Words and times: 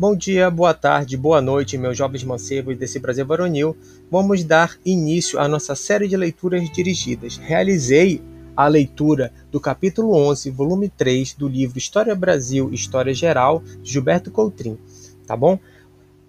Bom 0.00 0.16
dia, 0.16 0.50
boa 0.50 0.72
tarde, 0.72 1.14
boa 1.14 1.42
noite, 1.42 1.76
meus 1.76 1.94
jovens 1.94 2.24
mancebos 2.24 2.74
desse 2.78 2.98
Brasil 2.98 3.26
varonil. 3.26 3.76
Vamos 4.10 4.42
dar 4.42 4.78
início 4.82 5.38
à 5.38 5.46
nossa 5.46 5.74
série 5.74 6.08
de 6.08 6.16
leituras 6.16 6.70
dirigidas. 6.70 7.36
Realizei 7.36 8.22
a 8.56 8.66
leitura 8.66 9.30
do 9.52 9.60
capítulo 9.60 10.14
11, 10.14 10.48
volume 10.52 10.88
3 10.88 11.34
do 11.34 11.46
livro 11.46 11.76
História 11.76 12.14
Brasil, 12.14 12.72
História 12.72 13.12
Geral, 13.12 13.62
de 13.82 13.92
Gilberto 13.92 14.30
Coutrin, 14.30 14.78
tá 15.26 15.36
bom? 15.36 15.58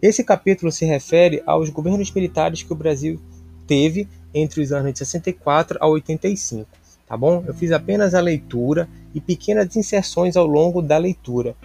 Esse 0.02 0.22
capítulo 0.22 0.70
se 0.70 0.84
refere 0.84 1.42
aos 1.46 1.70
governos 1.70 2.12
militares 2.12 2.64
que 2.64 2.74
o 2.74 2.76
Brasil 2.76 3.22
teve 3.66 4.06
entre 4.34 4.62
os 4.62 4.74
anos 4.74 4.92
de 4.92 5.00
64 5.00 5.78
a 5.80 5.88
85, 5.88 6.68
tá 7.08 7.16
bom? 7.16 7.42
Eu 7.48 7.54
fiz 7.54 7.72
apenas 7.72 8.14
a 8.14 8.20
leitura 8.20 8.90
e 9.16 9.22
pequenas 9.22 9.74
inserções 9.78 10.36
ao 10.36 10.46
longo 10.46 10.82
da 10.82 10.98
leitura. 10.98 11.56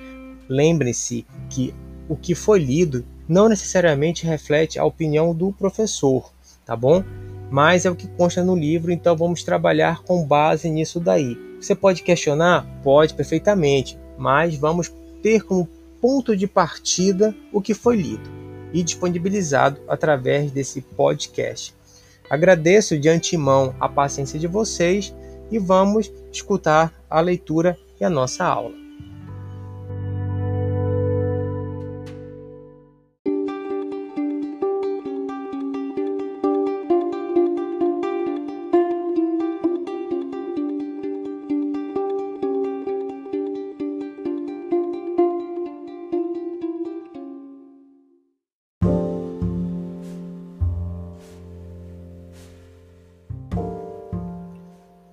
Lembre-se 0.48 1.26
que 1.50 1.74
o 2.08 2.16
que 2.16 2.34
foi 2.34 2.58
lido 2.58 3.04
não 3.28 3.48
necessariamente 3.48 4.26
reflete 4.26 4.78
a 4.78 4.84
opinião 4.84 5.34
do 5.34 5.52
professor, 5.52 6.32
tá 6.64 6.76
bom? 6.76 7.02
Mas 7.50 7.84
é 7.84 7.90
o 7.90 7.96
que 7.96 8.08
consta 8.08 8.42
no 8.44 8.56
livro, 8.56 8.92
então 8.92 9.16
vamos 9.16 9.42
trabalhar 9.42 10.02
com 10.02 10.24
base 10.24 10.68
nisso 10.68 10.98
daí. 10.98 11.36
Você 11.60 11.74
pode 11.74 12.02
questionar? 12.02 12.66
Pode, 12.82 13.14
perfeitamente, 13.14 13.98
mas 14.18 14.56
vamos 14.56 14.92
ter 15.22 15.42
como 15.42 15.68
ponto 16.00 16.36
de 16.36 16.46
partida 16.46 17.34
o 17.52 17.60
que 17.60 17.74
foi 17.74 17.96
lido 17.96 18.28
e 18.72 18.82
disponibilizado 18.82 19.80
através 19.88 20.50
desse 20.50 20.80
podcast. 20.80 21.74
Agradeço 22.28 22.98
de 22.98 23.08
antemão 23.08 23.74
a 23.80 23.88
paciência 23.88 24.38
de 24.38 24.46
vocês 24.46 25.14
e 25.50 25.58
vamos 25.58 26.12
escutar 26.32 26.92
a 27.08 27.20
leitura 27.20 27.78
e 28.00 28.04
a 28.04 28.10
nossa 28.10 28.44
aula. 28.44 28.85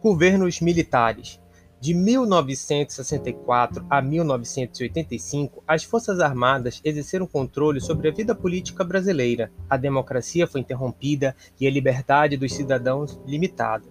Governos 0.03 0.59
militares. 0.59 1.39
De 1.79 1.93
1964 1.93 3.85
a 3.89 4.01
1985, 4.01 5.63
as 5.65 5.85
Forças 5.85 6.19
Armadas 6.19 6.81
exerceram 6.83 7.25
controle 7.25 7.79
sobre 7.79 8.09
a 8.09 8.11
vida 8.11 8.35
política 8.35 8.83
brasileira. 8.83 9.49
A 9.69 9.77
democracia 9.77 10.45
foi 10.45 10.59
interrompida 10.59 11.33
e 11.57 11.65
a 11.65 11.71
liberdade 11.71 12.35
dos 12.35 12.53
cidadãos 12.53 13.17
limitada. 13.25 13.85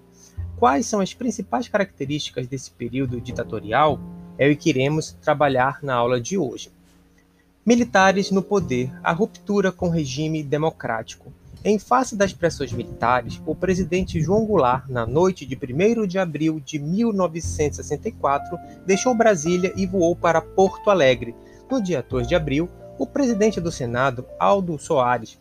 Quais 0.58 0.84
são 0.84 1.00
as 1.00 1.14
principais 1.14 1.66
características 1.66 2.46
desse 2.46 2.70
período 2.72 3.18
ditatorial? 3.18 3.98
É 4.36 4.50
o 4.50 4.54
que 4.54 4.68
iremos 4.68 5.12
trabalhar 5.12 5.78
na 5.82 5.94
aula 5.94 6.20
de 6.20 6.36
hoje. 6.36 6.70
Militares 7.64 8.30
no 8.30 8.42
poder, 8.42 8.92
a 9.02 9.12
ruptura 9.12 9.72
com 9.72 9.86
o 9.86 9.90
regime 9.90 10.42
democrático. 10.42 11.32
Em 11.64 11.78
face 11.78 12.16
das 12.16 12.32
pressões 12.32 12.72
militares, 12.72 13.40
o 13.46 13.54
presidente 13.54 14.20
João 14.20 14.44
Goulart, 14.44 14.88
na 14.88 15.06
noite 15.06 15.46
de 15.46 15.56
1 15.56 16.08
de 16.08 16.18
abril 16.18 16.58
de 16.58 16.76
1964, 16.76 18.58
deixou 18.84 19.14
Brasília 19.14 19.72
e 19.76 19.86
voou 19.86 20.16
para 20.16 20.42
Porto 20.42 20.90
Alegre. 20.90 21.36
No 21.70 21.80
dia 21.80 22.02
2 22.02 22.26
de 22.26 22.34
abril, 22.34 22.68
o 22.98 23.06
presidente 23.06 23.60
do 23.60 23.70
Senado, 23.70 24.26
Aldo 24.40 24.76
Soares 24.76 25.40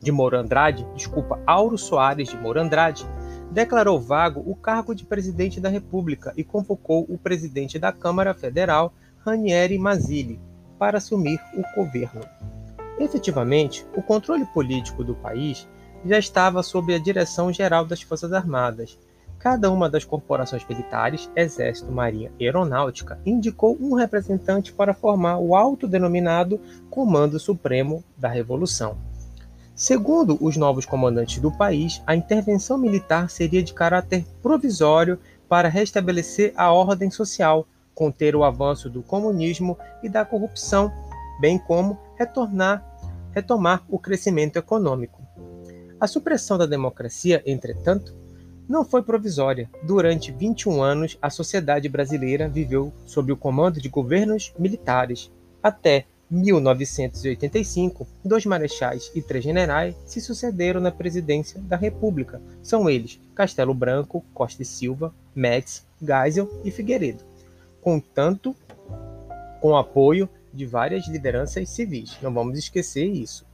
de 0.00 0.10
Moura 0.10 0.40
Andrade, 0.40 0.86
desculpa, 0.94 1.38
Auro 1.46 1.76
Soares 1.76 2.28
de 2.28 2.38
Moura 2.38 2.62
Andrade, 2.62 3.06
declarou 3.50 4.00
vago 4.00 4.42
o 4.46 4.56
cargo 4.56 4.94
de 4.94 5.04
presidente 5.04 5.60
da 5.60 5.68
República 5.68 6.32
e 6.38 6.42
convocou 6.42 7.04
o 7.08 7.18
presidente 7.18 7.78
da 7.78 7.92
Câmara 7.92 8.32
Federal, 8.32 8.94
Ranieri 9.18 9.78
Mazzilli, 9.78 10.40
para 10.78 10.98
assumir 10.98 11.38
o 11.54 11.62
governo. 11.76 12.22
Efetivamente, 12.98 13.86
o 13.96 14.02
controle 14.02 14.44
político 14.46 15.02
do 15.02 15.14
país 15.14 15.68
já 16.04 16.18
estava 16.18 16.62
sob 16.62 16.94
a 16.94 16.98
direção 16.98 17.52
geral 17.52 17.84
das 17.84 18.02
Forças 18.02 18.32
Armadas. 18.32 18.98
Cada 19.38 19.70
uma 19.70 19.90
das 19.90 20.04
corporações 20.04 20.66
militares, 20.66 21.30
Exército, 21.34 21.90
Marinha 21.90 22.32
e 22.38 22.44
Aeronáutica, 22.44 23.18
indicou 23.26 23.76
um 23.80 23.94
representante 23.94 24.72
para 24.72 24.94
formar 24.94 25.38
o 25.38 25.54
autodenominado 25.54 26.60
Comando 26.88 27.38
Supremo 27.38 28.02
da 28.16 28.28
Revolução. 28.28 28.96
Segundo 29.74 30.38
os 30.40 30.56
novos 30.56 30.86
comandantes 30.86 31.40
do 31.40 31.50
país, 31.50 32.00
a 32.06 32.14
intervenção 32.14 32.78
militar 32.78 33.28
seria 33.28 33.62
de 33.62 33.74
caráter 33.74 34.24
provisório 34.40 35.18
para 35.48 35.68
restabelecer 35.68 36.52
a 36.56 36.72
ordem 36.72 37.10
social, 37.10 37.66
conter 37.92 38.36
o 38.36 38.44
avanço 38.44 38.88
do 38.88 39.02
comunismo 39.02 39.76
e 40.02 40.08
da 40.08 40.24
corrupção 40.24 40.92
bem 41.40 41.58
como 41.58 41.98
retornar, 42.16 42.84
retomar 43.32 43.84
o 43.88 43.98
crescimento 43.98 44.56
econômico. 44.56 45.22
A 46.00 46.06
supressão 46.06 46.58
da 46.58 46.66
democracia, 46.66 47.42
entretanto, 47.46 48.14
não 48.68 48.84
foi 48.84 49.02
provisória. 49.02 49.68
Durante 49.82 50.32
21 50.32 50.82
anos, 50.82 51.18
a 51.20 51.30
sociedade 51.30 51.88
brasileira 51.88 52.48
viveu 52.48 52.92
sob 53.06 53.32
o 53.32 53.36
comando 53.36 53.80
de 53.80 53.88
governos 53.88 54.52
militares. 54.58 55.30
Até 55.62 56.06
1985, 56.30 58.06
dois 58.24 58.46
marechais 58.46 59.10
e 59.14 59.22
três 59.22 59.44
generais 59.44 59.94
se 60.06 60.20
sucederam 60.20 60.80
na 60.80 60.90
presidência 60.90 61.60
da 61.60 61.76
República. 61.76 62.40
São 62.62 62.88
eles 62.88 63.20
Castelo 63.34 63.74
Branco, 63.74 64.24
Costa 64.32 64.62
e 64.62 64.66
Silva, 64.66 65.14
Médici, 65.34 65.82
Geisel 66.02 66.50
e 66.64 66.70
Figueiredo. 66.70 67.22
Contanto, 67.80 68.56
com 69.60 69.76
apoio 69.76 70.28
de 70.54 70.64
várias 70.64 71.08
lideranças 71.08 71.68
civis. 71.68 72.16
Não 72.22 72.32
vamos 72.32 72.56
esquecer 72.56 73.06
isso. 73.06 73.44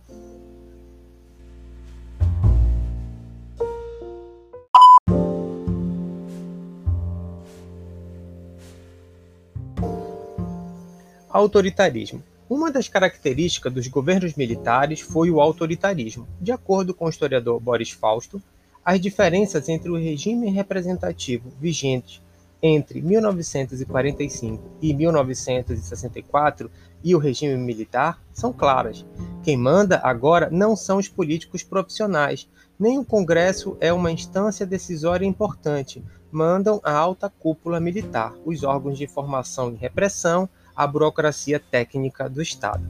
Autoritarismo. 11.28 12.22
Uma 12.48 12.70
das 12.70 12.88
características 12.88 13.72
dos 13.72 13.86
governos 13.86 14.34
militares 14.34 15.00
foi 15.00 15.30
o 15.30 15.40
autoritarismo. 15.40 16.26
De 16.40 16.50
acordo 16.50 16.92
com 16.92 17.06
o 17.06 17.08
historiador 17.08 17.60
Boris 17.60 17.90
Fausto, 17.90 18.42
as 18.84 19.00
diferenças 19.00 19.68
entre 19.68 19.88
o 19.88 19.96
regime 19.96 20.50
representativo 20.50 21.50
vigente 21.60 22.20
entre 22.62 23.00
1945 23.00 24.62
e 24.82 24.92
1964 24.92 26.70
e 27.02 27.14
o 27.14 27.18
regime 27.18 27.56
militar 27.56 28.22
são 28.32 28.52
claras. 28.52 29.06
Quem 29.42 29.56
manda 29.56 30.00
agora 30.02 30.48
não 30.50 30.76
são 30.76 30.98
os 30.98 31.08
políticos 31.08 31.62
profissionais, 31.62 32.48
nem 32.78 32.98
o 32.98 33.04
Congresso 33.04 33.76
é 33.80 33.92
uma 33.92 34.10
instância 34.10 34.66
decisória 34.66 35.26
importante. 35.26 36.04
Mandam 36.30 36.80
a 36.82 36.92
alta 36.92 37.28
cúpula 37.28 37.80
militar, 37.80 38.34
os 38.44 38.62
órgãos 38.62 38.98
de 38.98 39.04
informação 39.04 39.72
e 39.72 39.76
repressão, 39.76 40.48
a 40.76 40.86
burocracia 40.86 41.58
técnica 41.58 42.28
do 42.28 42.40
Estado. 42.40 42.86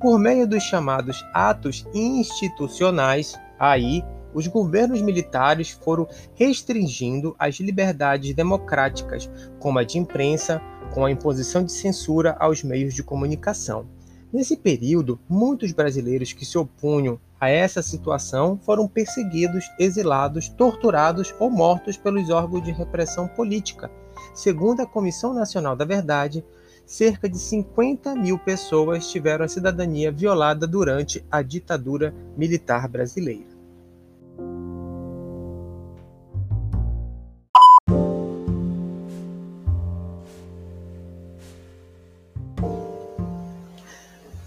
Por 0.00 0.18
meio 0.18 0.46
dos 0.46 0.62
chamados 0.62 1.24
atos 1.32 1.86
institucionais, 1.94 3.38
aí 3.58 4.04
os 4.34 4.46
governos 4.46 5.00
militares 5.00 5.70
foram 5.70 6.06
restringindo 6.34 7.34
as 7.38 7.56
liberdades 7.56 8.34
democráticas, 8.34 9.30
como 9.58 9.78
a 9.78 9.84
de 9.84 9.98
imprensa, 9.98 10.60
com 10.92 11.04
a 11.04 11.10
imposição 11.10 11.64
de 11.64 11.72
censura 11.72 12.36
aos 12.38 12.62
meios 12.62 12.92
de 12.92 13.02
comunicação. 13.02 13.86
Nesse 14.32 14.56
período, 14.56 15.18
muitos 15.28 15.70
brasileiros 15.70 16.32
que 16.32 16.44
se 16.44 16.58
opunham 16.58 17.20
a 17.40 17.48
essa 17.48 17.82
situação 17.82 18.58
foram 18.64 18.88
perseguidos, 18.88 19.64
exilados, 19.78 20.48
torturados 20.48 21.32
ou 21.38 21.50
mortos 21.50 21.96
pelos 21.96 22.30
órgãos 22.30 22.64
de 22.64 22.72
repressão 22.72 23.28
política. 23.28 23.90
Segundo 24.34 24.80
a 24.80 24.86
Comissão 24.86 25.32
Nacional 25.32 25.76
da 25.76 25.84
Verdade, 25.84 26.44
cerca 26.86 27.28
de 27.28 27.38
50 27.38 28.14
mil 28.16 28.38
pessoas 28.38 29.08
tiveram 29.08 29.44
a 29.44 29.48
cidadania 29.48 30.10
violada 30.10 30.66
durante 30.66 31.24
a 31.30 31.42
ditadura 31.42 32.14
militar 32.36 32.88
brasileira. 32.88 33.53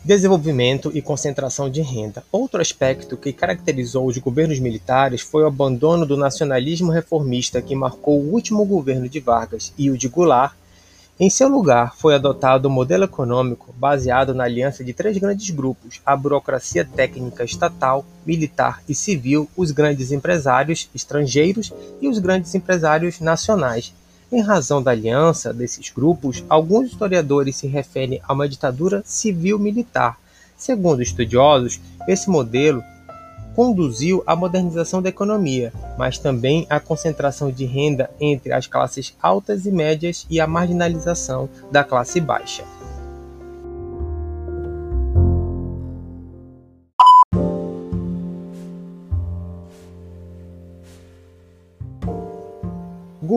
Desenvolvimento 0.07 0.89
e 0.93 1.01
concentração 1.01 1.69
de 1.69 1.81
renda. 1.81 2.23
Outro 2.31 2.61
aspecto 2.61 3.17
que 3.17 3.33
caracterizou 3.33 4.07
os 4.07 4.17
governos 4.17 4.57
militares 4.57 5.19
foi 5.19 5.43
o 5.43 5.47
abandono 5.47 6.05
do 6.05 6.15
nacionalismo 6.15 6.93
reformista 6.93 7.61
que 7.61 7.75
marcou 7.75 8.17
o 8.17 8.31
último 8.31 8.63
governo 8.63 9.09
de 9.09 9.19
Vargas 9.19 9.73
e 9.77 9.91
o 9.91 9.97
de 9.97 10.07
Goulart 10.07 10.55
Em 11.19 11.29
seu 11.29 11.49
lugar, 11.49 11.93
foi 11.97 12.15
adotado 12.15 12.69
um 12.69 12.71
modelo 12.71 13.03
econômico 13.03 13.75
baseado 13.77 14.33
na 14.33 14.45
aliança 14.45 14.81
de 14.81 14.93
três 14.93 15.17
grandes 15.17 15.49
grupos: 15.49 15.99
a 16.05 16.15
burocracia 16.15 16.85
técnica 16.85 17.43
estatal, 17.43 18.05
militar 18.25 18.81
e 18.87 18.95
civil, 18.95 19.49
os 19.57 19.71
grandes 19.71 20.13
empresários 20.13 20.89
estrangeiros 20.95 21.73
e 21.99 22.07
os 22.07 22.17
grandes 22.17 22.55
empresários 22.55 23.19
nacionais. 23.19 23.93
Em 24.29 24.41
razão 24.41 24.83
da 24.83 24.91
aliança 24.91 25.53
desses 25.53 25.89
grupos, 25.89 26.43
alguns 26.49 26.87
historiadores 26.89 27.55
se 27.55 27.65
referem 27.65 28.19
a 28.27 28.33
uma 28.33 28.47
ditadura 28.47 29.01
civil-militar. 29.05 30.19
Segundo 30.57 31.01
estudiosos, 31.01 31.79
esse 32.09 32.29
modelo 32.29 32.83
conduziu 33.55 34.21
à 34.27 34.35
modernização 34.35 35.01
da 35.01 35.09
economia, 35.09 35.71
mas 35.97 36.19
também 36.19 36.67
à 36.69 36.79
concentração 36.79 37.49
de 37.49 37.65
renda 37.65 38.09
entre 38.19 38.51
as 38.51 38.67
classes 38.67 39.15
altas 39.21 39.65
e 39.65 39.71
médias 39.71 40.27
e 40.29 40.41
à 40.41 40.45
marginalização 40.45 41.49
da 41.71 41.83
classe 41.83 42.19
baixa. 42.19 42.63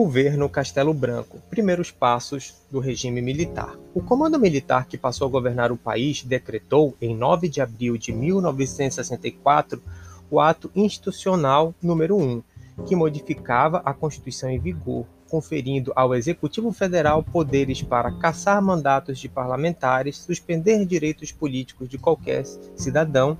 Governo 0.03 0.49
Castelo 0.49 0.95
Branco 0.95 1.37
primeiros 1.47 1.91
passos 1.91 2.55
do 2.71 2.79
regime 2.79 3.21
militar. 3.21 3.77
O 3.93 4.01
comando 4.01 4.39
militar 4.39 4.87
que 4.87 4.97
passou 4.97 5.27
a 5.27 5.29
governar 5.29 5.71
o 5.71 5.77
país 5.77 6.23
decretou, 6.23 6.97
em 6.99 7.15
9 7.15 7.47
de 7.47 7.61
abril 7.61 7.95
de 7.99 8.11
1964, 8.11 9.79
o 10.27 10.39
Ato 10.39 10.71
Institucional 10.75 11.75
número 11.79 12.17
1, 12.17 12.41
que 12.87 12.95
modificava 12.95 13.77
a 13.85 13.93
Constituição 13.93 14.49
em 14.49 14.57
vigor, 14.57 15.05
conferindo 15.29 15.93
ao 15.95 16.15
Executivo 16.15 16.71
Federal 16.71 17.21
poderes 17.21 17.83
para 17.83 18.11
cassar 18.17 18.59
mandatos 18.59 19.19
de 19.19 19.29
parlamentares, 19.29 20.17
suspender 20.17 20.83
direitos 20.83 21.31
políticos 21.31 21.87
de 21.87 21.99
qualquer 21.99 22.43
cidadão, 22.75 23.37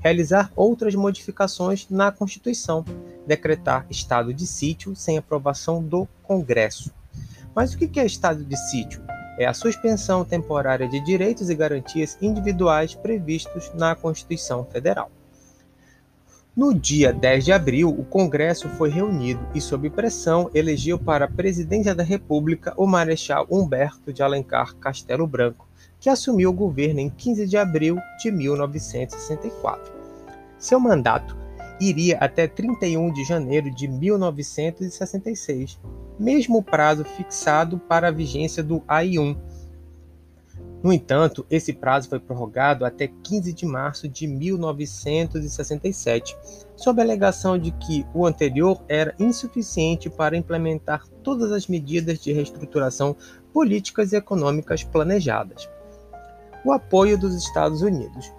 realizar 0.00 0.52
outras 0.54 0.94
modificações 0.94 1.86
na 1.90 2.10
Constituição, 2.10 2.84
decretar 3.26 3.86
estado 3.90 4.32
de 4.32 4.46
sítio 4.46 4.94
sem 4.94 5.18
aprovação 5.18 5.82
do 5.82 6.08
Congresso. 6.22 6.92
Mas 7.54 7.74
o 7.74 7.78
que 7.78 7.98
é 7.98 8.06
estado 8.06 8.44
de 8.44 8.56
sítio? 8.70 9.02
É 9.38 9.46
a 9.46 9.54
suspensão 9.54 10.24
temporária 10.24 10.88
de 10.88 10.98
direitos 11.00 11.48
e 11.48 11.54
garantias 11.54 12.18
individuais 12.20 12.94
previstos 12.94 13.70
na 13.74 13.94
Constituição 13.94 14.64
Federal. 14.64 15.10
No 16.56 16.74
dia 16.74 17.12
10 17.12 17.44
de 17.44 17.52
abril, 17.52 17.88
o 17.88 18.04
Congresso 18.04 18.68
foi 18.70 18.90
reunido 18.90 19.46
e, 19.54 19.60
sob 19.60 19.88
pressão, 19.90 20.50
elegeu 20.52 20.98
para 20.98 21.26
a 21.26 21.30
presidência 21.30 21.94
da 21.94 22.02
República 22.02 22.74
o 22.76 22.84
Marechal 22.84 23.46
Humberto 23.48 24.12
de 24.12 24.24
Alencar 24.24 24.74
Castelo 24.74 25.24
Branco, 25.24 25.67
que 26.00 26.08
assumiu 26.08 26.50
o 26.50 26.54
governo 26.54 27.00
em 27.00 27.10
15 27.10 27.46
de 27.46 27.56
abril 27.56 27.98
de 28.22 28.30
1964. 28.30 29.92
Seu 30.58 30.78
mandato 30.78 31.36
iria 31.80 32.18
até 32.18 32.46
31 32.46 33.12
de 33.12 33.24
janeiro 33.24 33.72
de 33.74 33.86
1966, 33.86 35.78
mesmo 36.18 36.62
prazo 36.62 37.04
fixado 37.04 37.78
para 37.78 38.08
a 38.08 38.12
vigência 38.12 38.62
do 38.62 38.82
AI-1, 38.88 39.36
no 40.82 40.92
entanto, 40.92 41.46
esse 41.50 41.72
prazo 41.72 42.08
foi 42.08 42.18
prorrogado 42.20 42.84
até 42.84 43.08
15 43.08 43.52
de 43.52 43.66
março 43.66 44.08
de 44.08 44.28
1967, 44.28 46.36
sob 46.76 47.00
a 47.00 47.04
alegação 47.04 47.58
de 47.58 47.72
que 47.72 48.06
o 48.14 48.24
anterior 48.24 48.80
era 48.88 49.12
insuficiente 49.18 50.08
para 50.08 50.36
implementar 50.36 51.04
todas 51.22 51.50
as 51.50 51.66
medidas 51.66 52.20
de 52.20 52.32
reestruturação 52.32 53.16
políticas 53.52 54.12
e 54.12 54.16
econômicas 54.16 54.84
planejadas. 54.84 55.68
O 56.64 56.72
apoio 56.72 57.16
dos 57.16 57.34
Estados 57.34 57.82
Unidos. 57.82 58.32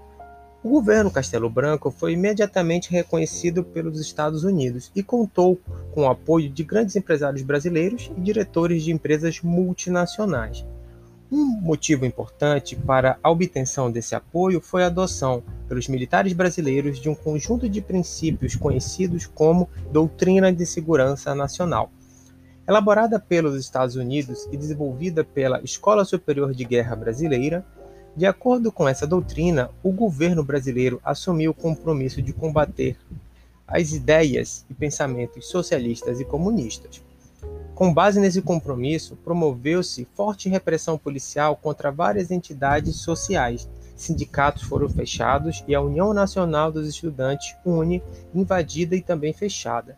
O 0.62 0.70
governo 0.70 1.10
Castelo 1.10 1.50
Branco 1.50 1.90
foi 1.90 2.14
imediatamente 2.14 2.92
reconhecido 2.92 3.64
pelos 3.64 3.98
Estados 3.98 4.44
Unidos 4.44 4.92
e 4.94 5.02
contou 5.02 5.58
com 5.94 6.02
o 6.02 6.10
apoio 6.10 6.50
de 6.50 6.64
grandes 6.66 6.98
empresários 6.98 7.42
brasileiros 7.44 8.12
e 8.18 8.20
diretores 8.20 8.84
de 8.84 8.92
empresas 8.92 9.42
multinacionais. 9.42 10.66
Um 11.32 11.46
motivo 11.62 12.06
importante 12.06 12.76
para 12.76 13.18
a 13.24 13.30
obtenção 13.30 13.90
desse 13.90 14.16
apoio 14.16 14.60
foi 14.60 14.84
a 14.84 14.88
adoção 14.88 15.44
pelos 15.68 15.88
militares 15.88 16.34
brasileiros 16.34 17.00
de 17.00 17.08
um 17.08 17.16
conjunto 17.16 17.70
de 17.70 17.80
princípios 17.80 18.56
conhecidos 18.56 19.28
como 19.28 19.70
Doutrina 19.94 20.52
de 20.52 20.66
Segurança 20.66 21.34
Nacional. 21.34 21.90
Elaborada 22.68 23.18
pelos 23.18 23.56
Estados 23.56 23.96
Unidos 23.96 24.46
e 24.52 24.58
desenvolvida 24.58 25.24
pela 25.24 25.62
Escola 25.62 26.04
Superior 26.04 26.54
de 26.54 26.66
Guerra 26.66 26.96
Brasileira, 26.96 27.66
de 28.20 28.26
acordo 28.26 28.70
com 28.70 28.86
essa 28.86 29.08
doutrina, 29.08 29.72
o 29.82 29.94
governo 29.94 30.44
brasileiro 30.44 31.00
assumiu 31.06 31.52
o 31.52 31.54
compromisso 31.54 32.22
de 32.22 32.34
combater 32.34 32.98
as 33.66 33.94
ideias 33.94 34.66
e 34.70 34.74
pensamentos 34.74 35.48
socialistas 35.48 36.20
e 36.20 36.26
comunistas. 36.26 37.02
Com 37.74 37.94
base 37.94 38.20
nesse 38.20 38.42
compromisso, 38.42 39.16
promoveu-se 39.24 40.06
forte 40.16 40.50
repressão 40.50 40.98
policial 40.98 41.56
contra 41.56 41.94
várias 41.94 42.30
entidades 42.30 42.98
sociais. 42.98 43.70
Sindicatos 43.96 44.64
foram 44.64 44.90
fechados 44.90 45.64
e 45.66 45.74
a 45.74 45.80
União 45.80 46.14
Nacional 46.14 46.74
dos 46.74 46.90
Estudantes, 46.90 47.56
UNE, 47.66 48.04
invadida 48.36 48.98
e 48.98 49.02
também 49.02 49.32
fechada. 49.32 49.98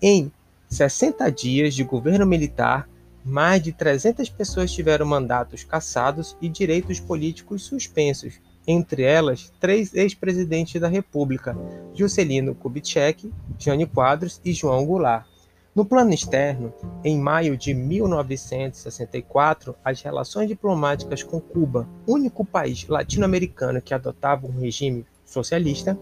Em 0.00 0.30
60 0.68 1.28
dias 1.32 1.74
de 1.74 1.82
governo 1.82 2.24
militar, 2.24 2.88
mais 3.28 3.62
de 3.62 3.72
300 3.72 4.30
pessoas 4.30 4.72
tiveram 4.72 5.04
mandatos 5.04 5.62
cassados 5.62 6.34
e 6.40 6.48
direitos 6.48 6.98
políticos 6.98 7.62
suspensos, 7.62 8.40
entre 8.66 9.02
elas 9.02 9.52
três 9.60 9.94
ex-presidentes 9.94 10.80
da 10.80 10.88
República, 10.88 11.54
Juscelino 11.94 12.54
Kubitschek, 12.54 13.30
Jânio 13.58 13.86
Quadros 13.86 14.40
e 14.44 14.52
João 14.52 14.86
Goulart. 14.86 15.26
No 15.74 15.84
plano 15.84 16.12
externo, 16.12 16.72
em 17.04 17.20
maio 17.20 17.56
de 17.56 17.74
1964, 17.74 19.76
as 19.84 20.02
relações 20.02 20.48
diplomáticas 20.48 21.22
com 21.22 21.40
Cuba, 21.40 21.88
único 22.06 22.44
país 22.44 22.86
latino-americano 22.88 23.80
que 23.80 23.94
adotava 23.94 24.46
um 24.46 24.58
regime 24.58 25.06
socialista, 25.24 25.96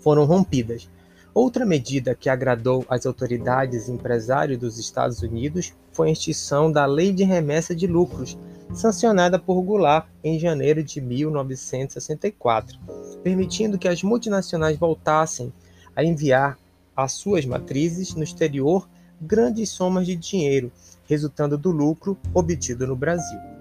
foram 0.00 0.24
rompidas. 0.24 0.90
Outra 1.32 1.64
medida 1.64 2.14
que 2.14 2.28
agradou 2.28 2.84
as 2.88 3.06
autoridades 3.06 3.88
e 3.88 3.92
empresários 3.92 4.58
dos 4.58 4.78
Estados 4.78 5.22
Unidos 5.22 5.72
foi 5.94 6.08
a 6.08 6.12
extinção 6.12 6.70
da 6.70 6.84
Lei 6.84 7.12
de 7.12 7.24
Remessa 7.24 7.74
de 7.74 7.86
Lucros, 7.86 8.36
sancionada 8.74 9.38
por 9.38 9.62
Goulart 9.62 10.06
em 10.22 10.38
janeiro 10.38 10.82
de 10.82 11.00
1964, 11.00 12.78
permitindo 13.22 13.78
que 13.78 13.88
as 13.88 14.02
multinacionais 14.02 14.76
voltassem 14.76 15.52
a 15.94 16.04
enviar 16.04 16.58
às 16.96 17.12
suas 17.12 17.46
matrizes 17.46 18.14
no 18.14 18.24
exterior 18.24 18.88
grandes 19.20 19.70
somas 19.70 20.04
de 20.06 20.16
dinheiro, 20.16 20.72
resultando 21.04 21.56
do 21.56 21.70
lucro 21.70 22.18
obtido 22.34 22.86
no 22.86 22.96
Brasil. 22.96 23.53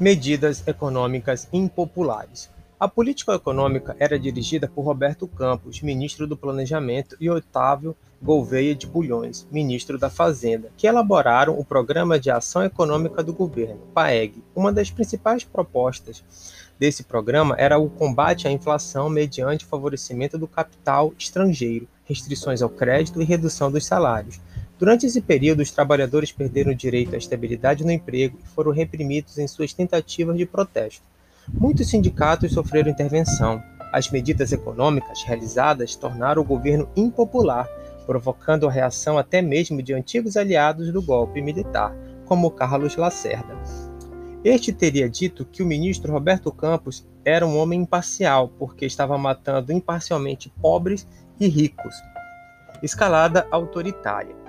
Medidas 0.00 0.62
econômicas 0.64 1.48
impopulares. 1.52 2.48
A 2.78 2.86
política 2.86 3.34
econômica 3.34 3.96
era 3.98 4.16
dirigida 4.16 4.70
por 4.72 4.82
Roberto 4.82 5.26
Campos, 5.26 5.82
ministro 5.82 6.24
do 6.24 6.36
Planejamento, 6.36 7.16
e 7.20 7.28
Otávio 7.28 7.96
Gouveia 8.22 8.76
de 8.76 8.86
Bulhões, 8.86 9.44
ministro 9.50 9.98
da 9.98 10.08
Fazenda, 10.08 10.70
que 10.76 10.86
elaboraram 10.86 11.58
o 11.58 11.64
Programa 11.64 12.16
de 12.16 12.30
Ação 12.30 12.62
Econômica 12.62 13.24
do 13.24 13.32
Governo, 13.32 13.80
PAEG. 13.92 14.40
Uma 14.54 14.72
das 14.72 14.88
principais 14.88 15.42
propostas 15.42 16.22
desse 16.78 17.02
programa 17.02 17.56
era 17.58 17.76
o 17.76 17.90
combate 17.90 18.46
à 18.46 18.52
inflação 18.52 19.10
mediante 19.10 19.66
favorecimento 19.66 20.38
do 20.38 20.46
capital 20.46 21.12
estrangeiro, 21.18 21.88
restrições 22.04 22.62
ao 22.62 22.70
crédito 22.70 23.20
e 23.20 23.24
redução 23.24 23.68
dos 23.68 23.84
salários. 23.84 24.38
Durante 24.78 25.06
esse 25.06 25.20
período, 25.20 25.60
os 25.60 25.72
trabalhadores 25.72 26.30
perderam 26.30 26.70
o 26.70 26.74
direito 26.74 27.14
à 27.14 27.18
estabilidade 27.18 27.84
no 27.84 27.90
emprego 27.90 28.38
e 28.42 28.48
foram 28.48 28.70
reprimidos 28.70 29.36
em 29.36 29.48
suas 29.48 29.72
tentativas 29.72 30.36
de 30.36 30.46
protesto. 30.46 31.02
Muitos 31.52 31.90
sindicatos 31.90 32.52
sofreram 32.52 32.90
intervenção. 32.90 33.60
As 33.92 34.08
medidas 34.10 34.52
econômicas 34.52 35.24
realizadas 35.24 35.96
tornaram 35.96 36.42
o 36.42 36.44
governo 36.44 36.88
impopular, 36.94 37.66
provocando 38.06 38.68
a 38.68 38.70
reação 38.70 39.18
até 39.18 39.42
mesmo 39.42 39.82
de 39.82 39.92
antigos 39.92 40.36
aliados 40.36 40.92
do 40.92 41.02
golpe 41.02 41.42
militar, 41.42 41.92
como 42.24 42.50
Carlos 42.50 42.94
Lacerda. 42.96 43.56
Este 44.44 44.72
teria 44.72 45.08
dito 45.10 45.44
que 45.44 45.62
o 45.62 45.66
ministro 45.66 46.12
Roberto 46.12 46.52
Campos 46.52 47.04
era 47.24 47.44
um 47.44 47.58
homem 47.58 47.80
imparcial, 47.80 48.48
porque 48.58 48.86
estava 48.86 49.18
matando 49.18 49.72
imparcialmente 49.72 50.52
pobres 50.60 51.08
e 51.40 51.48
ricos. 51.48 51.96
Escalada 52.80 53.48
autoritária. 53.50 54.47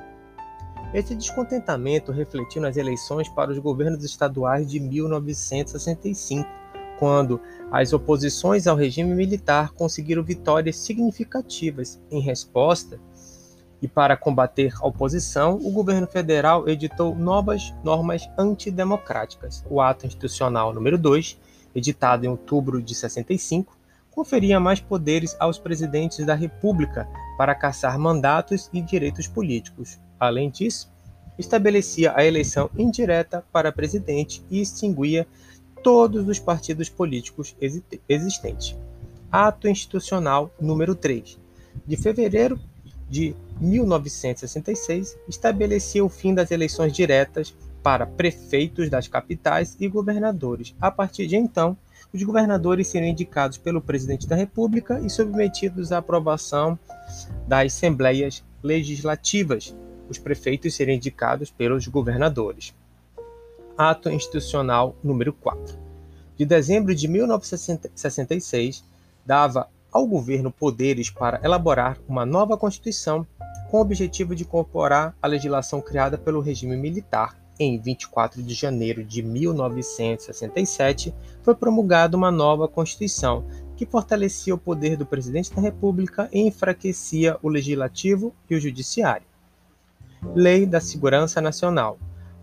Esse 0.94 1.16
descontentamento 1.16 2.12
refletiu 2.12 2.62
nas 2.62 2.76
eleições 2.76 3.30
para 3.30 3.52
os 3.52 3.60
governos 3.60 4.04
estaduais 4.04 4.70
de 4.70 4.80
1965 4.80 6.48
quando 7.00 7.40
as 7.72 7.94
oposições 7.94 8.68
ao 8.68 8.76
regime 8.76 9.16
militar 9.16 9.72
conseguiram 9.72 10.22
vitórias 10.22 10.76
significativas 10.76 12.00
em 12.12 12.20
resposta 12.20 13.00
e 13.82 13.88
para 13.88 14.18
combater 14.18 14.74
a 14.82 14.88
oposição, 14.88 15.56
o 15.56 15.72
governo 15.72 16.06
federal 16.06 16.68
editou 16.68 17.16
novas 17.16 17.74
normas 17.82 18.30
antidemocráticas. 18.38 19.64
O 19.70 19.80
Ato 19.80 20.06
Institucional 20.06 20.74
número 20.74 20.98
2, 20.98 21.40
editado 21.74 22.26
em 22.26 22.30
outubro 22.30 22.82
de 22.82 22.94
65, 22.94 23.78
conferia 24.12 24.60
mais 24.60 24.82
poderes 24.82 25.38
aos 25.40 25.58
presidentes 25.58 26.26
da 26.26 26.36
República 26.36 27.08
para 27.38 27.56
caçar 27.56 27.98
mandatos 27.98 28.70
e 28.74 28.82
direitos 28.82 29.28
políticos. 29.28 29.98
Além 30.20 30.50
disso, 30.50 30.92
estabelecia 31.38 32.14
a 32.16 32.26
eleição 32.26 32.70
indireta 32.78 33.44
para 33.52 33.72
presidente 33.72 34.44
e 34.50 34.62
extinguia 34.62 35.26
todos 35.82 36.28
os 36.28 36.40
partidos 36.40 36.90
políticos 36.90 37.56
existentes. 38.08 38.76
Ato 39.32 39.68
Institucional 39.68 40.52
número 40.60 40.96
3, 40.96 41.40
de 41.88 41.96
fevereiro 41.96 42.60
de 43.10 43.36
1966, 43.60 45.18
estabelecia 45.28 46.04
o 46.04 46.10
fim 46.10 46.34
das 46.34 46.52
eleições 46.52 46.92
diretas 46.94 47.56
para 47.82 48.06
prefeitos 48.06 48.90
das 48.90 49.08
capitais 49.08 49.78
e 49.80 49.88
governadores. 49.88 50.76
A 50.80 50.92
partir 50.92 51.28
de 51.28 51.36
então, 51.36 51.78
os 52.14 52.22
governadores 52.24 52.88
seriam 52.88 53.10
indicados 53.10 53.58
pelo 53.58 53.82
presidente 53.82 54.28
da 54.28 54.36
República 54.36 55.00
e 55.00 55.10
submetidos 55.10 55.92
à 55.92 56.00
aprovação 56.00 56.78
das 57.48 57.74
assembleias 57.74 58.44
legislativas. 58.62 59.76
Os 60.10 60.18
prefeitos 60.18 60.74
seriam 60.74 60.96
indicados 60.96 61.52
pelos 61.52 61.88
governadores. 61.88 62.74
Ato 63.78 64.10
Institucional 64.10 64.96
número 65.04 65.32
4. 65.32 65.78
De 66.36 66.46
dezembro 66.46 66.96
de 66.96 67.08
1966, 67.08 68.84
dava 69.26 69.70
ao 69.92 70.08
governo 70.08 70.52
poderes 70.52 71.10
para 71.10 71.40
elaborar 71.44 71.98
uma 72.08 72.26
nova 72.26 72.58
Constituição 72.58 73.26
com 73.70 73.78
o 73.78 73.82
objetivo 73.82 74.36
de 74.36 74.44
incorporar 74.44 75.16
a 75.22 75.28
legislação 75.28 75.82
criada 75.82 76.18
pelo 76.18 76.42
regime 76.42 76.76
militar. 76.76 77.38
Em 77.60 77.78
24 77.78 78.42
de 78.42 78.54
janeiro 78.54 79.04
de 79.04 79.22
1967, 79.22 81.14
foi 81.44 81.54
promulgada 81.54 82.16
uma 82.16 82.32
nova 82.32 82.68
Constituição 82.68 83.46
que 83.76 83.86
fortalecia 83.86 84.56
o 84.56 84.58
poder 84.58 84.98
do 84.98 85.06
presidente 85.06 85.54
da 85.54 85.62
República 85.62 86.30
e 86.32 86.40
enfraquecia 86.40 87.38
o 87.42 87.50
legislativo 87.50 88.34
e 88.50 88.56
o 88.56 88.60
judiciário. 88.60 89.29
Lei 90.36 90.66
da 90.66 90.82
Segurança 90.82 91.40
Nacional. 91.40 91.98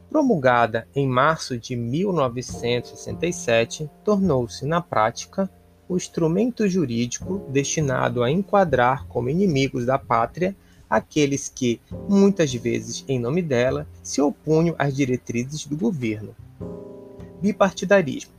Promulgada 0.08 0.88
em 0.94 1.06
março 1.06 1.58
de 1.58 1.76
1967, 1.76 3.90
tornou-se, 4.02 4.64
na 4.64 4.80
prática, 4.80 5.50
o 5.88 5.96
instrumento 5.96 6.68
jurídico 6.68 7.44
destinado 7.50 8.22
a 8.22 8.30
enquadrar 8.30 9.06
como 9.06 9.28
inimigos 9.28 9.84
da 9.84 9.98
pátria 9.98 10.56
aqueles 10.88 11.48
que, 11.48 11.80
muitas 12.08 12.54
vezes 12.54 13.04
em 13.06 13.18
nome 13.18 13.42
dela, 13.42 13.86
se 14.02 14.22
opunham 14.22 14.74
às 14.78 14.96
diretrizes 14.96 15.66
do 15.66 15.76
governo. 15.76 16.34
Bipartidarismo. 17.42 18.35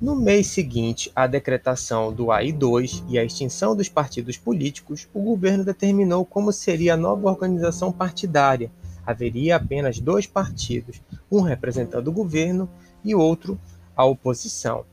No 0.00 0.14
mês 0.14 0.46
seguinte 0.46 1.10
à 1.14 1.26
decretação 1.26 2.12
do 2.12 2.30
AI-2 2.30 3.04
e 3.08 3.18
à 3.18 3.24
extinção 3.24 3.74
dos 3.74 3.88
partidos 3.88 4.36
políticos, 4.36 5.08
o 5.12 5.20
governo 5.20 5.64
determinou 5.64 6.24
como 6.24 6.52
seria 6.52 6.94
a 6.94 6.96
nova 6.96 7.28
organização 7.28 7.90
partidária. 7.90 8.70
Haveria 9.04 9.56
apenas 9.56 9.98
dois 9.98 10.26
partidos, 10.26 11.00
um 11.30 11.40
representando 11.40 12.08
o 12.08 12.12
governo 12.12 12.70
e 13.04 13.14
outro 13.14 13.58
a 13.96 14.04
oposição 14.04 14.84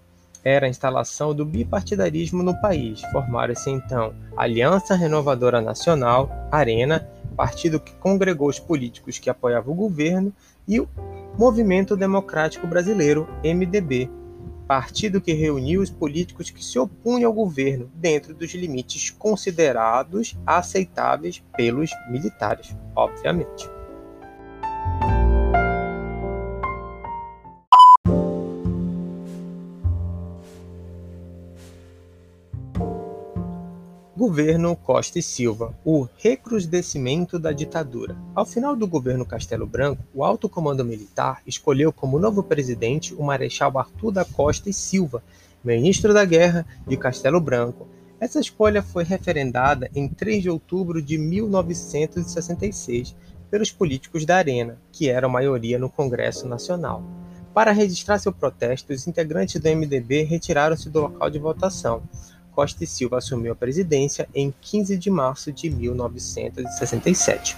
era 0.45 0.67
a 0.67 0.69
instalação 0.69 1.33
do 1.33 1.43
bipartidarismo 1.43 2.43
no 2.43 2.55
país. 2.61 3.01
Formaram-se 3.11 3.71
então 3.71 4.13
Aliança 4.37 4.93
Renovadora 4.93 5.59
Nacional, 5.59 6.29
Arena, 6.51 7.09
partido 7.35 7.79
que 7.79 7.93
congregou 7.95 8.47
os 8.47 8.59
políticos 8.59 9.17
que 9.17 9.29
apoiavam 9.29 9.73
o 9.73 9.77
governo, 9.77 10.31
e 10.67 10.79
o 10.79 10.87
Movimento 11.37 11.97
Democrático 11.97 12.67
Brasileiro, 12.67 13.27
MDB, 13.43 14.09
partido 14.67 15.21
que 15.21 15.33
reuniu 15.33 15.81
os 15.81 15.89
políticos 15.89 16.49
que 16.49 16.63
se 16.63 16.79
opunham 16.79 17.27
ao 17.29 17.33
governo 17.33 17.89
dentro 17.95 18.33
dos 18.33 18.53
limites 18.53 19.09
considerados 19.11 20.37
aceitáveis 20.45 21.43
pelos 21.55 21.91
militares, 22.09 22.75
obviamente. 22.95 23.74
Governo 34.17 34.77
Costa 34.77 35.19
e 35.19 35.21
Silva, 35.21 35.77
o 35.83 36.07
recrudescimento 36.17 37.37
da 37.37 37.51
ditadura. 37.51 38.15
Ao 38.33 38.45
final 38.45 38.73
do 38.73 38.87
governo 38.87 39.25
Castelo 39.25 39.67
Branco, 39.67 40.05
o 40.13 40.23
alto 40.23 40.47
comando 40.47 40.85
militar 40.85 41.41
escolheu 41.45 41.91
como 41.91 42.17
novo 42.17 42.41
presidente 42.41 43.13
o 43.13 43.21
Marechal 43.21 43.77
Arthur 43.77 44.13
da 44.13 44.23
Costa 44.23 44.69
e 44.69 44.73
Silva, 44.73 45.21
ministro 45.61 46.13
da 46.13 46.23
Guerra 46.23 46.65
de 46.87 46.95
Castelo 46.95 47.41
Branco. 47.41 47.89
Essa 48.17 48.39
escolha 48.39 48.81
foi 48.81 49.03
referendada 49.03 49.91
em 49.93 50.07
3 50.07 50.43
de 50.43 50.49
outubro 50.49 51.01
de 51.01 51.17
1966 51.17 53.13
pelos 53.51 53.69
políticos 53.69 54.25
da 54.25 54.37
Arena, 54.37 54.77
que 54.93 55.09
eram 55.09 55.27
maioria 55.27 55.77
no 55.77 55.89
Congresso 55.89 56.47
Nacional. 56.47 57.03
Para 57.53 57.73
registrar 57.73 58.17
seu 58.19 58.31
protesto, 58.31 58.93
os 58.93 59.07
integrantes 59.07 59.61
do 59.61 59.69
MDB 59.69 60.23
retiraram-se 60.23 60.89
do 60.89 61.01
local 61.01 61.29
de 61.29 61.39
votação. 61.39 62.01
Costa 62.55 62.85
e 62.85 62.87
Silva 62.87 63.17
assumiu 63.17 63.51
a 63.51 63.55
presidência 63.55 64.29
em 64.33 64.53
15 64.61 64.95
de 64.95 65.09
março 65.09 65.51
de 65.51 65.69
1967. 65.69 67.57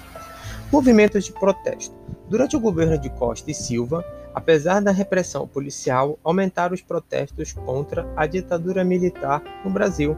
Movimentos 0.72 1.25
de 1.25 1.32
protesto. 1.32 1.96
Durante 2.27 2.58
o 2.58 2.60
governo 2.60 2.98
de 2.98 3.10
Costa 3.12 3.51
e 3.51 3.54
Silva, 3.54 4.04
apesar 4.34 4.82
da 4.82 4.89
repressão 4.92 5.48
policial, 5.48 6.18
aumentaram 6.24 6.74
os 6.74 6.82
protestos 6.82 7.54
contra 7.54 8.12
a 8.18 8.25
ditadura 8.25 8.84
militar 8.84 9.44
no 9.63 9.70
Brasil. 9.70 10.18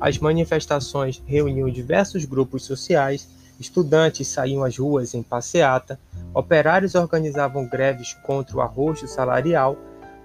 As 0.00 0.18
manifestações 0.18 1.22
reuniam 1.24 1.70
diversos 1.70 2.24
grupos 2.24 2.64
sociais, 2.64 3.28
estudantes 3.58 4.26
saíam 4.26 4.64
às 4.64 4.76
ruas 4.76 5.14
em 5.14 5.22
passeata, 5.22 5.98
operários 6.34 6.96
organizavam 6.96 7.66
greves 7.66 8.14
contra 8.24 8.56
o 8.56 8.60
arrojo 8.60 9.06
salarial 9.06 9.78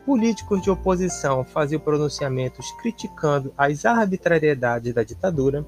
políticos 0.06 0.62
de 0.62 0.70
oposição 0.70 1.44
faziam 1.44 1.80
pronunciamentos 1.80 2.72
criticando 2.82 3.54
as 3.58 3.86
arbitrariedades 3.86 4.94
da 4.94 5.04
ditadura. 5.04 5.66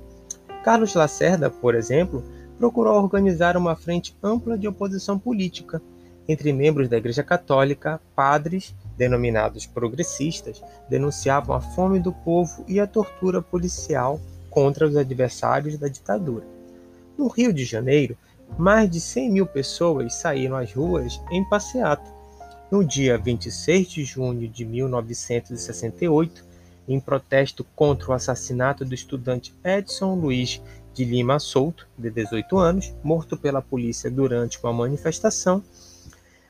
Carlos 0.64 0.94
Lacerda, 0.94 1.50
por 1.50 1.76
exemplo, 1.76 2.24
procurou 2.58 2.96
organizar 2.96 3.56
uma 3.56 3.76
frente 3.76 4.18
ampla 4.22 4.58
de 4.58 4.68
oposição 4.68 5.18
política 5.18 5.82
entre 6.28 6.52
membros 6.52 6.90
da 6.90 6.98
Igreja 6.98 7.24
Católica, 7.24 8.02
padres, 8.16 8.74
denominados 8.98 9.66
progressistas, 9.66 10.62
denunciavam 10.90 11.56
a 11.56 11.62
fome 11.62 12.00
do 12.00 12.12
povo 12.12 12.66
e 12.68 12.80
a 12.80 12.88
tortura 12.88 13.42
policial 13.42 14.20
contra 14.50 14.88
os 14.88 14.98
adversários 14.98 15.78
da 15.78 15.88
ditadura. 15.88 16.46
No 17.18 17.28
Rio 17.28 17.54
de 17.54 17.64
Janeiro, 17.64 18.18
mais 18.58 18.90
de 18.90 19.00
100 19.00 19.32
mil 19.32 19.46
pessoas 19.46 20.16
saíram 20.16 20.56
às 20.56 20.74
ruas 20.74 21.22
em 21.30 21.48
passeata 21.48 22.15
no 22.76 22.84
dia 22.84 23.18
26 23.18 23.88
de 23.88 24.04
junho 24.04 24.50
de 24.50 24.66
1968, 24.66 26.44
em 26.90 27.00
protesto 27.00 27.64
contra 27.74 28.12
o 28.12 28.14
assassinato 28.14 28.84
do 28.84 28.94
estudante 28.94 29.56
Edson 29.64 30.14
Luiz 30.16 30.62
de 30.94 31.06
Lima 31.06 31.40
Souto, 31.40 31.88
de 31.98 32.10
18 32.10 32.58
anos, 32.58 32.94
morto 33.02 33.38
pela 33.38 33.62
polícia 33.62 34.12
durante 34.12 34.62
uma 34.62 34.74
manifestação. 34.74 35.64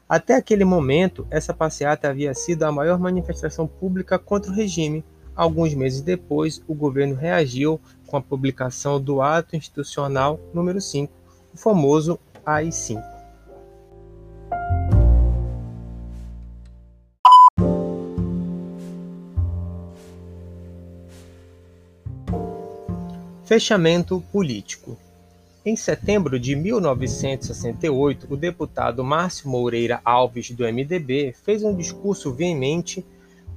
Até 0.10 0.34
aquele 0.34 0.66
momento, 0.66 1.28
essa 1.30 1.54
passeata 1.54 2.10
havia 2.10 2.34
sido 2.34 2.64
a 2.64 2.72
maior 2.72 2.98
manifestação 2.98 3.68
pública 3.68 4.18
contra 4.18 4.52
o 4.52 4.56
regime. 4.56 5.06
Alguns 5.36 5.76
meses 5.76 6.02
depois, 6.02 6.60
o 6.68 6.74
governo 6.74 7.14
reagiu 7.14 7.80
com 8.08 8.18
a 8.18 8.22
publicação 8.22 9.00
do 9.00 9.22
Ato 9.22 9.56
Institucional 9.56 10.40
número 10.52 10.82
5, 10.82 11.14
o 11.54 11.58
famoso 11.58 12.20
AI-5. 12.44 13.16
Fechamento 23.46 24.24
político. 24.32 24.98
Em 25.64 25.76
setembro 25.76 26.40
de 26.40 26.56
1968, 26.56 28.26
o 28.28 28.36
deputado 28.36 29.04
Márcio 29.04 29.48
Moreira 29.48 30.02
Alves, 30.04 30.50
do 30.50 30.64
MDB, 30.64 31.36
fez 31.44 31.62
um 31.64 31.76
discurso 31.76 32.34
veemente 32.34 33.06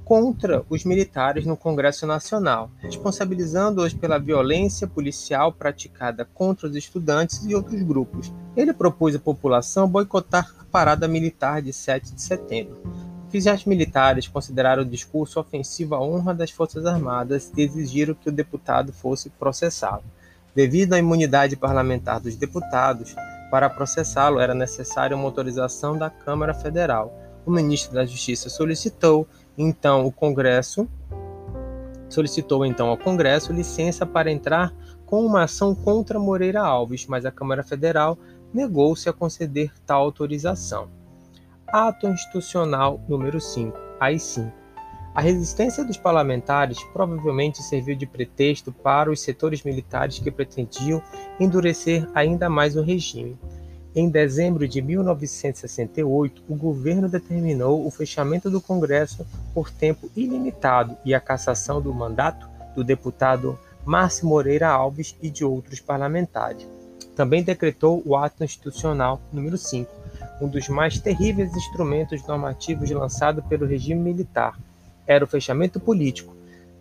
contra 0.05 0.63
os 0.69 0.85
militares 0.85 1.43
no 1.43 1.57
Congresso 1.57 2.05
Nacional, 2.05 2.69
responsabilizando-os 2.77 3.91
pela 3.91 4.19
violência 4.19 4.87
policial 4.87 5.51
praticada 5.51 6.23
contra 6.35 6.67
os 6.67 6.75
estudantes 6.75 7.43
e 7.45 7.55
outros 7.55 7.81
grupos. 7.81 8.31
Ele 8.55 8.73
propôs 8.73 9.15
à 9.15 9.19
população 9.19 9.89
boicotar 9.89 10.53
a 10.59 10.65
parada 10.65 11.07
militar 11.07 11.63
de 11.63 11.73
7 11.73 12.13
de 12.13 12.21
setembro. 12.21 12.77
Oficiais 13.29 13.63
militares 13.63 14.27
consideraram 14.27 14.81
o 14.81 14.85
discurso 14.85 15.39
ofensivo 15.39 15.93
à 15.93 16.01
honra 16.01 16.33
das 16.33 16.49
Forças 16.49 16.83
Armadas 16.83 17.51
e 17.55 17.61
exigiram 17.61 18.15
que 18.15 18.27
o 18.27 18.31
deputado 18.31 18.91
fosse 18.91 19.29
processado. 19.29 20.03
Devido 20.55 20.93
à 20.93 20.97
imunidade 20.97 21.55
parlamentar 21.55 22.19
dos 22.19 22.35
deputados, 22.35 23.15
para 23.51 23.69
processá-lo 23.69 24.39
era 24.39 24.55
necessária 24.55 25.15
uma 25.15 25.25
autorização 25.25 25.95
da 25.95 26.09
Câmara 26.09 26.55
Federal. 26.55 27.13
O 27.45 27.51
ministro 27.51 27.93
da 27.93 28.03
Justiça 28.03 28.49
solicitou, 28.49 29.27
então, 29.55 30.07
o 30.07 30.11
Congresso 30.11 30.89
solicitou 32.09 32.65
então 32.65 32.87
ao 32.87 32.97
Congresso 32.97 33.53
licença 33.53 34.07
para 34.07 34.31
entrar 34.31 34.73
com 35.05 35.23
uma 35.23 35.43
ação 35.43 35.75
contra 35.75 36.17
Moreira 36.17 36.61
Alves, 36.61 37.05
mas 37.05 37.27
a 37.27 37.31
Câmara 37.31 37.61
Federal 37.61 38.17
negou-se 38.51 39.07
a 39.07 39.13
conceder 39.13 39.71
tal 39.85 40.01
autorização. 40.01 40.97
Ato 41.71 42.07
Institucional 42.07 42.99
número 43.07 43.39
5, 43.39 43.77
AI-5. 43.99 44.51
A 45.13 45.21
resistência 45.21 45.83
dos 45.83 45.97
parlamentares 45.97 46.83
provavelmente 46.93 47.61
serviu 47.61 47.95
de 47.95 48.07
pretexto 48.07 48.71
para 48.71 49.11
os 49.11 49.21
setores 49.21 49.63
militares 49.63 50.17
que 50.17 50.31
pretendiam 50.31 51.01
endurecer 51.39 52.09
ainda 52.15 52.49
mais 52.49 52.75
o 52.75 52.81
regime. 52.81 53.37
Em 53.95 54.09
dezembro 54.09 54.67
de 54.67 54.81
1968, 54.81 56.43
o 56.47 56.55
governo 56.55 57.07
determinou 57.07 57.85
o 57.85 57.91
fechamento 57.91 58.49
do 58.49 58.61
Congresso 58.61 59.25
por 59.53 59.69
tempo 59.69 60.09
ilimitado 60.15 60.97
e 61.05 61.13
a 61.13 61.19
cassação 61.19 61.79
do 61.81 61.93
mandato 61.93 62.49
do 62.75 62.83
deputado 62.83 63.59
Márcio 63.85 64.27
Moreira 64.27 64.69
Alves 64.69 65.15
e 65.21 65.29
de 65.29 65.45
outros 65.45 65.79
parlamentares. 65.79 66.67
Também 67.15 67.43
decretou 67.43 68.01
o 68.05 68.15
Ato 68.15 68.43
Institucional 68.43 69.19
número 69.31 69.57
5, 69.57 69.91
um 70.41 70.47
dos 70.47 70.69
mais 70.69 70.99
terríveis 70.99 71.55
instrumentos 71.55 72.25
normativos 72.25 72.89
lançado 72.91 73.43
pelo 73.43 73.65
regime 73.65 74.01
militar. 74.01 74.57
Era 75.05 75.23
o 75.23 75.27
fechamento 75.27 75.79
político, 75.79 76.35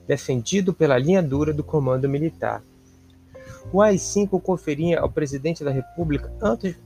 defendido 0.07 0.73
pela 0.73 0.99
linha 0.99 1.23
dura 1.23 1.53
do 1.53 1.65
comando 1.65 2.09
militar. 2.09 2.63
O 3.73 3.83
AI-5 3.83 4.41
conferia 4.41 5.01
ao 5.01 5.11
presidente 5.11 5.63
da 5.63 5.71
República 5.71 6.33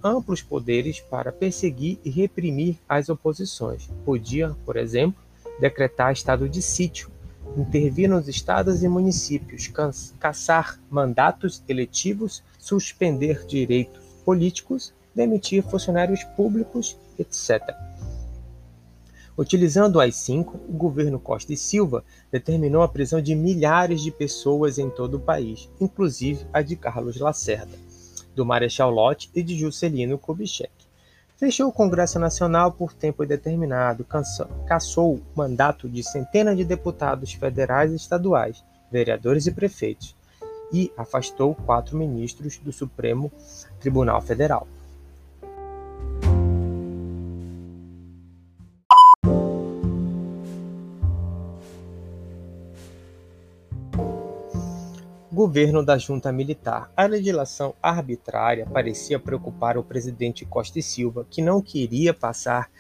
amplos 0.03 0.43
poderes 0.43 0.99
para 1.01 1.31
perseguir 1.31 1.99
e 2.05 2.11
reprimir 2.11 2.77
as 2.89 3.09
oposições. 3.09 3.89
Podia, 4.05 4.57
por 4.65 4.77
exemplo, 4.77 5.23
decretar 5.61 6.13
estado 6.13 6.49
de 6.49 6.61
sítio, 6.61 7.09
intervir 7.57 8.09
nos 8.09 8.27
estados 8.27 8.83
e 8.83 8.89
municípios, 8.89 9.71
caçar 10.19 10.81
mandatos 10.91 11.63
eletivos, 11.69 12.43
suspender 12.59 13.47
direitos 13.47 14.03
políticos 14.25 14.93
demitir 15.15 15.63
funcionários 15.63 16.25
públicos, 16.25 16.97
etc. 17.19 17.75
Utilizando 19.37 19.97
o 19.97 20.01
AI-5, 20.01 20.55
o 20.69 20.73
governo 20.73 21.19
Costa 21.19 21.53
e 21.53 21.57
Silva 21.57 22.05
determinou 22.31 22.83
a 22.83 22.89
prisão 22.89 23.21
de 23.21 23.35
milhares 23.35 24.03
de 24.03 24.11
pessoas 24.11 24.79
em 24.79 24.91
todo 24.91 25.15
o 25.15 25.21
país, 25.21 25.71
inclusive 25.81 26.47
a 26.53 26.61
de 26.61 26.77
Carlos 26.77 27.19
Lacerda, 27.19 27.77
do 28.35 28.45
Marechal 28.45 28.91
Lott 28.91 29.31
e 29.35 29.43
de 29.43 29.59
Juscelino 29.59 30.19
Kubitschek. 30.19 30.71
Fechou 31.39 31.69
o 31.69 31.73
Congresso 31.73 32.19
Nacional 32.19 32.73
por 32.73 32.93
tempo 32.93 33.25
indeterminado, 33.25 34.07
cassou 34.67 35.15
o 35.15 35.23
mandato 35.35 35.89
de 35.89 36.03
centenas 36.03 36.57
de 36.57 36.65
deputados 36.65 37.33
federais 37.33 37.91
e 37.91 37.97
estaduais, 37.97 38.63
vereadores 38.93 39.47
e 39.47 39.51
prefeitos, 39.51 40.15
e 40.73 40.93
afastou 40.97 41.55
quatro 41.55 41.97
ministros 41.97 42.59
do 42.59 42.73
Supremo 42.73 43.33
Tribunal 43.81 44.21
Federal. 44.23 44.69
Governo 55.43 55.85
da 55.85 55.99
junta 55.99 56.31
militar. 56.31 56.93
A 56.97 57.05
legislação 57.05 57.75
arbitrária 57.83 58.65
parecia 58.65 59.19
preocupar 59.19 59.77
o 59.77 59.83
presidente 59.83 60.45
Costa 60.45 60.79
e 60.79 60.83
Silva, 60.85 61.27
que 61.29 61.43
não 61.43 61.61
queria 61.61 62.15
passar 62.15 62.71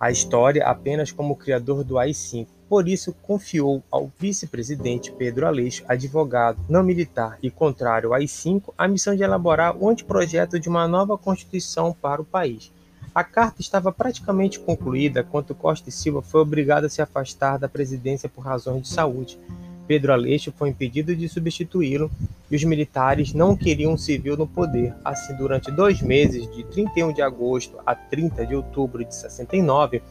a 0.00 0.10
história 0.10 0.64
apenas 0.64 1.12
como 1.12 1.36
criador 1.36 1.84
do 1.84 1.98
AI-5. 1.98 2.46
Por 2.70 2.88
isso, 2.88 3.14
confiou 3.20 3.82
ao 3.90 4.10
vice-presidente 4.18 5.12
Pedro 5.12 5.46
Aleixo, 5.46 5.84
advogado 5.86 6.58
não 6.70 6.82
militar 6.82 7.36
e 7.42 7.50
contrário 7.50 8.08
ao 8.08 8.14
AI-5, 8.14 8.72
a 8.78 8.88
missão 8.88 9.14
de 9.14 9.22
elaborar 9.22 9.76
o 9.76 9.86
anteprojeto 9.86 10.58
de 10.58 10.70
uma 10.70 10.88
nova 10.88 11.18
Constituição 11.18 11.92
para 11.92 12.22
o 12.22 12.24
país. 12.24 12.72
A 13.14 13.22
carta 13.22 13.60
estava 13.60 13.92
praticamente 13.92 14.58
concluída 14.58 15.22
quando 15.22 15.54
Costa 15.54 15.90
e 15.90 15.92
Silva 15.92 16.22
foi 16.22 16.40
obrigado 16.40 16.86
a 16.86 16.88
se 16.88 17.02
afastar 17.02 17.58
da 17.58 17.68
presidência 17.68 18.26
por 18.26 18.40
razões 18.40 18.80
de 18.80 18.88
saúde. 18.88 19.38
Pedro 19.86 20.12
Aleixo 20.12 20.52
foi 20.56 20.70
impedido 20.70 21.14
de 21.14 21.28
substituí-lo 21.28 22.10
e 22.50 22.56
os 22.56 22.64
militares 22.64 23.32
não 23.32 23.56
queriam 23.56 23.92
um 23.92 23.98
civil 23.98 24.36
no 24.36 24.46
poder. 24.46 24.94
Assim, 25.04 25.34
durante 25.36 25.70
dois 25.70 26.02
meses, 26.02 26.50
de 26.54 26.64
31 26.64 27.12
de 27.12 27.22
agosto 27.22 27.78
a 27.86 27.94
30 27.94 28.46
de 28.46 28.54
outubro 28.54 29.04
de 29.04 29.14
69, 29.14 30.02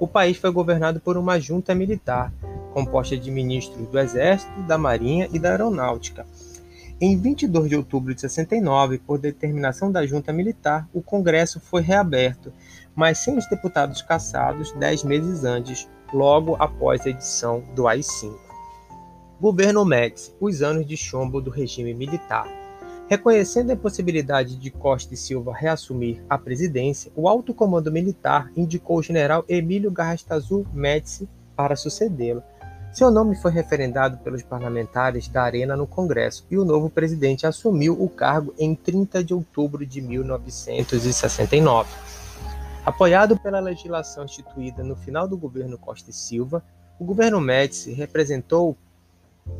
o 0.00 0.08
país 0.08 0.36
foi 0.36 0.50
governado 0.50 1.00
por 1.00 1.16
uma 1.16 1.38
junta 1.38 1.74
militar, 1.74 2.32
composta 2.72 3.16
de 3.16 3.30
ministros 3.30 3.86
do 3.88 3.98
Exército, 3.98 4.62
da 4.62 4.76
Marinha 4.76 5.28
e 5.32 5.38
da 5.38 5.50
Aeronáutica. 5.50 6.26
Em 7.00 7.16
22 7.16 7.68
de 7.68 7.76
outubro 7.76 8.14
de 8.14 8.20
69, 8.20 8.98
por 8.98 9.18
determinação 9.18 9.90
da 9.90 10.06
junta 10.06 10.32
militar, 10.32 10.88
o 10.92 11.02
Congresso 11.02 11.60
foi 11.60 11.82
reaberto, 11.82 12.52
mas 12.94 13.18
sem 13.18 13.36
os 13.36 13.46
deputados 13.48 14.02
cassados 14.02 14.72
dez 14.72 15.02
meses 15.02 15.44
antes, 15.44 15.88
logo 16.12 16.56
após 16.60 17.04
a 17.06 17.10
edição 17.10 17.62
do 17.74 17.88
AI-5. 17.88 18.51
Governo 19.42 19.84
Médici, 19.84 20.32
os 20.40 20.62
anos 20.62 20.86
de 20.86 20.96
chumbo 20.96 21.40
do 21.40 21.50
regime 21.50 21.92
militar. 21.92 22.46
Reconhecendo 23.08 23.70
a 23.70 23.72
impossibilidade 23.72 24.54
de 24.54 24.70
Costa 24.70 25.14
e 25.14 25.16
Silva 25.16 25.52
reassumir 25.52 26.22
a 26.30 26.38
presidência, 26.38 27.10
o 27.16 27.28
alto 27.28 27.52
comando 27.52 27.90
militar 27.90 28.52
indicou 28.56 28.98
o 28.98 29.02
general 29.02 29.44
Emílio 29.48 29.90
Garrastazu 29.90 30.64
Médici 30.72 31.28
para 31.56 31.74
sucedê-lo. 31.74 32.40
Seu 32.92 33.10
nome 33.10 33.34
foi 33.34 33.50
referendado 33.50 34.16
pelos 34.18 34.44
parlamentares 34.44 35.26
da 35.26 35.42
Arena 35.42 35.76
no 35.76 35.88
Congresso 35.88 36.46
e 36.48 36.56
o 36.56 36.64
novo 36.64 36.88
presidente 36.88 37.44
assumiu 37.44 38.00
o 38.00 38.08
cargo 38.08 38.54
em 38.56 38.76
30 38.76 39.24
de 39.24 39.34
outubro 39.34 39.84
de 39.84 40.00
1969. 40.00 41.90
Apoiado 42.86 43.36
pela 43.36 43.58
legislação 43.58 44.24
instituída 44.24 44.84
no 44.84 44.94
final 44.94 45.26
do 45.26 45.36
governo 45.36 45.76
Costa 45.76 46.10
e 46.10 46.12
Silva, 46.12 46.62
o 46.96 47.04
governo 47.04 47.40
Médici 47.40 47.92
representou 47.92 48.78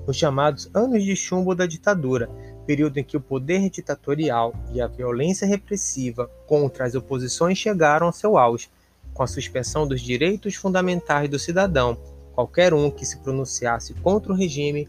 os 0.06 0.16
chamados 0.16 0.70
anos 0.74 1.04
de 1.04 1.14
chumbo 1.14 1.54
da 1.54 1.66
ditadura, 1.66 2.28
período 2.66 2.98
em 2.98 3.04
que 3.04 3.16
o 3.16 3.20
poder 3.20 3.68
ditatorial 3.68 4.54
e 4.72 4.80
a 4.80 4.86
violência 4.86 5.46
repressiva 5.46 6.30
contra 6.46 6.84
as 6.84 6.94
oposições 6.94 7.58
chegaram 7.58 8.06
ao 8.06 8.12
seu 8.12 8.36
auge, 8.38 8.70
com 9.12 9.22
a 9.22 9.26
suspensão 9.26 9.86
dos 9.86 10.00
direitos 10.00 10.54
fundamentais 10.54 11.28
do 11.28 11.38
cidadão. 11.38 11.96
Qualquer 12.34 12.72
um 12.72 12.90
que 12.90 13.04
se 13.04 13.18
pronunciasse 13.18 13.94
contra 13.94 14.32
o 14.32 14.36
regime 14.36 14.88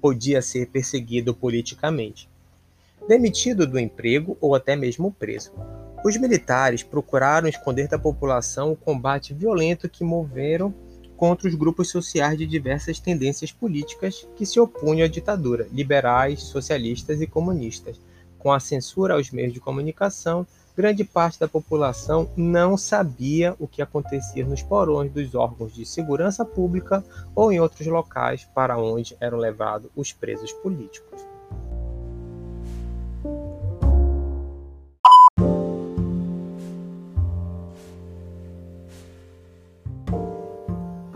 podia 0.00 0.40
ser 0.40 0.66
perseguido 0.68 1.34
politicamente, 1.34 2.28
demitido 3.08 3.66
do 3.66 3.78
emprego 3.78 4.36
ou 4.40 4.54
até 4.54 4.76
mesmo 4.76 5.10
preso. 5.10 5.52
Os 6.04 6.16
militares 6.16 6.84
procuraram 6.84 7.48
esconder 7.48 7.88
da 7.88 7.98
população 7.98 8.70
o 8.70 8.76
combate 8.76 9.34
violento 9.34 9.88
que 9.88 10.04
moveram 10.04 10.72
contra 11.16 11.48
os 11.48 11.54
grupos 11.54 11.88
sociais 11.90 12.38
de 12.38 12.46
diversas 12.46 13.00
tendências 13.00 13.50
políticas 13.50 14.28
que 14.36 14.44
se 14.44 14.60
opunham 14.60 15.06
à 15.06 15.08
ditadura, 15.08 15.68
liberais, 15.72 16.42
socialistas 16.42 17.20
e 17.20 17.26
comunistas. 17.26 18.00
Com 18.38 18.52
a 18.52 18.60
censura 18.60 19.14
aos 19.14 19.30
meios 19.30 19.52
de 19.52 19.58
comunicação, 19.58 20.46
grande 20.76 21.02
parte 21.02 21.40
da 21.40 21.48
população 21.48 22.30
não 22.36 22.76
sabia 22.76 23.56
o 23.58 23.66
que 23.66 23.80
acontecia 23.80 24.44
nos 24.44 24.62
porões 24.62 25.10
dos 25.10 25.34
órgãos 25.34 25.74
de 25.74 25.86
segurança 25.86 26.44
pública 26.44 27.02
ou 27.34 27.50
em 27.50 27.58
outros 27.58 27.86
locais 27.86 28.44
para 28.54 28.78
onde 28.78 29.16
eram 29.18 29.38
levados 29.38 29.90
os 29.96 30.12
presos 30.12 30.52
políticos. 30.52 31.25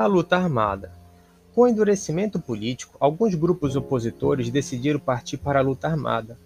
A 0.03 0.07
luta 0.07 0.37
armada. 0.37 0.93
Com 1.55 1.63
o 1.63 1.69
endurecimento 1.69 2.39
político, 2.39 2.97
alguns 2.99 3.35
grupos 3.35 3.77
opositores 3.77 4.49
decidiram 4.49 4.99
partir 4.99 5.37
para 5.37 5.59
a 5.59 5.63
luta 5.63 5.89
armada. 5.89 6.39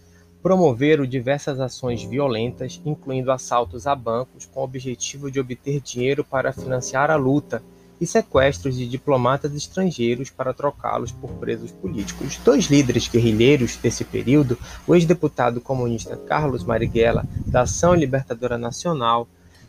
Promoveram 0.42 1.06
diversas 1.06 1.60
ações 1.60 2.02
violentas, 2.02 2.80
incluindo 2.84 3.30
assaltos 3.30 3.86
a 3.86 3.94
bancos 3.94 4.44
com 4.46 4.60
o 4.60 4.64
objetivo 4.64 5.30
de 5.30 5.38
obter 5.38 5.80
dinheiro 5.80 6.24
para 6.24 6.52
financiar 6.52 7.10
a 7.10 7.16
luta 7.16 7.62
e 8.00 8.06
sequestros 8.06 8.76
de 8.76 8.88
diplomatas 8.88 9.54
estrangeiros 9.54 10.30
para 10.30 10.52
trocá-los 10.52 11.12
por 11.12 11.30
presos 11.34 11.70
políticos. 11.70 12.40
Dois 12.44 12.66
líderes 12.66 13.08
guerrilheiros 13.08 13.76
desse 13.76 14.04
período, 14.04 14.58
o 14.86 14.94
ex-deputado 14.94 15.60
comunista 15.60 16.16
Carlos 16.16 16.64
Marighella, 16.64 17.24
da 17.46 17.62
Ação 17.62 17.94
Libertadora 17.94 18.58
Nacional, 18.58 19.28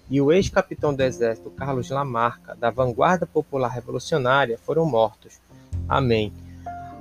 e 0.10 0.22
o 0.22 0.32
ex-capitão 0.32 0.94
do 0.94 1.02
exército 1.02 1.50
Carlos 1.50 1.90
Lamarca, 1.90 2.56
da 2.56 2.70
Vanguarda 2.70 3.26
Popular 3.26 3.70
Revolucionária, 3.70 4.58
foram 4.58 4.86
mortos. 4.86 5.40
Amém. 5.88 6.32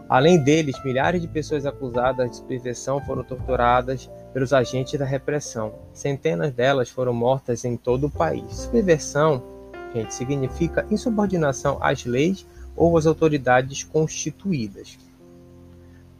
Além 0.08 0.38
deles, 0.38 0.82
milhares 0.84 1.20
de 1.20 1.28
pessoas 1.28 1.64
acusadas 1.64 2.30
de 2.30 2.36
subversão 2.36 3.00
foram 3.04 3.24
torturadas 3.24 4.08
pelos 4.32 4.52
agentes 4.52 4.98
da 4.98 5.04
repressão. 5.04 5.74
Centenas 5.92 6.52
delas 6.52 6.90
foram 6.90 7.12
mortas 7.12 7.64
em 7.64 7.76
todo 7.76 8.06
o 8.06 8.10
país. 8.10 8.44
Subversão, 8.52 9.42
gente, 9.94 10.14
significa 10.14 10.86
insubordinação 10.90 11.78
às 11.80 12.04
leis 12.04 12.46
ou 12.76 12.98
às 12.98 13.06
autoridades 13.06 13.82
constituídas. 13.82 14.98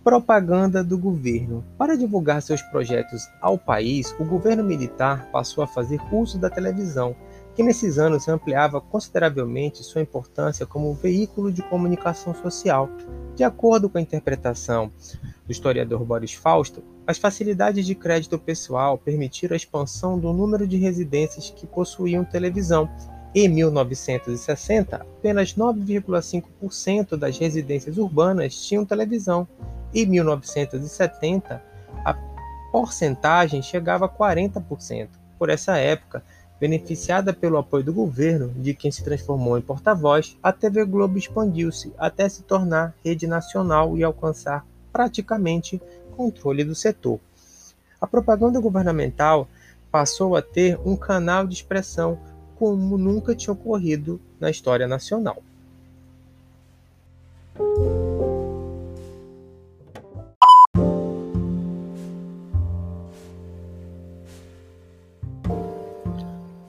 Propaganda 0.04 0.84
do 0.84 0.98
governo. 0.98 1.64
Para 1.78 1.96
divulgar 1.96 2.42
seus 2.42 2.60
projetos 2.60 3.26
ao 3.40 3.56
país, 3.56 4.14
o 4.20 4.24
governo 4.26 4.62
militar 4.62 5.30
passou 5.32 5.64
a 5.64 5.66
fazer 5.66 5.98
uso 6.12 6.38
da 6.38 6.50
televisão 6.50 7.16
que 7.54 7.62
nesses 7.62 7.98
anos 7.98 8.28
ampliava 8.28 8.82
consideravelmente 8.82 9.82
sua 9.82 10.02
importância 10.02 10.66
como 10.66 10.92
veículo 10.92 11.50
de 11.50 11.62
comunicação 11.62 12.34
social. 12.34 12.90
De 13.34 13.42
acordo 13.42 13.88
com 13.88 13.96
a 13.96 14.00
interpretação 14.02 14.92
do 15.46 15.50
historiador 15.50 16.04
Boris 16.04 16.34
Fausto, 16.34 16.84
as 17.06 17.16
facilidades 17.16 17.86
de 17.86 17.94
crédito 17.94 18.38
pessoal 18.38 18.98
permitiram 18.98 19.54
a 19.54 19.56
expansão 19.56 20.18
do 20.18 20.34
número 20.34 20.66
de 20.66 20.76
residências 20.76 21.48
que 21.48 21.66
possuíam 21.66 22.26
televisão. 22.26 22.90
Em 23.34 23.48
1960, 23.48 24.96
apenas 24.96 25.54
9,5% 25.54 27.16
das 27.16 27.36
residências 27.36 27.98
urbanas 27.98 28.54
tinham 28.64 28.84
televisão. 28.84 29.48
Em 29.92 30.06
1970, 30.06 31.62
a 32.04 32.14
porcentagem 32.70 33.60
chegava 33.62 34.06
a 34.06 34.08
40%. 34.08 35.08
Por 35.38 35.50
essa 35.50 35.76
época, 35.76 36.22
Beneficiada 36.60 37.32
pelo 37.32 37.58
apoio 37.58 37.84
do 37.84 37.92
governo, 37.92 38.48
de 38.56 38.74
quem 38.74 38.90
se 38.90 39.02
transformou 39.02 39.58
em 39.58 39.60
porta-voz, 39.60 40.38
a 40.42 40.52
TV 40.52 40.84
Globo 40.84 41.18
expandiu-se 41.18 41.92
até 41.98 42.28
se 42.28 42.42
tornar 42.42 42.94
rede 43.04 43.26
nacional 43.26 43.98
e 43.98 44.04
alcançar 44.04 44.64
praticamente 44.92 45.82
controle 46.16 46.62
do 46.62 46.74
setor. 46.74 47.18
A 48.00 48.06
propaganda 48.06 48.60
governamental 48.60 49.48
passou 49.90 50.36
a 50.36 50.42
ter 50.42 50.78
um 50.86 50.96
canal 50.96 51.46
de 51.46 51.54
expressão 51.54 52.18
como 52.56 52.96
nunca 52.96 53.34
tinha 53.34 53.52
ocorrido 53.52 54.20
na 54.38 54.50
história 54.50 54.86
nacional. 54.86 55.42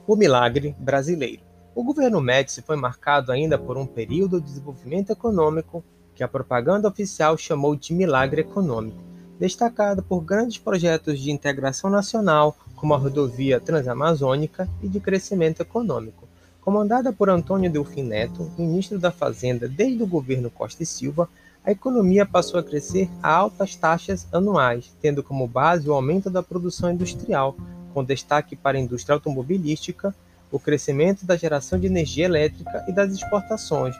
O 0.06 0.14
milagre 0.14 0.74
brasileiro. 0.78 1.42
O 1.74 1.82
governo 1.82 2.20
Médici 2.20 2.62
foi 2.62 2.76
marcado 2.76 3.32
ainda 3.32 3.58
por 3.58 3.76
um 3.76 3.84
período 3.84 4.40
de 4.40 4.46
desenvolvimento 4.46 5.10
econômico 5.10 5.84
que 6.14 6.24
a 6.24 6.28
propaganda 6.28 6.88
oficial 6.88 7.36
chamou 7.36 7.76
de 7.76 7.92
milagre 7.92 8.40
econômico, 8.40 8.96
destacado 9.38 10.02
por 10.02 10.20
grandes 10.22 10.58
projetos 10.58 11.20
de 11.20 11.30
integração 11.30 11.90
nacional, 11.90 12.56
como 12.74 12.94
a 12.94 12.96
rodovia 12.96 13.60
transamazônica 13.60 14.68
e 14.82 14.88
de 14.88 15.00
crescimento 15.00 15.60
econômico. 15.60 16.26
Comandada 16.60 17.12
por 17.12 17.30
Antônio 17.30 17.70
Delfim 17.70 18.02
Neto, 18.02 18.50
ministro 18.58 18.98
da 18.98 19.12
Fazenda 19.12 19.68
desde 19.68 20.02
o 20.02 20.06
governo 20.06 20.50
Costa 20.50 20.82
e 20.82 20.86
Silva, 20.86 21.28
a 21.64 21.70
economia 21.72 22.24
passou 22.24 22.60
a 22.60 22.62
crescer 22.62 23.08
a 23.22 23.32
altas 23.32 23.74
taxas 23.74 24.26
anuais, 24.32 24.92
tendo 25.00 25.22
como 25.22 25.46
base 25.46 25.88
o 25.88 25.92
aumento 25.92 26.30
da 26.30 26.42
produção 26.42 26.90
industrial, 26.90 27.56
com 27.92 28.04
destaque 28.04 28.54
para 28.54 28.78
a 28.78 28.80
indústria 28.80 29.14
automobilística, 29.14 30.14
o 30.50 30.60
crescimento 30.60 31.26
da 31.26 31.36
geração 31.36 31.78
de 31.78 31.86
energia 31.86 32.24
elétrica 32.24 32.84
e 32.88 32.92
das 32.92 33.12
exportações, 33.12 33.96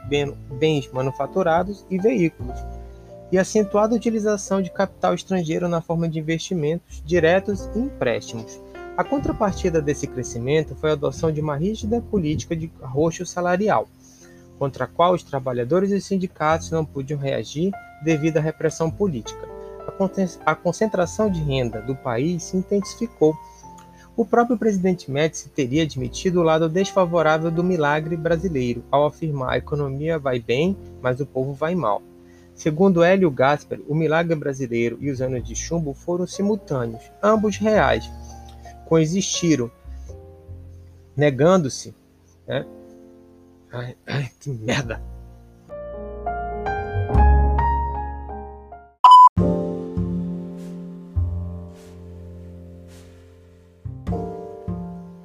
bens 0.59 0.89
manufaturados 0.93 1.85
e 1.91 1.99
veículos, 1.99 2.59
e 3.31 3.39
acentuada 3.39 3.95
utilização 3.95 4.63
de 4.63 4.71
capital 4.71 5.15
estrangeiro 5.15 5.69
na 5.69 5.81
forma 5.81 6.09
de 6.09 6.19
investimentos 6.19 7.03
diretos 7.05 7.69
e 7.75 7.79
empréstimos. 7.79 8.61
A 8.97 9.05
contrapartida 9.05 9.83
desse 9.83 10.07
crescimento 10.07 10.75
foi 10.75 10.91
a 10.91 10.93
adoção 10.95 11.31
de 11.31 11.41
uma 11.41 11.57
rígida 11.57 12.01
política 12.01 12.57
de 12.57 12.71
arroxo 12.83 13.27
salarial, 13.27 13.89
contra 14.59 14.85
a 14.85 14.89
qual 14.89 15.13
os 15.13 15.23
trabalhadores 15.23 15.91
e 15.91 15.97
os 15.97 16.05
sindicatos 16.05 16.71
não 16.71 16.85
podiam 16.85 17.19
reagir 17.19 17.73
devido 18.03 18.39
à 18.39 18.41
repressão 18.41 18.91
política. 18.91 19.49
A 20.45 20.55
concentração 20.55 21.31
de 21.31 21.41
renda 21.43 21.81
do 21.83 21.95
país 21.95 22.45
se 22.45 22.57
intensificou 22.57 23.37
o 24.17 24.25
próprio 24.25 24.57
presidente 24.57 25.11
Médici 25.11 25.51
teria 25.51 25.83
admitido 25.83 26.41
o 26.41 26.43
lado 26.43 26.71
desfavorável 26.71 27.51
do 27.51 27.63
milagre 27.63 28.17
brasileiro, 28.17 28.83
ao 28.91 29.05
afirmar 29.05 29.53
a 29.53 29.59
economia 29.59 30.19
vai 30.19 30.41
bem, 30.41 30.75
mas 31.03 31.21
o 31.21 31.27
povo 31.27 31.53
vai 31.53 31.75
mal. 31.75 32.01
Segundo 32.57 33.05
Hélio 33.05 33.31
Gasper, 33.31 33.83
o 33.87 33.95
milagre 33.95 34.35
brasileiro 34.35 34.97
e 34.99 35.11
os 35.11 35.21
anos 35.21 35.45
de 35.47 35.55
chumbo 35.55 35.93
foram 35.93 36.27
simultâneos, 36.27 37.03
ambos 37.23 37.59
reais, 37.59 38.11
coexistiram, 38.87 39.71
negando-se. 41.15 41.95
Né? 42.47 42.65
Ai, 43.71 43.95
ai, 44.07 44.31
que 44.41 44.49
merda! 44.49 45.03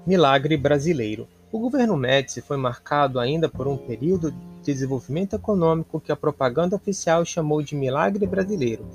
Milagre 0.06 0.58
brasileiro. 0.58 1.30
O 1.50 1.60
governo 1.60 1.96
Médici 1.96 2.42
foi 2.42 2.58
marcado 2.58 3.22
ainda 3.22 3.48
por 3.48 3.70
um 3.70 3.78
período 3.78 4.34
desenvolvimento 4.62 5.36
econômico 5.36 6.00
que 6.00 6.12
a 6.12 6.16
propaganda 6.16 6.76
oficial 6.76 7.26
chamou 7.26 7.62
de 7.62 7.76
milagre 7.76 8.26
brasileiro, 8.28 8.86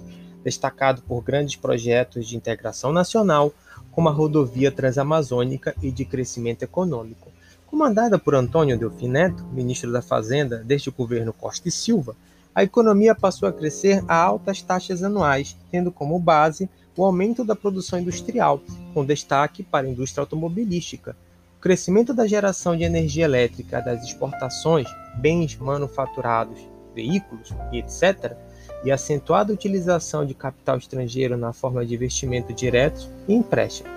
destacado 0.44 1.02
por 1.02 1.22
grandes 1.22 1.56
projetos 1.56 2.28
de 2.28 2.36
integração 2.36 2.92
nacional, 2.92 3.52
como 3.90 4.08
a 4.08 4.12
rodovia 4.12 4.70
transamazônica 4.70 5.74
e 5.82 5.90
de 5.90 6.04
crescimento 6.04 6.62
econômico. 6.62 7.30
Comandada 7.66 8.18
por 8.18 8.34
Antônio 8.34 8.78
Delfim 8.78 9.08
Neto, 9.08 9.44
ministro 9.52 9.90
da 9.90 10.00
Fazenda 10.00 10.62
desde 10.64 10.88
o 10.88 10.92
governo 10.92 11.32
Costa 11.32 11.68
e 11.68 11.72
Silva, 11.72 12.14
a 12.54 12.62
economia 12.62 13.14
passou 13.14 13.48
a 13.48 13.52
crescer 13.52 14.02
a 14.08 14.16
altas 14.16 14.62
taxas 14.62 15.02
anuais, 15.02 15.56
tendo 15.70 15.92
como 15.92 16.18
base 16.18 16.70
o 16.96 17.04
aumento 17.04 17.44
da 17.44 17.54
produção 17.54 17.98
industrial, 17.98 18.62
com 18.94 19.04
destaque 19.04 19.62
para 19.62 19.86
a 19.86 19.90
indústria 19.90 20.22
automobilística, 20.22 21.14
o 21.58 21.60
crescimento 21.60 22.14
da 22.14 22.26
geração 22.26 22.76
de 22.76 22.84
energia 22.84 23.24
elétrica, 23.24 23.82
das 23.82 24.02
exportações, 24.04 24.88
bens 25.16 25.56
manufaturados, 25.56 26.58
veículos 26.94 27.52
e 27.72 27.78
etc., 27.78 28.36
e 28.84 28.92
acentuada 28.92 29.52
utilização 29.52 30.24
de 30.24 30.34
capital 30.34 30.76
estrangeiro 30.76 31.36
na 31.36 31.52
forma 31.52 31.84
de 31.84 31.94
investimento 31.94 32.52
direto 32.52 33.08
e 33.26 33.34
empréstimo. 33.34 33.88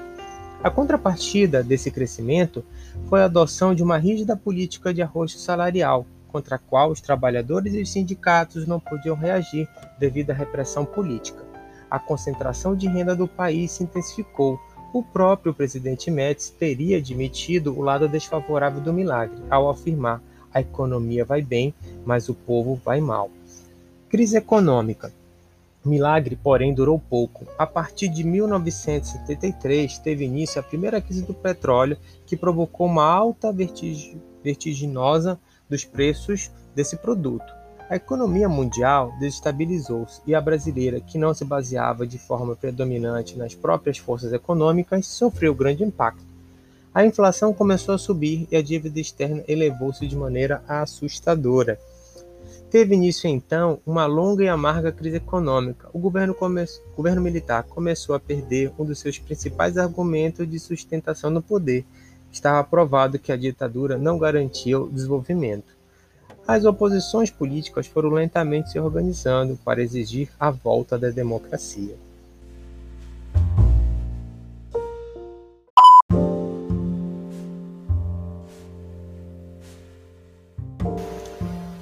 A 0.63 0.69
contrapartida 0.69 1.63
desse 1.63 1.91
crescimento 1.91 2.63
foi 3.07 3.21
a 3.21 3.25
adoção 3.25 3.75
de 3.75 3.83
uma 3.83 3.97
rígida 3.97 4.35
política 4.35 4.93
de 4.93 5.01
arroxo 5.01 5.37
salarial, 5.37 6.05
contra 6.27 6.55
a 6.55 6.59
qual 6.59 6.91
os 6.91 7.01
trabalhadores 7.01 7.73
e 7.73 7.81
os 7.81 7.91
sindicatos 7.91 8.67
não 8.67 8.79
podiam 8.79 9.15
reagir 9.15 9.67
devido 9.99 10.31
à 10.31 10.33
repressão 10.33 10.85
política 10.85 11.49
a 11.89 11.97
concentração 11.97 12.75
de 12.75 12.87
renda 12.87 13.15
do 13.15 13.27
país 13.27 13.71
se 13.71 13.83
intensificou. 13.83 14.59
O 14.93 15.03
próprio 15.03 15.53
presidente 15.53 16.09
Médici 16.09 16.51
teria 16.53 16.97
admitido 16.97 17.77
o 17.77 17.81
lado 17.81 18.07
desfavorável 18.07 18.81
do 18.81 18.93
milagre, 18.93 19.41
ao 19.49 19.69
afirmar: 19.69 20.21
a 20.53 20.61
economia 20.61 21.23
vai 21.25 21.41
bem, 21.41 21.73
mas 22.05 22.29
o 22.29 22.33
povo 22.33 22.79
vai 22.83 22.99
mal. 22.99 23.29
Crise 24.09 24.37
econômica. 24.37 25.13
Milagre, 25.85 26.35
porém, 26.35 26.73
durou 26.73 26.99
pouco. 26.99 27.45
A 27.57 27.65
partir 27.65 28.09
de 28.09 28.23
1973, 28.23 29.97
teve 29.99 30.25
início 30.25 30.59
a 30.59 30.63
primeira 30.63 30.99
crise 30.99 31.21
do 31.21 31.33
petróleo, 31.33 31.97
que 32.25 32.35
provocou 32.35 32.87
uma 32.87 33.05
alta 33.05 33.53
vertiginosa 34.43 35.39
dos 35.69 35.85
preços 35.85 36.51
desse 36.75 36.97
produto. 36.97 37.59
A 37.89 37.95
economia 37.95 38.47
mundial 38.47 39.11
desestabilizou-se 39.19 40.21
e 40.27 40.35
a 40.35 40.41
brasileira, 40.41 40.99
que 40.99 41.17
não 41.17 41.33
se 41.33 41.43
baseava 41.43 42.05
de 42.05 42.19
forma 42.19 42.55
predominante 42.55 43.35
nas 43.37 43.55
próprias 43.55 43.97
forças 43.97 44.31
econômicas, 44.31 45.07
sofreu 45.07 45.55
grande 45.55 45.83
impacto. 45.83 46.28
A 46.91 47.05
inflação 47.05 47.53
começou 47.53 47.93
a 47.93 47.99
subir 47.99 48.47
e 48.51 48.55
a 48.55 48.63
dívida 48.63 48.99
externa 48.99 49.43
elevou-se 49.47 50.07
de 50.07 50.15
maneira 50.15 50.63
assustadora. 50.67 51.79
Teve 52.71 52.95
início 52.95 53.27
então 53.27 53.79
uma 53.85 54.07
longa 54.07 54.43
e 54.43 54.47
amarga 54.47 54.91
crise 54.91 55.17
econômica. 55.17 55.87
O 55.93 55.99
governo, 55.99 56.33
come... 56.33 56.63
o 56.63 56.95
governo 56.95 57.21
militar 57.21 57.63
começou 57.63 58.15
a 58.15 58.19
perder 58.19 58.71
um 58.77 58.85
dos 58.85 58.99
seus 58.99 59.19
principais 59.19 59.77
argumentos 59.77 60.49
de 60.49 60.59
sustentação 60.59 61.29
no 61.29 61.43
poder. 61.43 61.85
Estava 62.31 62.63
provado 62.63 63.19
que 63.19 63.31
a 63.31 63.37
ditadura 63.37 63.97
não 63.97 64.17
garantia 64.17 64.79
o 64.79 64.89
desenvolvimento. 64.89 65.77
As 66.47 66.65
oposições 66.65 67.29
políticas 67.29 67.85
foram 67.85 68.09
lentamente 68.09 68.71
se 68.71 68.79
organizando 68.79 69.59
para 69.63 69.83
exigir 69.83 70.29
a 70.39 70.49
volta 70.49 70.97
da 70.97 71.11
democracia. 71.11 71.95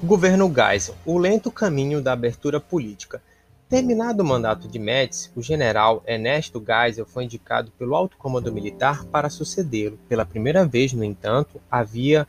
Governo 0.08 0.50
Geisel, 0.50 0.94
o 1.04 1.18
lento 1.18 1.50
caminho 1.50 2.00
da 2.00 2.14
abertura 2.14 2.58
política. 2.58 3.22
Terminado 3.68 4.22
o 4.22 4.26
mandato 4.26 4.66
de 4.66 4.78
Médici, 4.78 5.30
o 5.36 5.42
general 5.42 6.02
Ernesto 6.06 6.64
Geisel 6.66 7.04
foi 7.04 7.24
indicado 7.24 7.70
pelo 7.72 7.94
alto 7.94 8.16
comando 8.16 8.50
militar 8.50 9.04
para 9.04 9.28
sucedê-lo. 9.28 9.98
Pela 10.08 10.24
primeira 10.24 10.64
vez, 10.64 10.94
no 10.94 11.04
entanto, 11.04 11.60
havia 11.70 12.26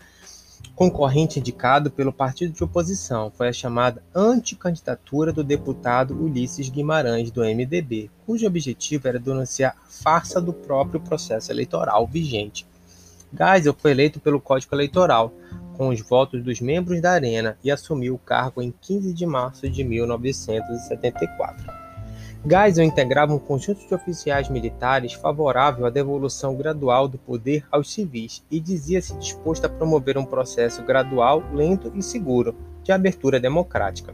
concorrente 0.75 1.39
indicado 1.39 1.89
pelo 1.89 2.11
partido 2.11 2.51
de 2.51 2.61
oposição. 2.61 3.31
Foi 3.33 3.47
a 3.47 3.53
chamada 3.53 4.03
anticandidatura 4.13 5.31
do 5.31 5.41
deputado 5.41 6.21
Ulisses 6.21 6.67
Guimarães, 6.67 7.31
do 7.31 7.45
MDB, 7.45 8.11
cujo 8.25 8.45
objetivo 8.45 9.07
era 9.07 9.17
denunciar 9.17 9.77
a 9.77 9.89
farsa 9.89 10.41
do 10.41 10.51
próprio 10.51 10.99
processo 10.99 11.49
eleitoral 11.49 12.05
vigente. 12.05 12.67
Geisel 13.33 13.73
foi 13.73 13.91
eleito 13.91 14.19
pelo 14.19 14.41
Código 14.41 14.75
Eleitoral, 14.75 15.31
com 15.79 15.87
os 15.87 16.01
votos 16.01 16.43
dos 16.43 16.59
membros 16.59 16.99
da 16.99 17.11
Arena 17.11 17.57
e 17.63 17.71
assumiu 17.71 18.15
o 18.15 18.19
cargo 18.19 18.61
em 18.61 18.73
15 18.81 19.13
de 19.13 19.25
março 19.25 19.69
de 19.69 19.81
1974. 19.81 21.65
Geisel 22.45 22.83
integrava 22.83 23.33
um 23.33 23.39
conjunto 23.39 23.87
de 23.87 23.95
oficiais 23.95 24.49
militares 24.49 25.13
favorável 25.13 25.85
à 25.85 25.89
devolução 25.89 26.53
gradual 26.53 27.07
do 27.07 27.17
poder 27.17 27.65
aos 27.71 27.93
civis 27.93 28.43
e 28.51 28.59
dizia-se 28.59 29.17
disposto 29.19 29.63
a 29.63 29.69
promover 29.69 30.17
um 30.17 30.25
processo 30.25 30.83
gradual, 30.83 31.41
lento 31.53 31.93
e 31.95 32.03
seguro 32.03 32.53
de 32.83 32.91
abertura 32.91 33.39
democrática. 33.39 34.13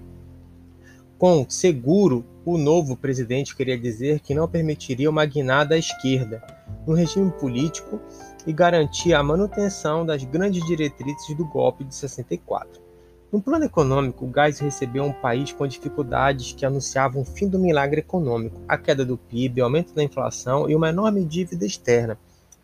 Com 1.18 1.48
seguro, 1.50 2.24
o 2.46 2.60
novo 2.60 2.96
presidente 2.96 3.56
queria 3.56 3.78
dizer 3.78 4.20
que 4.20 4.36
não 4.36 4.48
permitiria 4.48 5.10
uma 5.10 5.26
guinada 5.26 5.74
à 5.74 5.80
esquerda 5.80 6.44
no 6.86 6.94
regime 6.94 7.32
político 7.32 8.00
e 8.46 8.54
garantia 8.54 9.20
a 9.20 9.24
manutenção 9.24 10.06
das 10.06 10.24
grandes 10.24 10.66
diretrizes 10.66 11.36
do 11.36 11.46
golpe 11.46 11.84
de 11.84 11.96
64. 11.96 12.86
No 13.32 13.42
plano 13.42 13.66
econômico, 13.66 14.24
o 14.24 14.30
gás 14.30 14.60
recebeu 14.60 15.04
um 15.04 15.12
país 15.12 15.52
com 15.52 15.68
dificuldades 15.68 16.54
que 16.54 16.66
anunciavam 16.66 17.22
o 17.22 17.26
fim 17.26 17.50
do 17.50 17.60
milagre 17.60 18.00
econômico, 18.00 18.62
a 18.68 18.78
queda 18.78 19.04
do 19.04 19.18
PIB, 19.18 19.62
aumento 19.62 19.94
da 19.94 20.04
inflação 20.04 20.70
e 20.70 20.76
uma 20.76 20.90
enorme 20.90 21.26
dívida 21.26 21.66
externa. 21.66 22.18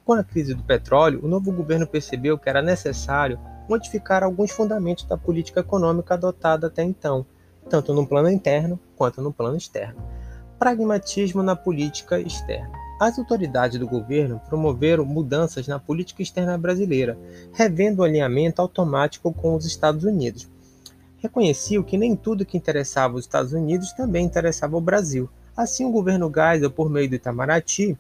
Com 0.06 0.14
a 0.14 0.24
crise 0.24 0.54
do 0.54 0.64
petróleo, 0.64 1.20
o 1.24 1.28
novo 1.28 1.52
governo 1.52 1.86
percebeu 1.86 2.38
que 2.38 2.48
era 2.48 2.62
necessário 2.62 3.40
modificar 3.68 4.24
alguns 4.24 4.52
fundamentos 4.52 5.04
da 5.06 5.18
política 5.18 5.60
econômica 5.60 6.14
adotada 6.14 6.68
até 6.68 6.84
então, 6.84 7.26
tanto 7.70 7.94
no 7.94 8.08
plano 8.08 8.30
interno 8.30 8.80
quanto 8.96 9.22
no 9.22 9.34
plano 9.34 9.58
externo. 9.58 10.02
Pragmatismo 10.58 11.44
na 11.44 11.56
política 11.56 12.20
externa. 12.20 12.81
As 13.02 13.18
autoridades 13.18 13.80
do 13.80 13.88
governo 13.88 14.40
promoveram 14.48 15.04
mudanças 15.04 15.68
na 15.68 15.80
política 15.80 16.22
externa 16.22 16.56
brasileira, 16.56 17.18
revendo 17.52 18.02
o 18.02 18.04
alinhamento 18.04 18.62
automático 18.62 19.34
com 19.34 19.56
os 19.56 19.66
Estados 19.66 20.04
Unidos. 20.04 20.48
Reconheciam 21.18 21.82
que 21.82 21.98
nem 21.98 22.16
tudo 22.16 22.46
que 22.46 22.56
interessava 22.56 23.16
os 23.16 23.22
Estados 23.22 23.54
Unidos 23.54 23.92
também 23.94 24.24
interessava 24.24 24.78
o 24.78 24.82
Brasil. 24.82 25.28
Assim, 25.58 25.84
o 25.84 25.92
governo 25.92 26.32
Geisel, 26.32 26.70
por 26.70 26.92
meio 26.92 27.10
do 27.10 27.16
Itamaraty, 27.16 27.98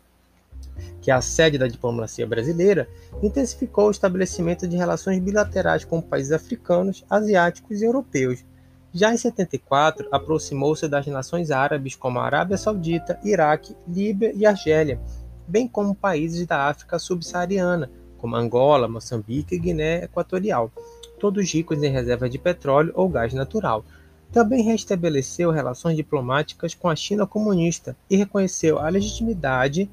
que 1.02 1.10
é 1.10 1.16
a 1.16 1.20
sede 1.20 1.58
da 1.58 1.68
diplomacia 1.68 2.28
brasileira, 2.28 2.88
intensificou 3.24 3.88
o 3.88 3.92
estabelecimento 3.92 4.68
de 4.68 4.78
relações 4.78 5.18
bilaterais 5.18 5.84
com 5.84 6.00
países 6.00 6.32
africanos, 6.32 7.04
asiáticos 7.10 7.82
e 7.82 7.86
europeus, 7.86 8.46
já 8.94 9.14
em 9.14 9.18
74, 9.18 10.08
aproximou-se 10.12 10.88
das 10.88 11.08
nações 11.08 11.50
árabes 11.50 11.96
como 11.96 12.20
a 12.20 12.26
Arábia 12.26 12.58
Saudita, 12.58 13.20
Iraque, 13.24 13.76
Líbia 13.88 14.34
e 14.36 14.46
Argélia, 14.46 15.00
bem 15.48 15.68
como 15.68 15.96
países 15.96 16.46
da 16.46 16.68
África 16.68 17.00
subsaariana, 17.00 17.90
como 18.18 18.36
Angola, 18.36 18.88
Moçambique 18.88 19.56
e 19.56 19.60
Guiné 19.60 20.04
Equatorial, 20.04 20.72
todos 21.20 21.54
ricos 21.54 21.82
em 21.82 21.90
reservas 21.90 22.30
de 22.30 22.38
petróleo 22.38 22.92
ou 22.94 23.08
gás 23.08 23.34
natural. 23.34 23.86
Também 24.32 24.64
restabeleceu 24.64 25.52
relações 25.52 25.96
diplomáticas 25.96 26.74
com 26.74 26.90
a 26.90 26.96
China 26.96 27.26
comunista 27.26 27.96
e 28.10 28.16
reconheceu 28.16 28.78
a 28.78 28.90
legitimidade 28.90 29.90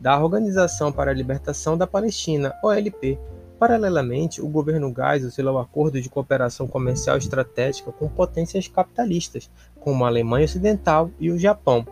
da 0.00 0.18
Organização 0.18 0.92
para 0.92 1.10
a 1.10 1.14
Libertação 1.14 1.76
da 1.76 1.86
Palestina, 1.86 2.54
OLP, 2.62 3.18
Paralelamente, 3.58 4.40
o 4.40 4.48
governo 4.48 4.94
Geisel 4.94 5.32
selou 5.32 5.58
acordos 5.58 6.02
de 6.02 6.08
cooperação 6.08 6.68
comercial 6.68 7.18
estratégica 7.18 7.90
com 7.90 8.08
potências 8.08 8.68
capitalistas, 8.68 9.50
como 9.80 10.04
a 10.04 10.08
Alemanha 10.08 10.44
Ocidental 10.44 11.10
e 11.18 11.30
o 11.30 11.38
Japão. 11.38 11.84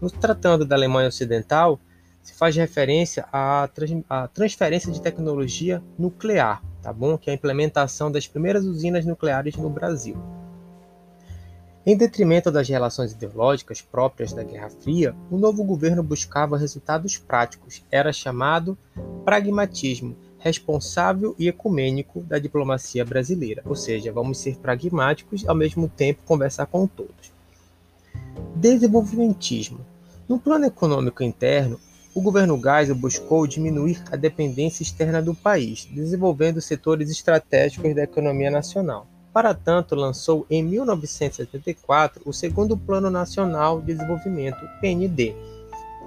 No 0.00 0.10
tratando 0.10 0.64
da 0.64 0.74
Alemanha 0.74 1.08
Ocidental, 1.08 1.78
se 2.22 2.32
faz 2.32 2.56
referência 2.56 3.26
à, 3.30 3.68
à 4.08 4.28
transferência 4.28 4.90
de 4.90 5.02
tecnologia 5.02 5.82
nuclear, 5.98 6.62
tá 6.80 6.90
bom? 6.90 7.18
Que 7.18 7.28
é 7.28 7.32
a 7.34 7.36
implementação 7.36 8.10
das 8.10 8.26
primeiras 8.26 8.64
usinas 8.64 9.04
nucleares 9.04 9.56
no 9.56 9.68
Brasil. 9.68 10.16
Em 11.84 11.94
detrimento 11.94 12.50
das 12.50 12.66
relações 12.66 13.12
ideológicas 13.12 13.82
próprias 13.82 14.32
da 14.32 14.42
Guerra 14.42 14.70
Fria, 14.70 15.14
o 15.30 15.36
novo 15.36 15.62
governo 15.62 16.02
buscava 16.02 16.56
resultados 16.56 17.18
práticos. 17.18 17.84
Era 17.90 18.10
chamado 18.10 18.78
pragmatismo 19.22 20.16
responsável 20.44 21.34
e 21.38 21.48
ecumênico 21.48 22.20
da 22.20 22.38
diplomacia 22.38 23.02
brasileira, 23.02 23.62
ou 23.64 23.74
seja, 23.74 24.12
vamos 24.12 24.36
ser 24.36 24.58
pragmáticos 24.58 25.48
ao 25.48 25.54
mesmo 25.54 25.88
tempo 25.88 26.22
conversar 26.26 26.66
com 26.66 26.86
todos. 26.86 27.32
Desenvolvimentismo. 28.54 29.80
No 30.28 30.38
plano 30.38 30.66
econômico 30.66 31.22
interno, 31.22 31.80
o 32.14 32.20
governo 32.20 32.60
Geisel 32.62 32.94
buscou 32.94 33.46
diminuir 33.46 34.02
a 34.12 34.16
dependência 34.16 34.82
externa 34.82 35.22
do 35.22 35.34
país, 35.34 35.88
desenvolvendo 35.90 36.60
setores 36.60 37.10
estratégicos 37.10 37.94
da 37.94 38.02
economia 38.02 38.50
nacional. 38.50 39.06
Para 39.32 39.54
tanto, 39.54 39.94
lançou 39.94 40.46
em 40.50 40.62
1974 40.62 42.22
o 42.26 42.34
Segundo 42.34 42.76
Plano 42.76 43.10
Nacional 43.10 43.80
de 43.80 43.94
Desenvolvimento, 43.94 44.60
PND, 44.82 45.34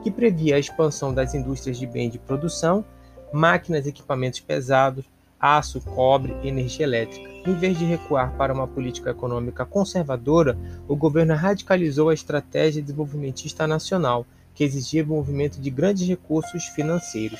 que 0.04 0.12
previa 0.12 0.58
a 0.58 0.60
expansão 0.60 1.12
das 1.12 1.34
indústrias 1.34 1.80
de 1.80 1.88
bens 1.88 2.12
de 2.12 2.20
produção 2.20 2.86
máquinas 3.32 3.86
e 3.86 3.90
equipamentos 3.90 4.40
pesados, 4.40 5.06
aço, 5.40 5.82
cobre 5.82 6.36
energia 6.44 6.86
elétrica. 6.86 7.30
Em 7.46 7.54
vez 7.54 7.78
de 7.78 7.86
recuar 7.86 8.36
para 8.36 8.54
uma 8.54 8.68
política 8.68 9.12
econômica 9.12 9.66
conservadora, 9.66 10.58
o 10.88 10.96
governo 10.96 11.36
radicalizou 11.36 12.10
a 12.10 12.14
estratégia 12.14 12.82
desenvolvimentista 12.82 13.66
nacional, 13.68 14.26
que 14.54 14.64
exigia 14.64 15.04
o 15.04 15.08
movimento 15.08 15.60
de 15.62 15.70
grandes 15.70 16.08
recursos 16.08 16.66
financeiros. 16.66 17.40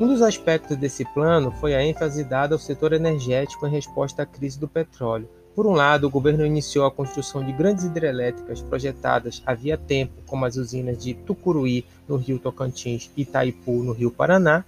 Um 0.00 0.08
dos 0.08 0.22
aspectos 0.22 0.76
desse 0.76 1.04
plano 1.12 1.52
foi 1.52 1.74
a 1.74 1.84
ênfase 1.84 2.24
dada 2.24 2.54
ao 2.54 2.58
setor 2.58 2.92
energético 2.92 3.66
em 3.66 3.70
resposta 3.70 4.22
à 4.22 4.26
crise 4.26 4.58
do 4.58 4.66
petróleo. 4.66 5.28
Por 5.54 5.66
um 5.66 5.72
lado, 5.72 6.06
o 6.06 6.10
governo 6.10 6.46
iniciou 6.46 6.86
a 6.86 6.90
construção 6.90 7.44
de 7.44 7.52
grandes 7.52 7.84
hidrelétricas 7.84 8.62
projetadas 8.62 9.42
havia 9.44 9.76
tempo, 9.76 10.22
como 10.26 10.44
as 10.44 10.56
usinas 10.56 11.02
de 11.02 11.12
Tucuruí, 11.12 11.84
no 12.08 12.16
rio 12.16 12.38
Tocantins, 12.38 13.10
e 13.16 13.22
Itaipu, 13.22 13.82
no 13.82 13.92
rio 13.92 14.10
Paraná. 14.10 14.64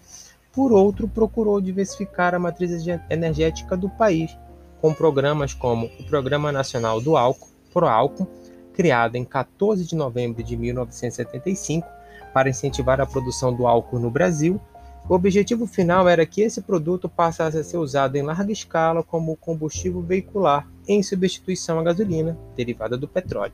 Por 0.53 0.73
outro, 0.73 1.07
procurou 1.07 1.61
diversificar 1.61 2.35
a 2.35 2.39
matriz 2.39 2.87
energética 3.09 3.77
do 3.77 3.89
país, 3.89 4.37
com 4.81 4.93
programas 4.93 5.55
como 5.55 5.87
o 6.01 6.05
Programa 6.05 6.51
Nacional 6.51 7.01
do 7.01 7.17
Álcool, 7.17 7.49
ProAlco, 7.73 8.29
criado 8.75 9.17
em 9.17 9.25
14 9.25 9.87
de 9.87 9.95
novembro 9.95 10.43
de 10.43 10.57
1975 10.57 11.87
para 12.35 12.51
incentivar 12.51 13.01
a 13.01 13.07
produção 13.07 13.55
do 13.55 13.67
álcool 13.67 13.99
no 13.99 14.11
Brasil, 14.11 14.61
o 15.09 15.15
objetivo 15.15 15.67
final 15.67 16.09
era 16.09 16.25
que 16.25 16.43
esse 16.43 16.63
produto 16.63 17.09
passasse 17.09 17.59
a 17.59 17.65
ser 17.65 17.77
usado 17.77 18.17
em 18.17 18.23
larga 18.23 18.53
escala 18.53 19.03
como 19.03 19.37
combustível 19.37 20.01
veicular 20.01 20.67
em 20.87 21.03
substituição 21.03 21.79
à 21.79 21.83
gasolina, 21.83 22.37
derivada 22.57 22.97
do 22.97 23.09
petróleo. 23.09 23.53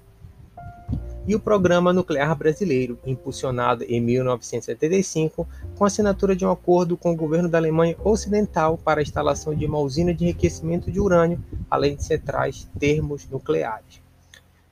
E 1.26 1.34
o 1.34 1.40
Programa 1.40 1.92
Nuclear 1.92 2.34
Brasileiro, 2.34 2.98
impulsionado 3.04 3.84
em 3.84 4.00
1975 4.00 5.46
com 5.76 5.84
assinatura 5.84 6.34
de 6.34 6.46
um 6.46 6.50
acordo 6.50 6.96
com 6.96 7.12
o 7.12 7.16
governo 7.16 7.50
da 7.50 7.58
Alemanha 7.58 7.96
Ocidental 8.02 8.78
para 8.78 9.00
a 9.00 9.02
instalação 9.02 9.54
de 9.54 9.66
uma 9.66 9.78
usina 9.78 10.14
de 10.14 10.24
enriquecimento 10.24 10.90
de 10.90 10.98
urânio, 10.98 11.38
além 11.70 11.96
de 11.96 12.04
centrais 12.04 12.66
termos 12.78 13.28
nucleares. 13.28 14.00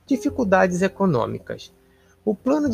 Dificuldades 0.07 0.81
econômicas. 0.81 1.71
O 2.25 2.33
plano 2.33 2.67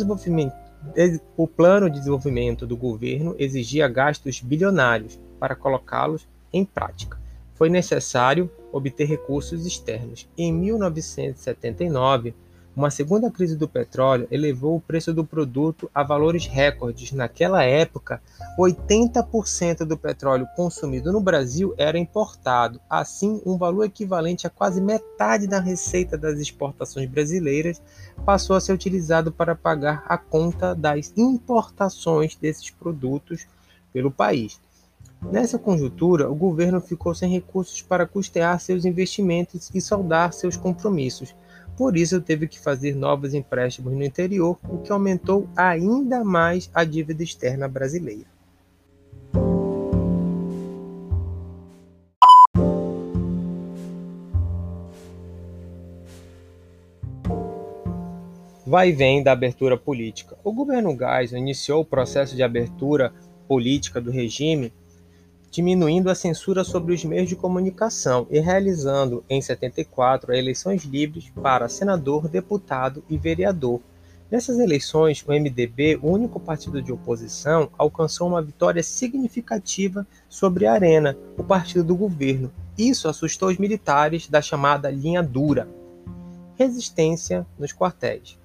o 1.36 1.48
plano 1.48 1.90
de 1.90 1.98
desenvolvimento 1.98 2.66
do 2.66 2.78
governo 2.78 3.36
exigia 3.38 3.88
gastos 3.88 4.40
bilionários 4.40 5.20
para 5.40 5.56
colocá-los 5.56 6.26
em 6.54 6.64
prática. 6.64 7.18
Foi 7.56 7.70
necessário 7.70 8.50
obter 8.74 9.06
recursos 9.06 9.66
externos. 9.66 10.28
Em 10.38 10.52
1979, 10.52 12.34
uma 12.76 12.90
segunda 12.90 13.30
crise 13.30 13.56
do 13.56 13.68
petróleo 13.68 14.28
elevou 14.32 14.76
o 14.76 14.82
preço 14.82 15.14
do 15.14 15.24
produto 15.24 15.92
a 15.94 16.02
valores 16.02 16.48
recordes. 16.48 17.12
Naquela 17.12 17.64
época, 17.64 18.20
80% 18.58 19.86
do 19.86 19.96
petróleo 19.96 20.48
consumido 20.56 21.12
no 21.12 21.22
Brasil 21.22 21.76
era 21.78 22.00
importado. 22.00 22.82
Assim, 22.90 23.40
um 23.46 23.58
valor 23.58 23.84
equivalente 23.84 24.48
a 24.48 24.50
quase 24.50 24.82
metade 24.82 25.46
da 25.46 25.60
receita 25.60 26.18
das 26.18 26.40
exportações 26.40 27.08
brasileiras 27.08 27.80
passou 28.26 28.56
a 28.56 28.60
ser 28.60 28.74
utilizado 28.74 29.32
para 29.32 29.54
pagar 29.54 30.04
a 30.08 30.18
conta 30.18 30.74
das 30.74 31.14
importações 31.16 32.36
desses 32.36 32.72
produtos 32.72 33.46
pelo 33.94 34.10
país. 34.10 34.60
Nessa 35.32 35.58
conjuntura, 35.58 36.30
o 36.30 36.36
governo 36.36 36.80
ficou 36.80 37.14
sem 37.16 37.30
recursos 37.30 37.82
para 37.82 38.06
custear 38.06 38.60
seus 38.60 38.86
investimentos 38.86 39.70
e 39.74 39.82
saldar 39.82 40.32
seus 40.34 40.56
compromissos. 40.56 41.36
Por 41.76 41.98
isso, 41.98 42.22
teve 42.22 42.48
que 42.48 42.60
fazer 42.60 42.96
novos 42.96 43.34
empréstimos 43.34 43.94
no 43.94 44.04
interior, 44.04 44.58
o 44.70 44.78
que 44.78 44.92
aumentou 44.92 45.48
ainda 45.56 46.24
mais 46.24 46.70
a 46.74 46.84
dívida 46.84 47.24
externa 47.24 47.68
brasileira. 47.68 48.34
vai 58.74 58.90
e 58.90 58.92
vem 58.92 59.22
da 59.22 59.32
abertura 59.32 59.78
política. 59.78 60.36
O 60.44 60.52
governo 60.52 60.98
Geisel 60.98 61.38
iniciou 61.38 61.82
o 61.82 61.86
processo 61.86 62.36
de 62.36 62.42
abertura 62.42 63.14
política 63.48 64.02
do 64.02 64.10
regime, 64.10 64.74
diminuindo 65.54 66.10
a 66.10 66.16
censura 66.16 66.64
sobre 66.64 66.96
os 66.96 67.06
meios 67.06 67.30
de 67.30 67.36
comunicação 67.36 68.26
e 68.32 68.40
realizando, 68.40 69.24
em 69.30 69.40
74, 69.40 70.34
eleições 70.34 70.84
livres 70.84 71.32
para 71.44 71.70
senador, 71.70 72.28
deputado 72.28 73.04
e 73.08 73.20
vereador. 73.20 73.80
Nessas 74.32 74.58
eleições, 74.58 75.24
o 75.28 75.32
MDB, 75.32 76.00
o 76.02 76.10
único 76.10 76.40
partido 76.40 76.82
de 76.82 76.92
oposição, 76.92 77.70
alcançou 77.78 78.28
uma 78.28 78.42
vitória 78.42 78.82
significativa 78.82 80.08
sobre 80.28 80.66
a 80.66 80.74
Arena, 80.74 81.16
o 81.38 81.44
partido 81.44 81.84
do 81.84 81.96
governo. 81.96 82.52
Isso 82.76 83.08
assustou 83.08 83.50
os 83.50 83.60
militares 83.60 84.28
da 84.28 84.42
chamada 84.42 84.90
linha 84.90 85.22
dura. 85.22 85.70
Resistência 86.56 87.46
nos 87.60 87.72
quartéis. 87.72 88.40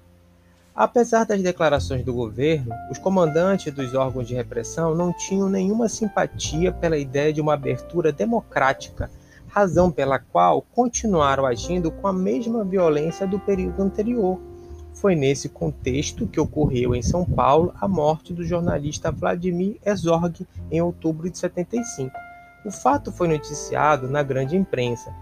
Apesar 0.79 1.25
das 1.25 1.41
declarações 1.41 2.05
do 2.05 2.13
governo, 2.13 2.73
os 2.89 2.97
comandantes 2.97 3.73
dos 3.73 3.93
órgãos 3.93 4.25
de 4.25 4.33
repressão 4.33 4.95
não 4.95 5.11
tinham 5.11 5.49
nenhuma 5.49 5.89
simpatia 5.89 6.71
pela 6.71 6.97
ideia 6.97 7.33
de 7.33 7.41
uma 7.41 7.53
abertura 7.53 8.13
democrática, 8.13 9.11
razão 9.49 9.91
pela 9.91 10.17
qual 10.17 10.61
continuaram 10.61 11.45
agindo 11.45 11.91
com 11.91 12.07
a 12.07 12.13
mesma 12.13 12.63
violência 12.63 13.27
do 13.27 13.37
período 13.37 13.83
anterior. 13.83 14.39
Foi 14.93 15.15
nesse 15.15 15.49
contexto 15.49 16.25
que 16.25 16.39
ocorreu 16.39 16.95
em 16.95 17.01
São 17.01 17.25
Paulo 17.25 17.73
a 17.75 17.85
morte 17.85 18.33
do 18.33 18.45
jornalista 18.45 19.11
Vladimir 19.11 19.81
Herzog 19.85 20.47
em 20.71 20.81
outubro 20.81 21.29
de 21.29 21.37
75. 21.37 22.09
O 22.63 22.71
fato 22.71 23.11
foi 23.11 23.27
noticiado 23.27 24.07
na 24.07 24.23
grande 24.23 24.55
imprensa, 24.55 25.13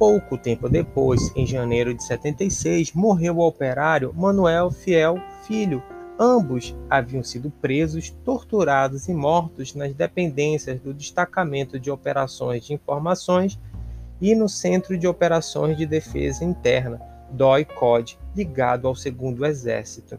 Pouco 0.00 0.38
tempo 0.38 0.66
depois, 0.66 1.30
em 1.36 1.44
janeiro 1.44 1.92
de 1.92 2.02
76, 2.02 2.94
morreu 2.94 3.36
o 3.36 3.46
operário 3.46 4.14
Manuel 4.16 4.70
Fiel 4.70 5.20
Filho. 5.46 5.82
Ambos 6.18 6.74
haviam 6.88 7.22
sido 7.22 7.50
presos, 7.50 8.08
torturados 8.08 9.08
e 9.08 9.12
mortos 9.12 9.74
nas 9.74 9.92
dependências 9.92 10.80
do 10.80 10.94
Destacamento 10.94 11.78
de 11.78 11.90
Operações 11.90 12.64
de 12.64 12.72
Informações 12.72 13.60
e 14.22 14.34
no 14.34 14.48
Centro 14.48 14.96
de 14.96 15.06
Operações 15.06 15.76
de 15.76 15.84
Defesa 15.84 16.46
Interna, 16.46 16.98
DOI-COD, 17.32 18.18
ligado 18.34 18.88
ao 18.88 18.94
Segundo 18.94 19.44
Exército. 19.44 20.18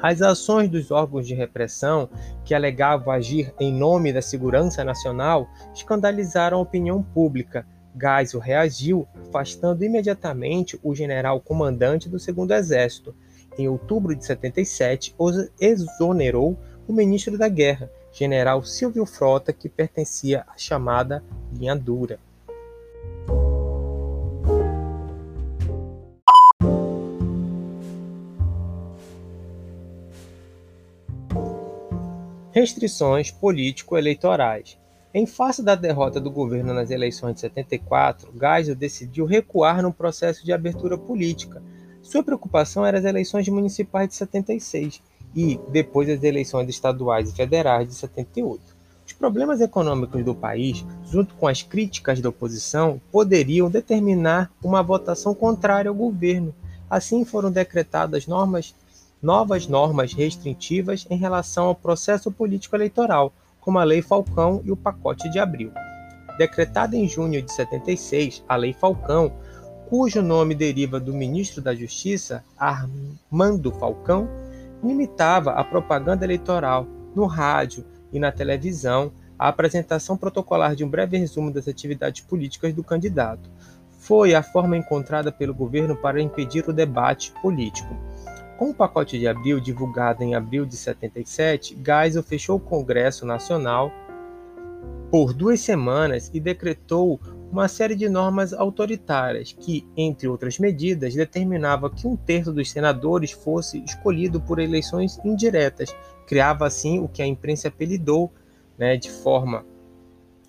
As 0.00 0.22
ações 0.22 0.70
dos 0.70 0.90
órgãos 0.90 1.26
de 1.26 1.34
repressão, 1.34 2.08
que 2.46 2.54
alegavam 2.54 3.12
agir 3.12 3.52
em 3.60 3.70
nome 3.70 4.10
da 4.10 4.22
segurança 4.22 4.82
nacional, 4.82 5.46
escandalizaram 5.74 6.56
a 6.56 6.62
opinião 6.62 7.02
pública 7.02 7.66
Geisel 7.98 8.40
reagiu, 8.40 9.08
afastando 9.28 9.84
imediatamente 9.84 10.78
o 10.82 10.94
general 10.94 11.40
comandante 11.40 12.08
do 12.08 12.18
Segundo 12.18 12.52
Exército. 12.52 13.14
Em 13.58 13.68
outubro 13.68 14.14
de 14.14 14.24
77, 14.24 15.16
exonerou 15.58 16.58
o 16.86 16.92
ministro 16.92 17.38
da 17.38 17.48
Guerra, 17.48 17.90
general 18.12 18.62
Silvio 18.62 19.06
Frota, 19.06 19.52
que 19.52 19.68
pertencia 19.68 20.44
à 20.46 20.58
chamada 20.58 21.24
Linha 21.52 21.74
Dura. 21.74 22.18
Restrições 32.52 33.30
político-eleitorais. 33.30 34.78
Em 35.18 35.24
face 35.24 35.62
da 35.62 35.74
derrota 35.74 36.20
do 36.20 36.30
governo 36.30 36.74
nas 36.74 36.90
eleições 36.90 37.36
de 37.36 37.40
74, 37.40 38.30
Geisel 38.38 38.74
decidiu 38.74 39.24
recuar 39.24 39.80
no 39.80 39.90
processo 39.90 40.44
de 40.44 40.52
abertura 40.52 40.98
política. 40.98 41.62
Sua 42.02 42.22
preocupação 42.22 42.84
era 42.84 42.98
as 42.98 43.04
eleições 43.06 43.48
municipais 43.48 44.10
de 44.10 44.14
76 44.14 45.00
e, 45.34 45.58
depois, 45.70 46.10
as 46.10 46.22
eleições 46.22 46.68
estaduais 46.68 47.30
e 47.30 47.34
federais 47.34 47.88
de 47.88 47.94
78. 47.94 48.60
Os 49.06 49.14
problemas 49.14 49.62
econômicos 49.62 50.22
do 50.22 50.34
país, 50.34 50.84
junto 51.10 51.34
com 51.36 51.48
as 51.48 51.62
críticas 51.62 52.20
da 52.20 52.28
oposição, 52.28 53.00
poderiam 53.10 53.70
determinar 53.70 54.52
uma 54.62 54.82
votação 54.82 55.34
contrária 55.34 55.88
ao 55.88 55.94
governo. 55.94 56.54
Assim 56.90 57.24
foram 57.24 57.50
decretadas 57.50 58.26
normas, 58.26 58.74
novas 59.22 59.66
normas 59.66 60.12
restritivas 60.12 61.06
em 61.08 61.16
relação 61.16 61.68
ao 61.68 61.74
processo 61.74 62.30
político 62.30 62.76
eleitoral, 62.76 63.32
como 63.66 63.80
a 63.80 63.84
Lei 63.84 64.00
Falcão 64.00 64.62
e 64.64 64.70
o 64.70 64.76
Pacote 64.76 65.28
de 65.28 65.40
Abril. 65.40 65.72
Decretada 66.38 66.96
em 66.96 67.08
junho 67.08 67.42
de 67.42 67.52
76, 67.52 68.44
a 68.48 68.54
Lei 68.54 68.72
Falcão, 68.72 69.32
cujo 69.88 70.22
nome 70.22 70.54
deriva 70.54 71.00
do 71.00 71.12
ministro 71.12 71.60
da 71.60 71.74
Justiça, 71.74 72.44
Armando 72.56 73.72
Falcão, 73.72 74.28
limitava 74.84 75.50
a 75.50 75.64
propaganda 75.64 76.24
eleitoral 76.24 76.86
no 77.12 77.26
rádio 77.26 77.84
e 78.12 78.20
na 78.20 78.30
televisão, 78.30 79.12
a 79.36 79.48
apresentação 79.48 80.16
protocolar 80.16 80.76
de 80.76 80.84
um 80.84 80.88
breve 80.88 81.18
resumo 81.18 81.50
das 81.50 81.66
atividades 81.66 82.20
políticas 82.20 82.72
do 82.72 82.84
candidato. 82.84 83.50
Foi 83.98 84.32
a 84.32 84.44
forma 84.44 84.76
encontrada 84.76 85.32
pelo 85.32 85.52
governo 85.52 85.96
para 85.96 86.22
impedir 86.22 86.68
o 86.68 86.72
debate 86.72 87.32
político. 87.42 87.96
Com 88.58 88.70
o 88.70 88.74
pacote 88.74 89.18
de 89.18 89.28
abril, 89.28 89.60
divulgado 89.60 90.22
em 90.22 90.34
abril 90.34 90.64
de 90.64 90.76
77, 90.76 91.76
Geisel 91.84 92.22
fechou 92.22 92.56
o 92.56 92.60
Congresso 92.60 93.26
Nacional 93.26 93.92
por 95.10 95.34
duas 95.34 95.60
semanas 95.60 96.30
e 96.32 96.40
decretou 96.40 97.20
uma 97.52 97.68
série 97.68 97.94
de 97.94 98.08
normas 98.08 98.54
autoritárias 98.54 99.52
que, 99.52 99.86
entre 99.94 100.26
outras 100.26 100.58
medidas, 100.58 101.14
determinava 101.14 101.90
que 101.90 102.06
um 102.08 102.16
terço 102.16 102.50
dos 102.50 102.70
senadores 102.70 103.30
fosse 103.30 103.84
escolhido 103.84 104.40
por 104.40 104.58
eleições 104.58 105.20
indiretas. 105.22 105.94
Criava 106.26 106.66
assim 106.66 106.98
o 106.98 107.08
que 107.08 107.20
a 107.20 107.26
imprensa 107.26 107.68
apelidou, 107.68 108.32
né, 108.78 108.96
de 108.96 109.10
forma 109.10 109.66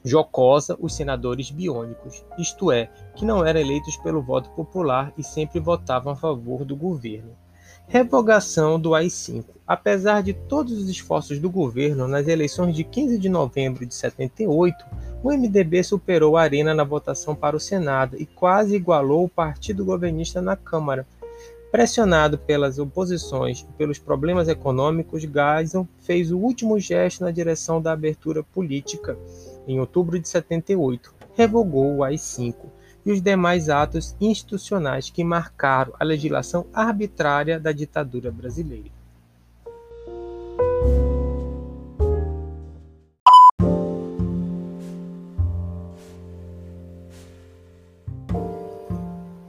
jocosa, 0.03 0.77
os 0.79 0.95
senadores 0.95 1.51
biônicos, 1.51 2.23
isto 2.39 2.71
é, 2.71 2.89
que 3.15 3.25
não 3.25 3.45
eram 3.45 3.59
eleitos 3.59 3.97
pelo 3.97 4.21
voto 4.21 4.49
popular 4.51 5.13
e 5.17 5.23
sempre 5.23 5.59
votavam 5.59 6.13
a 6.13 6.15
favor 6.15 6.63
do 6.63 6.75
governo. 6.75 7.35
Revogação 7.89 8.77
do 8.77 8.93
AI-5. 8.93 9.45
Apesar 9.65 10.21
de 10.21 10.33
todos 10.33 10.73
os 10.77 10.89
esforços 10.89 11.39
do 11.39 11.49
governo 11.49 12.05
nas 12.05 12.27
eleições 12.27 12.75
de 12.75 12.83
15 12.83 13.17
de 13.17 13.29
novembro 13.29 13.85
de 13.85 13.95
78, 13.95 14.75
o 15.23 15.31
MDB 15.31 15.81
superou 15.83 16.35
a 16.35 16.41
Arena 16.41 16.73
na 16.73 16.83
votação 16.83 17.33
para 17.33 17.55
o 17.55 17.61
Senado 17.61 18.17
e 18.19 18.25
quase 18.25 18.75
igualou 18.75 19.23
o 19.23 19.29
partido 19.29 19.85
governista 19.85 20.41
na 20.41 20.57
Câmara. 20.57 21.07
Pressionado 21.71 22.37
pelas 22.37 22.77
oposições 22.77 23.61
e 23.61 23.73
pelos 23.77 23.97
problemas 23.97 24.49
econômicos, 24.49 25.21
Geisel 25.21 25.87
fez 25.99 26.29
o 26.29 26.37
último 26.37 26.77
gesto 26.81 27.23
na 27.23 27.31
direção 27.31 27.81
da 27.81 27.93
abertura 27.93 28.43
política. 28.43 29.17
Em 29.65 29.79
outubro 29.79 30.19
de 30.19 30.27
78, 30.27 31.13
revogou 31.35 31.95
o 31.95 32.03
AI-5 32.03 32.55
e 33.07 33.11
os 33.13 33.21
demais 33.21 33.69
atos 33.69 34.17
institucionais 34.19 35.09
que 35.09 35.23
marcaram 35.23 35.93
a 35.97 36.03
legislação 36.03 36.67
arbitrária 36.73 37.57
da 37.57 37.71
ditadura 37.71 38.29
brasileira. 38.29 38.91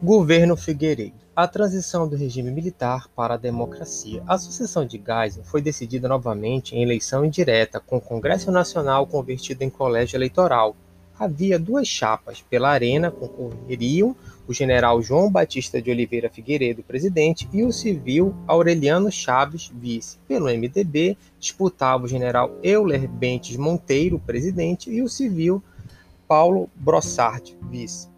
Governo 0.01 0.57
Figueiredo. 0.57 1.17
A 1.35 1.49
transição 1.49 2.09
do 2.09 2.15
regime 2.15 2.53
militar 2.53 3.09
para 3.09 3.35
a 3.35 3.37
democracia. 3.37 4.23
A 4.27 4.39
sucessão 4.39 4.87
de 4.87 5.03
Geisel 5.05 5.43
foi 5.43 5.61
decidida 5.61 6.09
novamente 6.09 6.77
em 6.77 6.83
eleição 6.83 7.25
indireta, 7.25 7.81
com 7.81 7.97
o 7.97 8.01
Congresso 8.01 8.53
Nacional 8.53 9.05
convertido 9.05 9.63
em 9.63 9.71
colégio 9.71 10.17
eleitoral, 10.17 10.77
havia 11.19 11.59
duas 11.59 11.89
chapas. 11.89 12.43
Pela 12.49 12.71
Arena 12.71 13.11
concorreriam 13.11 14.15
o 14.47 14.55
general 14.55 15.03
João 15.03 15.31
Batista 15.31 15.81
de 15.81 15.91
Oliveira 15.91 16.31
Figueiredo, 16.31 16.83
presidente, 16.83 17.49
e 17.53 17.63
o 17.63 17.73
civil 17.73 18.35
Aureliano 18.47 19.11
Chaves, 19.11 19.71
vice. 19.75 20.19
Pelo 20.27 20.47
MDB, 20.47 21.17
disputava 21.39 22.05
o 22.05 22.09
general 22.09 22.57
Euler 22.63 23.07
Bentes 23.07 23.57
Monteiro, 23.57 24.19
presidente, 24.19 24.91
e 24.91 25.03
o 25.03 25.09
civil 25.09 25.63
Paulo 26.27 26.71
Brossard, 26.75 27.57
vice. 27.71 28.09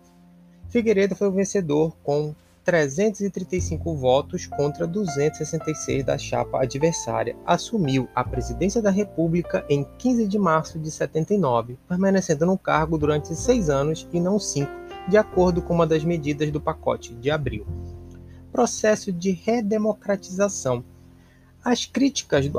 Figueiredo 0.68 1.16
foi 1.16 1.28
o 1.28 1.32
vencedor 1.32 1.96
com 2.04 2.34
335 2.64 3.94
votos 3.94 4.46
contra 4.46 4.86
266 4.86 6.04
da 6.04 6.18
chapa 6.18 6.62
adversária, 6.62 7.36
assumiu 7.46 8.08
a 8.14 8.22
presidência 8.22 8.82
da 8.82 8.90
República 8.90 9.64
em 9.68 9.86
15 9.98 10.26
de 10.26 10.38
março 10.38 10.78
de 10.78 10.90
79, 10.90 11.78
permanecendo 11.88 12.46
no 12.46 12.58
cargo 12.58 12.98
durante 12.98 13.34
seis 13.34 13.70
anos 13.70 14.08
e 14.12 14.20
não 14.20 14.38
cinco, 14.38 14.70
de 15.08 15.16
acordo 15.16 15.62
com 15.62 15.74
uma 15.74 15.86
das 15.86 16.04
medidas 16.04 16.50
do 16.50 16.60
pacote 16.60 17.14
de 17.14 17.30
abril. 17.30 17.66
Processo 18.52 19.12
de 19.12 19.30
redemocratização 19.30 20.84
as 21.64 21.84
críticas 21.84 22.50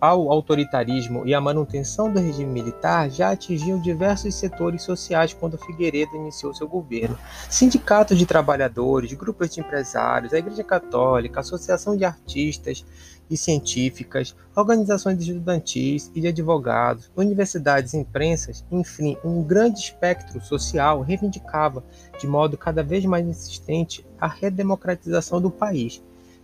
ao 0.00 0.30
autoritarismo 0.30 1.26
e 1.26 1.34
à 1.34 1.40
manutenção 1.40 2.12
do 2.12 2.20
regime 2.20 2.50
militar 2.50 3.10
já 3.10 3.30
atingiam 3.30 3.80
diversos 3.80 4.34
setores 4.36 4.82
sociais 4.82 5.32
quando 5.32 5.58
Figueiredo 5.58 6.14
iniciou 6.16 6.54
seu 6.54 6.68
governo. 6.68 7.18
Sindicatos 7.50 8.16
de 8.16 8.26
trabalhadores, 8.26 9.12
grupos 9.12 9.52
de 9.52 9.60
empresários, 9.60 10.32
a 10.32 10.38
Igreja 10.38 10.62
Católica, 10.62 11.40
Associação 11.40 11.96
de 11.96 12.04
Artistas 12.04 12.84
e 13.28 13.36
Científicas, 13.36 14.36
organizações 14.54 15.20
estudantis 15.20 16.10
e 16.14 16.20
de 16.20 16.28
advogados, 16.28 17.10
universidades 17.16 17.94
e 17.94 17.98
imprensas, 17.98 18.64
enfim, 18.70 19.16
um 19.24 19.42
grande 19.42 19.80
espectro 19.80 20.40
social 20.40 21.00
reivindicava, 21.00 21.82
de 22.20 22.26
modo 22.26 22.56
cada 22.56 22.82
vez 22.82 23.04
mais 23.04 23.26
insistente, 23.26 24.06
a 24.20 24.28
redemocratização 24.28 25.40
do 25.40 25.50
país. 25.50 26.02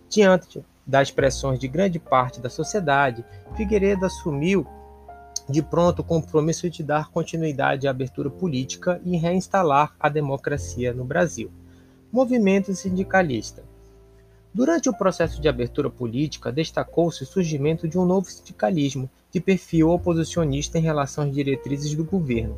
Diante 0.09 0.65
das 0.91 1.09
pressões 1.09 1.57
de 1.57 1.69
grande 1.69 1.99
parte 1.99 2.41
da 2.41 2.49
sociedade, 2.49 3.23
Figueiredo 3.55 4.05
assumiu 4.05 4.67
de 5.49 5.61
pronto 5.61 5.99
o 5.99 6.03
compromisso 6.03 6.69
de 6.69 6.83
dar 6.83 7.09
continuidade 7.09 7.87
à 7.87 7.91
abertura 7.91 8.29
política 8.29 8.99
e 9.05 9.15
reinstalar 9.15 9.95
a 9.97 10.09
democracia 10.09 10.93
no 10.93 11.05
Brasil. 11.05 11.49
Movimento 12.11 12.75
sindicalista. 12.75 13.63
Durante 14.53 14.89
o 14.89 14.93
processo 14.93 15.41
de 15.41 15.47
abertura 15.47 15.89
política, 15.89 16.51
destacou-se 16.51 17.23
o 17.23 17.25
surgimento 17.25 17.87
de 17.87 17.97
um 17.97 18.03
novo 18.03 18.29
sindicalismo, 18.29 19.09
de 19.31 19.39
perfil 19.39 19.91
oposicionista 19.91 20.77
em 20.77 20.81
relação 20.81 21.23
às 21.23 21.33
diretrizes 21.33 21.95
do 21.95 22.03
governo. 22.03 22.57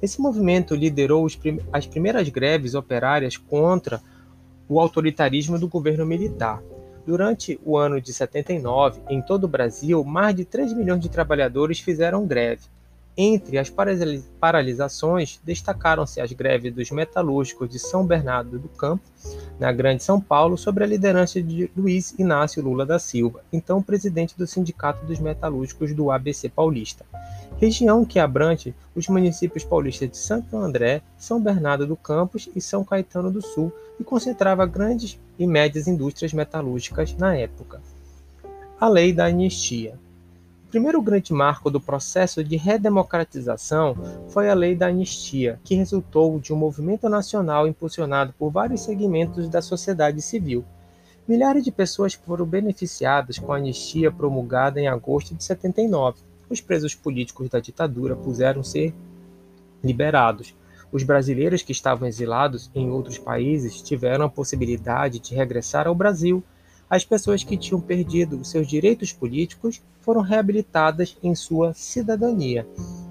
Esse 0.00 0.22
movimento 0.22 0.74
liderou 0.74 1.26
as 1.70 1.86
primeiras 1.86 2.30
greves 2.30 2.74
operárias 2.74 3.36
contra 3.36 4.00
o 4.66 4.80
autoritarismo 4.80 5.58
do 5.58 5.68
governo 5.68 6.06
militar. 6.06 6.62
Durante 7.06 7.60
o 7.62 7.76
ano 7.76 8.00
de 8.00 8.12
79, 8.12 9.02
em 9.10 9.20
todo 9.20 9.44
o 9.44 9.48
Brasil, 9.48 10.02
mais 10.04 10.34
de 10.34 10.44
3 10.44 10.72
milhões 10.72 11.00
de 11.00 11.10
trabalhadores 11.10 11.78
fizeram 11.80 12.26
greve. 12.26 12.62
Entre 13.16 13.58
as 13.58 13.72
paralisações, 14.40 15.38
destacaram-se 15.44 16.20
as 16.20 16.32
greves 16.32 16.74
dos 16.74 16.90
metalúrgicos 16.90 17.68
de 17.68 17.78
São 17.78 18.04
Bernardo 18.04 18.58
do 18.58 18.68
Campo, 18.68 19.04
na 19.58 19.70
Grande 19.70 20.02
São 20.02 20.20
Paulo, 20.20 20.58
sob 20.58 20.82
a 20.82 20.86
liderança 20.86 21.40
de 21.40 21.70
Luiz 21.76 22.12
Inácio 22.18 22.60
Lula 22.60 22.84
da 22.84 22.98
Silva, 22.98 23.44
então 23.52 23.80
presidente 23.80 24.36
do 24.36 24.48
Sindicato 24.48 25.06
dos 25.06 25.20
Metalúrgicos 25.20 25.94
do 25.94 26.10
ABC 26.10 26.48
Paulista, 26.48 27.06
região 27.56 28.04
que 28.04 28.18
abrange 28.18 28.74
os 28.96 29.06
municípios 29.06 29.62
paulistas 29.62 30.10
de 30.10 30.16
Santo 30.16 30.56
André, 30.56 31.00
São 31.16 31.40
Bernardo 31.40 31.86
do 31.86 31.96
Campos 31.96 32.48
e 32.54 32.60
São 32.60 32.84
Caetano 32.84 33.30
do 33.30 33.40
Sul, 33.40 33.72
e 33.98 34.02
concentrava 34.02 34.66
grandes 34.66 35.20
e 35.38 35.46
médias 35.46 35.86
indústrias 35.86 36.32
metalúrgicas 36.32 37.14
na 37.16 37.36
época. 37.36 37.80
A 38.80 38.88
Lei 38.88 39.12
da 39.12 39.26
Anistia 39.26 39.96
primeiro 40.74 41.00
grande 41.00 41.32
marco 41.32 41.70
do 41.70 41.80
processo 41.80 42.42
de 42.42 42.56
redemocratização 42.56 43.96
foi 44.28 44.50
a 44.50 44.54
Lei 44.54 44.74
da 44.74 44.88
Anistia, 44.88 45.60
que 45.62 45.76
resultou 45.76 46.40
de 46.40 46.52
um 46.52 46.56
movimento 46.56 47.08
nacional 47.08 47.68
impulsionado 47.68 48.34
por 48.36 48.50
vários 48.50 48.80
segmentos 48.80 49.48
da 49.48 49.62
sociedade 49.62 50.20
civil. 50.20 50.64
Milhares 51.28 51.62
de 51.62 51.70
pessoas 51.70 52.14
foram 52.14 52.44
beneficiadas 52.44 53.38
com 53.38 53.52
a 53.52 53.56
anistia 53.56 54.10
promulgada 54.10 54.80
em 54.80 54.88
agosto 54.88 55.32
de 55.32 55.44
79. 55.44 56.18
Os 56.50 56.60
presos 56.60 56.92
políticos 56.92 57.48
da 57.48 57.60
ditadura 57.60 58.16
puderam 58.16 58.64
ser 58.64 58.92
liberados. 59.80 60.56
Os 60.90 61.04
brasileiros 61.04 61.62
que 61.62 61.70
estavam 61.70 62.08
exilados 62.08 62.68
em 62.74 62.90
outros 62.90 63.16
países 63.16 63.80
tiveram 63.80 64.24
a 64.24 64.28
possibilidade 64.28 65.20
de 65.20 65.36
regressar 65.36 65.86
ao 65.86 65.94
Brasil 65.94 66.42
as 66.88 67.04
pessoas 67.04 67.42
que 67.42 67.56
tinham 67.56 67.80
perdido 67.80 68.44
seus 68.44 68.66
direitos 68.66 69.12
políticos 69.12 69.82
foram 70.00 70.20
reabilitadas 70.20 71.16
em 71.22 71.34
sua 71.34 71.72
cidadania. 71.74 72.66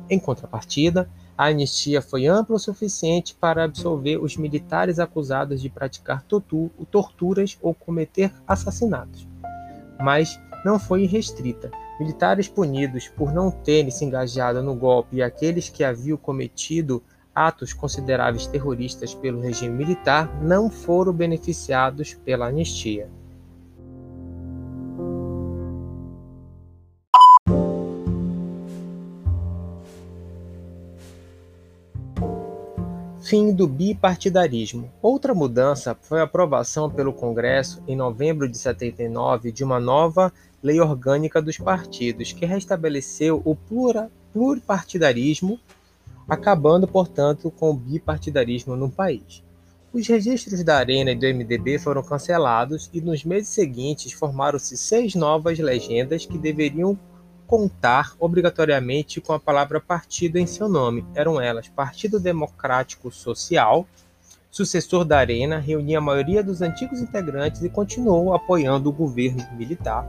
Em 0.10 0.20
contrapartida, 0.20 1.10
a 1.38 1.46
anistia 1.46 2.02
foi 2.02 2.28
ampla 2.28 2.56
o 2.56 2.60
suficiente 2.60 3.36
para 3.36 3.64
absolver 3.64 4.18
os 4.18 4.38
militares 4.38 5.00
acusados 5.00 5.62
de 5.62 5.70
praticar 5.70 6.24
torturas 6.92 7.58
ou 7.62 7.74
cometer 7.74 8.32
assassinatos. 8.48 9.28
Mas 10.00 10.40
não 10.64 10.80
foi 10.80 11.06
restrita. 11.06 11.72
Militares 12.00 12.48
punidos 12.48 13.08
por 13.08 13.34
não 13.34 13.50
terem 13.50 13.90
se 13.90 14.06
engajado 14.06 14.62
no 14.62 14.76
golpe 14.76 15.18
e 15.18 15.24
aqueles 15.24 15.70
que 15.70 15.84
haviam 15.84 16.18
cometido 16.18 17.04
atos 17.34 17.74
consideráveis 17.74 18.46
terroristas 18.46 19.16
pelo 19.16 19.42
regime 19.42 19.76
militar 19.76 20.30
não 20.42 20.70
foram 20.70 21.12
beneficiados 21.12 22.14
pela 22.14 22.48
anistia. 22.48 23.10
Fim 33.34 33.52
do 33.52 33.68
bipartidarismo. 33.68 34.92
Outra 35.02 35.34
mudança 35.34 35.98
foi 36.00 36.20
a 36.20 36.24
aprovação 36.24 36.88
pelo 36.88 37.12
Congresso, 37.12 37.82
em 37.88 37.96
novembro 37.96 38.48
de 38.48 38.56
79, 38.56 39.52
de 39.52 39.64
uma 39.64 39.80
nova 39.80 40.32
lei 40.62 40.80
orgânica 40.80 41.42
dos 41.42 41.58
partidos, 41.58 42.32
que 42.32 42.46
restabeleceu 42.46 43.42
o 43.44 43.56
pluripartidarismo, 43.56 45.60
acabando, 46.30 46.88
portanto, 46.88 47.50
com 47.50 47.72
o 47.72 47.74
bipartidarismo 47.74 48.76
no 48.76 48.88
país. 48.88 49.42
Os 49.92 50.08
registros 50.08 50.64
da 50.64 50.78
Arena 50.78 51.10
e 51.10 51.16
do 51.16 51.26
MDB 51.26 51.80
foram 51.80 52.04
cancelados 52.04 52.88
e 52.94 53.02
nos 53.02 53.26
meses 53.26 53.50
seguintes 53.50 54.12
formaram-se 54.12 54.78
seis 54.78 55.16
novas 55.16 55.58
legendas 55.58 56.24
que 56.24 56.38
deveriam 56.38 56.96
contar 57.54 58.16
obrigatoriamente 58.20 59.22
com 59.22 59.32
a 59.32 59.40
palavra 59.40 59.80
partido 59.80 60.38
em 60.38 60.48
seu 60.48 60.68
nome. 60.68 61.06
Eram 61.14 61.40
elas 61.40 61.68
Partido 61.68 62.20
Democrático 62.20 63.12
Social, 63.12 63.86
sucessor 64.50 65.06
da 65.06 65.20
Arena, 65.20 65.60
reunia 65.60 66.00
a 66.00 66.02
maioria 66.02 66.42
dos 66.42 66.64
antigos 66.64 67.00
integrantes 67.00 67.62
e 67.62 67.70
continuou 67.70 68.34
apoiando 68.34 68.90
o 68.90 68.92
governo 68.92 69.46
militar. 69.56 70.04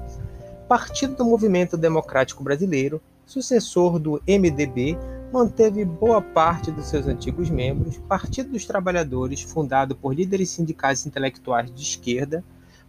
Partido 0.67 1.17
do 1.17 1.25
Movimento 1.27 1.77
Democrático 1.77 2.43
Brasileiro, 2.43 2.99
sucessor 3.27 3.99
do 3.99 4.23
MDB, 4.27 4.97
manteve 5.31 5.85
boa 5.85 6.23
parte 6.23 6.71
dos 6.71 6.87
seus 6.87 7.07
antigos 7.07 7.51
membros. 7.51 7.99
Partido 8.09 8.53
dos 8.53 8.65
Trabalhadores, 8.65 9.43
fundado 9.43 9.95
por 9.95 10.15
líderes 10.15 10.49
sindicais 10.49 11.05
intelectuais 11.05 11.71
de 11.71 11.83
esquerda. 11.83 12.43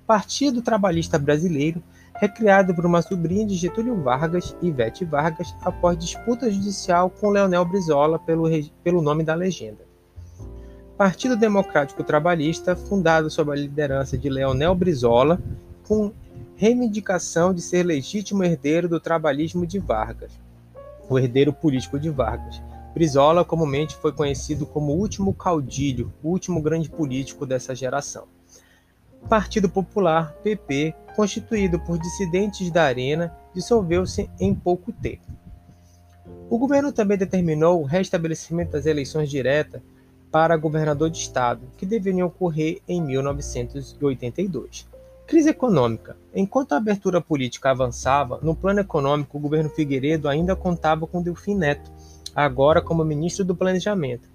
Partido 0.08 0.62
Trabalhista 0.62 1.20
Brasileiro, 1.20 1.84
recriado 2.16 2.74
por 2.74 2.86
uma 2.86 3.02
sobrinha 3.02 3.46
de 3.46 3.56
Getúlio 3.56 4.02
Vargas, 4.02 4.56
Ivete 4.62 5.04
Vargas, 5.04 5.54
após 5.62 5.98
disputa 5.98 6.50
judicial 6.50 7.10
com 7.10 7.30
Leonel 7.30 7.66
Brizola 7.66 8.18
pelo, 8.18 8.50
pelo 8.84 9.02
nome 9.02 9.24
da 9.24 9.36
legenda. 9.36 9.86
Partido 10.98 11.36
Democrático 11.36 12.04
Trabalhista, 12.04 12.76
fundado 12.76 13.30
sob 13.30 13.52
a 13.52 13.56
liderança 13.56 14.18
de 14.18 14.30
Leonel 14.30 14.74
Brizola, 14.74 15.42
com 15.86 16.14
reivindicação 16.56 17.54
de 17.54 17.62
ser 17.62 17.84
legítimo 17.84 18.44
herdeiro 18.44 18.88
do 18.88 19.00
trabalhismo 19.00 19.68
de 19.68 19.78
Vargas, 19.78 20.32
o 21.10 21.20
herdeiro 21.20 21.52
político 21.52 22.00
de 22.00 22.10
Vargas. 22.10 22.62
Brizola 22.94 23.44
comumente 23.44 23.94
foi 23.98 24.14
conhecido 24.14 24.66
como 24.66 24.94
o 24.94 24.98
último 24.98 25.34
caudilho, 25.34 26.14
o 26.24 26.30
último 26.30 26.62
grande 26.62 26.90
político 26.90 27.46
dessa 27.46 27.76
geração. 27.76 28.26
Partido 29.30 29.68
Popular, 29.68 30.34
PP, 30.44 30.94
constituído 31.16 31.80
por 31.80 31.98
dissidentes 31.98 32.70
da 32.70 32.84
Arena, 32.84 33.36
dissolveu-se 33.54 34.30
em 34.40 34.54
pouco 34.54 34.92
tempo. 34.92 35.24
O 36.50 36.60
governo 36.60 36.92
também 36.92 37.18
determinou 37.18 37.82
o 37.82 37.86
restabelecimento 37.86 38.74
das 38.74 38.86
eleições 38.86 39.30
diretas 39.30 39.82
para 40.32 40.58
governador 40.58 41.10
de 41.10 41.18
estado, 41.18 41.62
que 41.76 41.86
deveriam 41.86 42.28
ocorrer 42.28 42.82
em 42.88 43.02
1982. 43.02 44.88
Crise 45.26 45.50
econômica. 45.50 46.16
Enquanto 46.34 46.74
a 46.74 46.78
abertura 46.78 47.20
política 47.20 47.72
avançava, 47.72 48.40
no 48.44 48.56
plano 48.56 48.82
econômico, 48.82 49.38
o 49.38 49.42
governo 49.42 49.72
Figueiredo 49.72 50.30
ainda 50.30 50.56
contava 50.56 51.08
com 51.08 51.22
Delfim 51.22 51.56
Neto, 51.56 51.92
agora 52.36 52.80
como 52.80 53.04
ministro 53.04 53.44
do 53.44 53.56
Planejamento, 53.56 54.30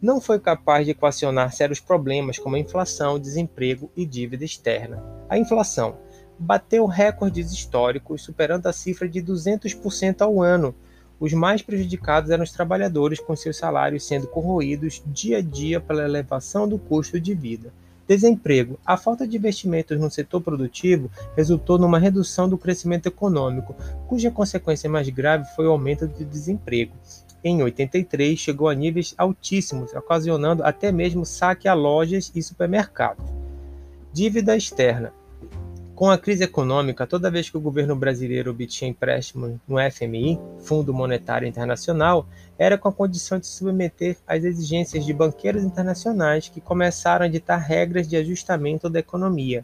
não 0.00 0.20
foi 0.20 0.38
capaz 0.38 0.86
de 0.86 0.92
equacionar 0.92 1.52
sérios 1.52 1.80
problemas 1.80 2.38
como 2.38 2.56
a 2.56 2.58
inflação, 2.58 3.18
desemprego 3.18 3.90
e 3.96 4.06
dívida 4.06 4.44
externa. 4.44 5.02
A 5.28 5.38
inflação 5.38 5.98
bateu 6.38 6.86
recordes 6.86 7.52
históricos, 7.52 8.22
superando 8.22 8.66
a 8.66 8.72
cifra 8.72 9.06
de 9.06 9.20
200% 9.22 10.22
ao 10.22 10.40
ano. 10.40 10.74
Os 11.20 11.34
mais 11.34 11.60
prejudicados 11.60 12.30
eram 12.30 12.42
os 12.42 12.50
trabalhadores, 12.50 13.20
com 13.20 13.36
seus 13.36 13.58
salários 13.58 14.06
sendo 14.06 14.26
corroídos 14.26 15.02
dia 15.06 15.38
a 15.38 15.42
dia 15.42 15.78
pela 15.78 16.02
elevação 16.02 16.66
do 16.66 16.78
custo 16.78 17.20
de 17.20 17.34
vida. 17.34 17.70
Desemprego. 18.08 18.76
A 18.84 18.96
falta 18.96 19.28
de 19.28 19.36
investimentos 19.36 20.00
no 20.00 20.10
setor 20.10 20.40
produtivo 20.40 21.10
resultou 21.36 21.78
numa 21.78 21.98
redução 21.98 22.48
do 22.48 22.58
crescimento 22.58 23.06
econômico, 23.06 23.76
cuja 24.08 24.30
consequência 24.30 24.88
mais 24.88 25.08
grave 25.10 25.44
foi 25.54 25.66
o 25.66 25.70
aumento 25.70 26.08
do 26.08 26.24
desemprego. 26.24 26.94
Em 27.42 27.62
83, 27.62 28.38
chegou 28.38 28.68
a 28.68 28.74
níveis 28.74 29.14
altíssimos, 29.16 29.94
ocasionando 29.94 30.62
até 30.62 30.92
mesmo 30.92 31.24
saque 31.24 31.66
a 31.66 31.74
lojas 31.74 32.30
e 32.34 32.42
supermercados. 32.42 33.24
Dívida 34.12 34.56
externa. 34.56 35.12
Com 36.00 36.10
a 36.10 36.16
crise 36.16 36.44
econômica, 36.44 37.06
toda 37.06 37.30
vez 37.30 37.50
que 37.50 37.58
o 37.58 37.60
governo 37.60 37.94
brasileiro 37.94 38.50
obtinha 38.50 38.90
empréstimo 38.90 39.60
no 39.68 39.76
FMI, 39.90 40.40
Fundo 40.60 40.94
Monetário 40.94 41.46
Internacional, 41.46 42.26
era 42.58 42.78
com 42.78 42.88
a 42.88 42.92
condição 42.92 43.38
de 43.38 43.46
submeter 43.46 44.16
às 44.26 44.42
exigências 44.42 45.04
de 45.04 45.12
banqueiros 45.12 45.62
internacionais 45.62 46.48
que 46.48 46.58
começaram 46.58 47.26
a 47.26 47.28
ditar 47.28 47.58
regras 47.58 48.08
de 48.08 48.16
ajustamento 48.16 48.88
da 48.88 48.98
economia, 48.98 49.62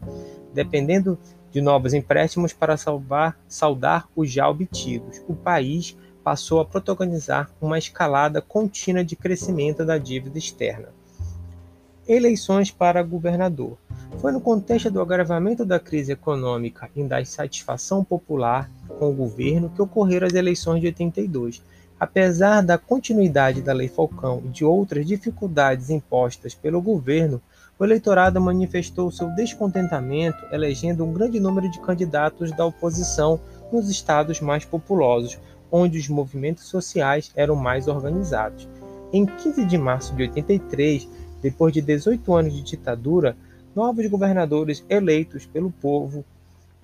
dependendo 0.53 1.17
de 1.51 1.59
novos 1.59 1.95
empréstimos 1.95 2.53
para 2.53 2.77
salvar, 2.77 3.35
saldar 3.47 4.07
os 4.15 4.31
já 4.31 4.47
obtidos. 4.47 5.23
O 5.27 5.33
país 5.35 5.97
passou 6.27 6.59
a 6.59 6.65
protagonizar 6.65 7.49
uma 7.61 7.79
escalada 7.79 8.41
contínua 8.41 9.01
de 9.01 9.15
crescimento 9.15 9.85
da 9.85 9.97
dívida 9.97 10.37
externa. 10.37 10.89
Eleições 12.05 12.69
para 12.69 13.01
governador. 13.01 13.77
Foi 14.19 14.33
no 14.33 14.41
contexto 14.41 14.91
do 14.91 14.99
agravamento 14.99 15.63
da 15.63 15.79
crise 15.79 16.11
econômica 16.11 16.89
e 16.93 17.01
da 17.01 17.21
insatisfação 17.21 18.03
popular 18.03 18.69
com 18.99 19.09
o 19.09 19.13
governo 19.13 19.69
que 19.69 19.81
ocorreram 19.81 20.27
as 20.27 20.33
eleições 20.33 20.81
de 20.81 20.87
82. 20.87 21.63
Apesar 21.97 22.61
da 22.61 22.77
continuidade 22.77 23.61
da 23.61 23.71
Lei 23.71 23.87
Falcão 23.87 24.43
e 24.43 24.49
de 24.49 24.65
outras 24.65 25.07
dificuldades 25.07 25.89
impostas 25.89 26.53
pelo 26.53 26.81
governo, 26.81 27.41
o 27.79 27.85
eleitorado 27.85 28.41
manifestou 28.41 29.09
seu 29.11 29.29
descontentamento, 29.33 30.45
elegendo 30.51 31.05
um 31.05 31.13
grande 31.13 31.39
número 31.39 31.71
de 31.71 31.79
candidatos 31.79 32.51
da 32.51 32.65
oposição 32.65 33.39
nos 33.71 33.89
estados 33.89 34.41
mais 34.41 34.65
populosos, 34.65 35.39
onde 35.71 35.97
os 35.97 36.07
movimentos 36.07 36.65
sociais 36.65 37.31
eram 37.35 37.55
mais 37.55 37.87
organizados. 37.87 38.67
Em 39.11 39.25
15 39.25 39.65
de 39.65 39.77
março 39.77 40.15
de 40.15 40.23
83, 40.23 41.07
depois 41.41 41.73
de 41.73 41.81
18 41.81 42.33
anos 42.33 42.53
de 42.53 42.61
ditadura, 42.61 43.35
novos 43.75 44.05
governadores 44.07 44.83
eleitos 44.89 45.45
pelo 45.45 45.71
povo, 45.71 46.25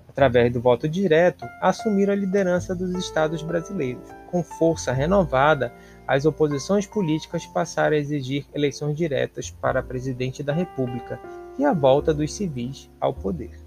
através 0.07 0.53
do 0.53 0.61
voto 0.61 0.87
direto, 0.87 1.45
assumiram 1.59 2.13
a 2.13 2.15
liderança 2.15 2.75
dos 2.75 2.93
estados 2.93 3.41
brasileiros. 3.41 4.07
Com 4.29 4.43
força 4.43 4.93
renovada, 4.93 5.73
as 6.07 6.25
oposições 6.25 6.85
políticas 6.85 7.45
passaram 7.47 7.95
a 7.95 7.99
exigir 7.99 8.45
eleições 8.53 8.95
diretas 8.95 9.49
para 9.49 9.81
presidente 9.81 10.43
da 10.43 10.53
República 10.53 11.19
e 11.57 11.65
a 11.65 11.73
volta 11.73 12.13
dos 12.13 12.33
civis 12.33 12.89
ao 12.99 13.13
poder. 13.13 13.59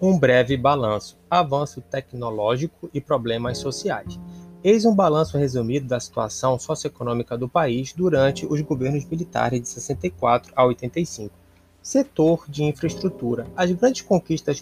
Um 0.00 0.16
breve 0.16 0.56
balanço: 0.56 1.18
avanço 1.28 1.80
tecnológico 1.80 2.88
e 2.94 3.00
problemas 3.00 3.58
sociais. 3.58 4.18
Eis 4.62 4.84
um 4.84 4.94
balanço 4.94 5.36
resumido 5.36 5.88
da 5.88 5.98
situação 5.98 6.56
socioeconômica 6.56 7.36
do 7.36 7.48
país 7.48 7.92
durante 7.92 8.46
os 8.46 8.60
governos 8.60 9.04
militares 9.04 9.60
de 9.60 9.68
64 9.68 10.52
a 10.54 10.64
85. 10.64 11.34
Setor 11.82 12.44
de 12.48 12.62
infraestrutura. 12.62 13.48
As 13.56 13.72
grandes 13.72 14.02
conquistas 14.02 14.60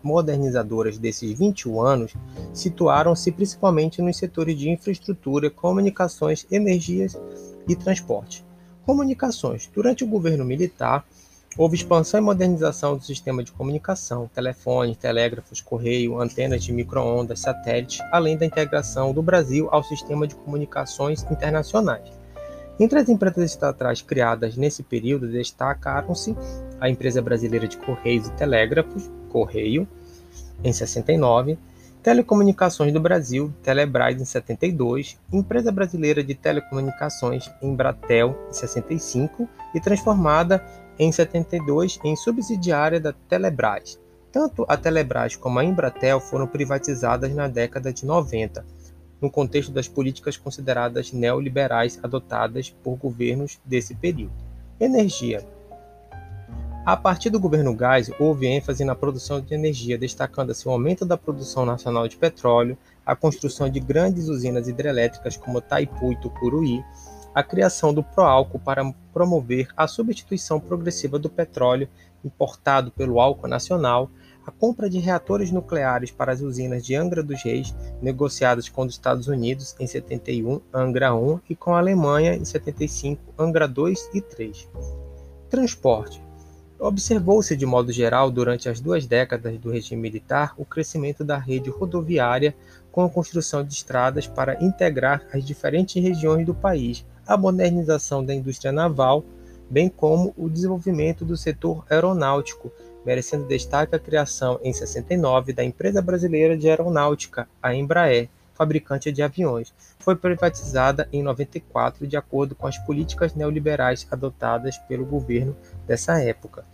modernizadoras 0.00 0.96
desses 0.96 1.36
21 1.36 1.80
anos 1.80 2.14
situaram-se 2.54 3.32
principalmente 3.32 4.00
nos 4.00 4.16
setores 4.16 4.56
de 4.56 4.70
infraestrutura, 4.70 5.50
comunicações, 5.50 6.46
energias 6.52 7.18
e 7.66 7.74
transporte. 7.74 8.44
Comunicações. 8.86 9.68
Durante 9.74 10.04
o 10.04 10.08
governo 10.08 10.44
militar, 10.44 11.04
Houve 11.56 11.76
expansão 11.76 12.20
e 12.20 12.22
modernização 12.22 12.96
do 12.96 13.04
sistema 13.04 13.42
de 13.42 13.50
comunicação, 13.50 14.30
telefones, 14.32 14.96
telégrafos, 14.96 15.60
correio, 15.60 16.20
antenas 16.20 16.62
de 16.62 16.72
microondas, 16.72 17.40
satélites, 17.40 18.00
além 18.12 18.36
da 18.36 18.46
integração 18.46 19.12
do 19.12 19.22
Brasil 19.22 19.68
ao 19.72 19.82
sistema 19.82 20.26
de 20.26 20.36
comunicações 20.36 21.24
internacionais. 21.30 22.18
Entre 22.78 23.00
as 23.00 23.08
empresas 23.08 23.50
estatais 23.50 24.00
criadas 24.02 24.56
nesse 24.56 24.84
período 24.84 25.26
destacaram-se 25.26 26.36
a 26.80 26.88
Empresa 26.88 27.20
Brasileira 27.20 27.66
de 27.66 27.76
Correios 27.76 28.28
e 28.28 28.32
Telégrafos, 28.32 29.10
Correio, 29.28 29.88
em 30.62 30.72
69, 30.72 31.58
Telecomunicações 32.02 32.92
do 32.92 33.00
Brasil, 33.00 33.52
Telebrás 33.62 34.20
em 34.20 34.24
72, 34.24 35.18
Empresa 35.32 35.72
Brasileira 35.72 36.22
de 36.22 36.34
Telecomunicações, 36.34 37.50
Embratel 37.60 38.38
em 38.48 38.52
65 38.52 39.48
e 39.74 39.80
transformada 39.80 40.64
em 40.98 41.12
72 41.12 41.98
em 42.04 42.16
subsidiária 42.16 42.98
da 43.00 43.12
Telebrás. 43.12 43.98
Tanto 44.32 44.64
a 44.68 44.76
Telebrás 44.76 45.36
como 45.36 45.58
a 45.58 45.64
Embratel 45.64 46.20
foram 46.20 46.46
privatizadas 46.46 47.34
na 47.34 47.48
década 47.48 47.92
de 47.92 48.04
90, 48.04 48.64
no 49.20 49.30
contexto 49.30 49.72
das 49.72 49.88
políticas 49.88 50.36
consideradas 50.36 51.12
neoliberais 51.12 51.98
adotadas 52.02 52.70
por 52.70 52.96
governos 52.96 53.58
desse 53.64 53.94
período. 53.94 54.32
Energia. 54.78 55.46
A 56.88 56.96
partir 56.96 57.28
do 57.28 57.40
governo 57.40 57.74
Gás, 57.74 58.10
houve 58.18 58.46
ênfase 58.46 58.82
na 58.82 58.94
produção 58.94 59.40
de 59.40 59.52
energia, 59.52 59.98
destacando-se 59.98 60.66
o 60.66 60.70
aumento 60.70 61.04
da 61.04 61.18
produção 61.18 61.66
nacional 61.66 62.08
de 62.08 62.16
petróleo, 62.16 62.78
a 63.04 63.14
construção 63.14 63.68
de 63.68 63.78
grandes 63.78 64.28
usinas 64.28 64.68
hidrelétricas 64.68 65.36
como 65.36 65.60
Taipu 65.60 66.12
e 66.12 66.16
Tucuruí, 66.20 66.82
a 67.38 67.42
criação 67.44 67.94
do 67.94 68.02
Proálcool 68.02 68.58
para 68.58 68.82
promover 69.12 69.68
a 69.76 69.86
substituição 69.86 70.58
progressiva 70.58 71.20
do 71.20 71.30
petróleo 71.30 71.88
importado 72.24 72.90
pelo 72.90 73.20
álcool 73.20 73.46
nacional, 73.46 74.10
a 74.44 74.50
compra 74.50 74.90
de 74.90 74.98
reatores 74.98 75.52
nucleares 75.52 76.10
para 76.10 76.32
as 76.32 76.40
usinas 76.40 76.84
de 76.84 76.96
Angra 76.96 77.22
dos 77.22 77.40
Reis, 77.44 77.72
negociadas 78.02 78.68
com 78.68 78.82
os 78.82 78.94
Estados 78.94 79.28
Unidos 79.28 79.76
em 79.78 79.86
71, 79.86 80.60
Angra 80.74 81.14
1, 81.14 81.38
e 81.48 81.54
com 81.54 81.76
a 81.76 81.78
Alemanha 81.78 82.34
em 82.34 82.44
75, 82.44 83.22
Angra 83.38 83.68
2 83.68 84.10
e 84.14 84.20
3. 84.20 84.68
Transporte. 85.48 86.20
Observou-se 86.76 87.56
de 87.56 87.66
modo 87.66 87.92
geral, 87.92 88.32
durante 88.32 88.68
as 88.68 88.80
duas 88.80 89.06
décadas 89.06 89.56
do 89.58 89.70
regime 89.70 90.02
militar, 90.02 90.54
o 90.56 90.64
crescimento 90.64 91.22
da 91.22 91.38
rede 91.38 91.70
rodoviária 91.70 92.52
com 92.90 93.04
a 93.04 93.08
construção 93.08 93.64
de 93.64 93.74
estradas 93.74 94.26
para 94.26 94.60
integrar 94.60 95.24
as 95.32 95.44
diferentes 95.44 96.02
regiões 96.02 96.44
do 96.44 96.54
país, 96.54 97.04
a 97.28 97.36
modernização 97.36 98.24
da 98.24 98.34
indústria 98.34 98.72
naval, 98.72 99.22
bem 99.68 99.90
como 99.90 100.32
o 100.34 100.48
desenvolvimento 100.48 101.26
do 101.26 101.36
setor 101.36 101.84
aeronáutico, 101.90 102.72
merecendo 103.04 103.46
destaque 103.46 103.94
a 103.94 103.98
criação 103.98 104.58
em 104.62 104.72
69 104.72 105.52
da 105.52 105.62
empresa 105.62 106.00
brasileira 106.00 106.56
de 106.56 106.70
aeronáutica, 106.70 107.46
a 107.62 107.74
Embraer, 107.74 108.30
fabricante 108.54 109.12
de 109.12 109.22
aviões. 109.22 109.72
Foi 109.98 110.16
privatizada 110.16 111.06
em 111.12 111.22
94 111.22 112.06
de 112.06 112.16
acordo 112.16 112.54
com 112.54 112.66
as 112.66 112.78
políticas 112.78 113.34
neoliberais 113.34 114.06
adotadas 114.10 114.78
pelo 114.78 115.04
governo 115.04 115.54
dessa 115.86 116.18
época. 116.20 116.64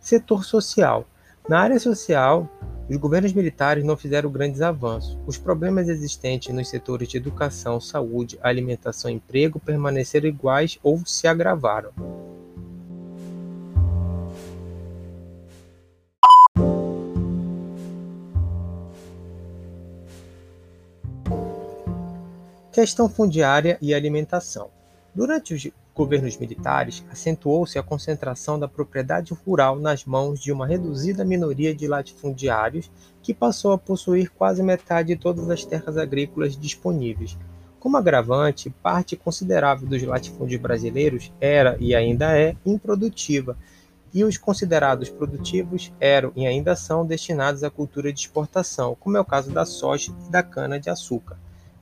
Setor 0.00 0.44
social. 0.44 1.06
Na 1.48 1.60
área 1.60 1.78
social, 1.78 2.48
os 2.92 2.98
governos 2.98 3.32
militares 3.32 3.82
não 3.82 3.96
fizeram 3.96 4.30
grandes 4.30 4.60
avanços. 4.60 5.18
Os 5.26 5.38
problemas 5.38 5.88
existentes 5.88 6.54
nos 6.54 6.68
setores 6.68 7.08
de 7.08 7.16
educação, 7.16 7.80
saúde, 7.80 8.38
alimentação 8.42 9.10
e 9.10 9.14
emprego 9.14 9.58
permaneceram 9.58 10.28
iguais 10.28 10.78
ou 10.82 11.00
se 11.06 11.26
agravaram. 11.26 11.90
Questão 22.70 23.08
fundiária 23.08 23.78
e 23.80 23.94
alimentação. 23.94 24.70
Durante 25.14 25.54
os 25.54 25.66
governos 25.94 26.36
militares, 26.36 27.04
acentuou-se 27.10 27.78
a 27.78 27.82
concentração 27.82 28.58
da 28.58 28.66
propriedade 28.66 29.34
rural 29.34 29.78
nas 29.78 30.04
mãos 30.04 30.40
de 30.40 30.50
uma 30.50 30.66
reduzida 30.66 31.24
minoria 31.24 31.74
de 31.74 31.86
latifundiários 31.86 32.90
que 33.22 33.34
passou 33.34 33.72
a 33.72 33.78
possuir 33.78 34.30
quase 34.30 34.62
metade 34.62 35.08
de 35.08 35.20
todas 35.20 35.48
as 35.50 35.64
terras 35.64 35.96
agrícolas 35.96 36.56
disponíveis. 36.56 37.36
Como 37.78 37.96
agravante, 37.96 38.70
parte 38.82 39.16
considerável 39.16 39.86
dos 39.88 40.02
latifúndios 40.02 40.60
brasileiros 40.60 41.32
era 41.40 41.76
e 41.80 41.94
ainda 41.94 42.38
é 42.38 42.56
improdutiva, 42.64 43.56
e 44.14 44.24
os 44.24 44.36
considerados 44.36 45.08
produtivos 45.08 45.92
eram 45.98 46.32
e 46.36 46.46
ainda 46.46 46.76
são 46.76 47.04
destinados 47.04 47.64
à 47.64 47.70
cultura 47.70 48.12
de 48.12 48.20
exportação, 48.20 48.96
como 49.00 49.16
é 49.16 49.20
o 49.20 49.24
caso 49.24 49.50
da 49.50 49.64
soja 49.64 50.12
e 50.26 50.30
da 50.30 50.42
cana-de-açúcar. 50.42 51.36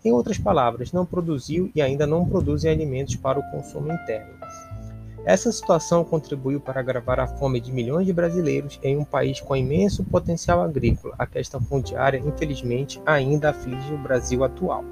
Em 0.04 0.12
outras 0.12 0.38
palavras, 0.38 0.92
não 0.92 1.04
produziu 1.04 1.70
e 1.74 1.82
ainda 1.82 2.06
não 2.06 2.24
produzem 2.24 2.70
alimentos 2.70 3.16
para 3.16 3.38
o 3.38 3.50
consumo 3.50 3.92
interno. 3.92 4.32
Essa 5.24 5.52
situação 5.52 6.02
contribuiu 6.02 6.58
para 6.58 6.80
agravar 6.80 7.20
a 7.20 7.26
fome 7.26 7.60
de 7.60 7.70
milhões 7.70 8.06
de 8.06 8.12
brasileiros 8.12 8.80
em 8.82 8.96
um 8.96 9.04
país 9.04 9.38
com 9.40 9.54
imenso 9.54 10.02
potencial 10.02 10.62
agrícola. 10.62 11.14
A 11.18 11.26
questão 11.26 11.60
fundiária, 11.60 12.18
infelizmente, 12.18 13.00
ainda 13.04 13.50
aflige 13.50 13.92
o 13.92 13.98
Brasil 13.98 14.42
atual. 14.42 14.82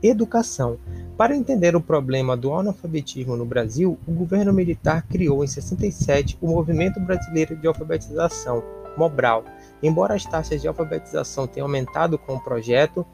Educação. 0.00 0.78
Para 1.16 1.34
entender 1.34 1.74
o 1.74 1.80
problema 1.80 2.36
do 2.36 2.54
analfabetismo 2.54 3.36
no 3.36 3.44
Brasil, 3.44 3.98
o 4.06 4.12
governo 4.12 4.52
militar 4.52 5.02
criou 5.08 5.42
em 5.42 5.48
67 5.48 6.38
o 6.40 6.46
Movimento 6.46 7.00
Brasileiro 7.00 7.56
de 7.56 7.66
Alfabetização, 7.66 8.62
Mobral. 8.96 9.44
Embora 9.82 10.14
as 10.14 10.24
taxas 10.24 10.62
de 10.62 10.68
alfabetização 10.68 11.48
tenham 11.48 11.66
aumentado 11.66 12.16
com 12.16 12.34
o 12.34 12.40
projeto, 12.40 13.04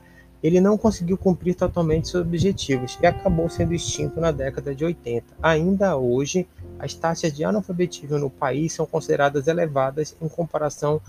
ele 0.44 0.60
não 0.60 0.76
conseguiu 0.76 1.16
cumprir 1.16 1.54
totalmente 1.54 2.06
seus 2.06 2.22
objetivos 2.22 2.98
e 3.02 3.06
acabou 3.06 3.48
sendo 3.48 3.72
extinto 3.72 4.20
na 4.20 4.30
década 4.30 4.74
de 4.74 4.84
80. 4.84 5.24
Ainda 5.42 5.96
hoje, 5.96 6.46
as 6.78 6.92
taxas 6.92 7.32
de 7.32 7.42
analfabetismo 7.42 8.18
no 8.18 8.28
país 8.28 8.74
são 8.74 8.84
consideradas 8.84 9.46
elevadas 9.46 10.14
em 10.20 10.28
comparação 10.28 11.00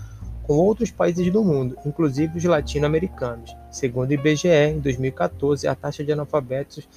com 0.42 0.54
outros 0.54 0.90
países 0.90 1.30
do 1.30 1.44
mundo, 1.44 1.76
inclusive 1.84 2.38
os 2.38 2.44
latino-americanos. 2.44 3.54
Segundo 3.70 4.08
o 4.08 4.14
IBGE, 4.14 4.48
em 4.48 4.80
2014, 4.80 5.68
a 5.68 5.74
taxa 5.74 6.02
de 6.02 6.12
analfabetos 6.12 6.88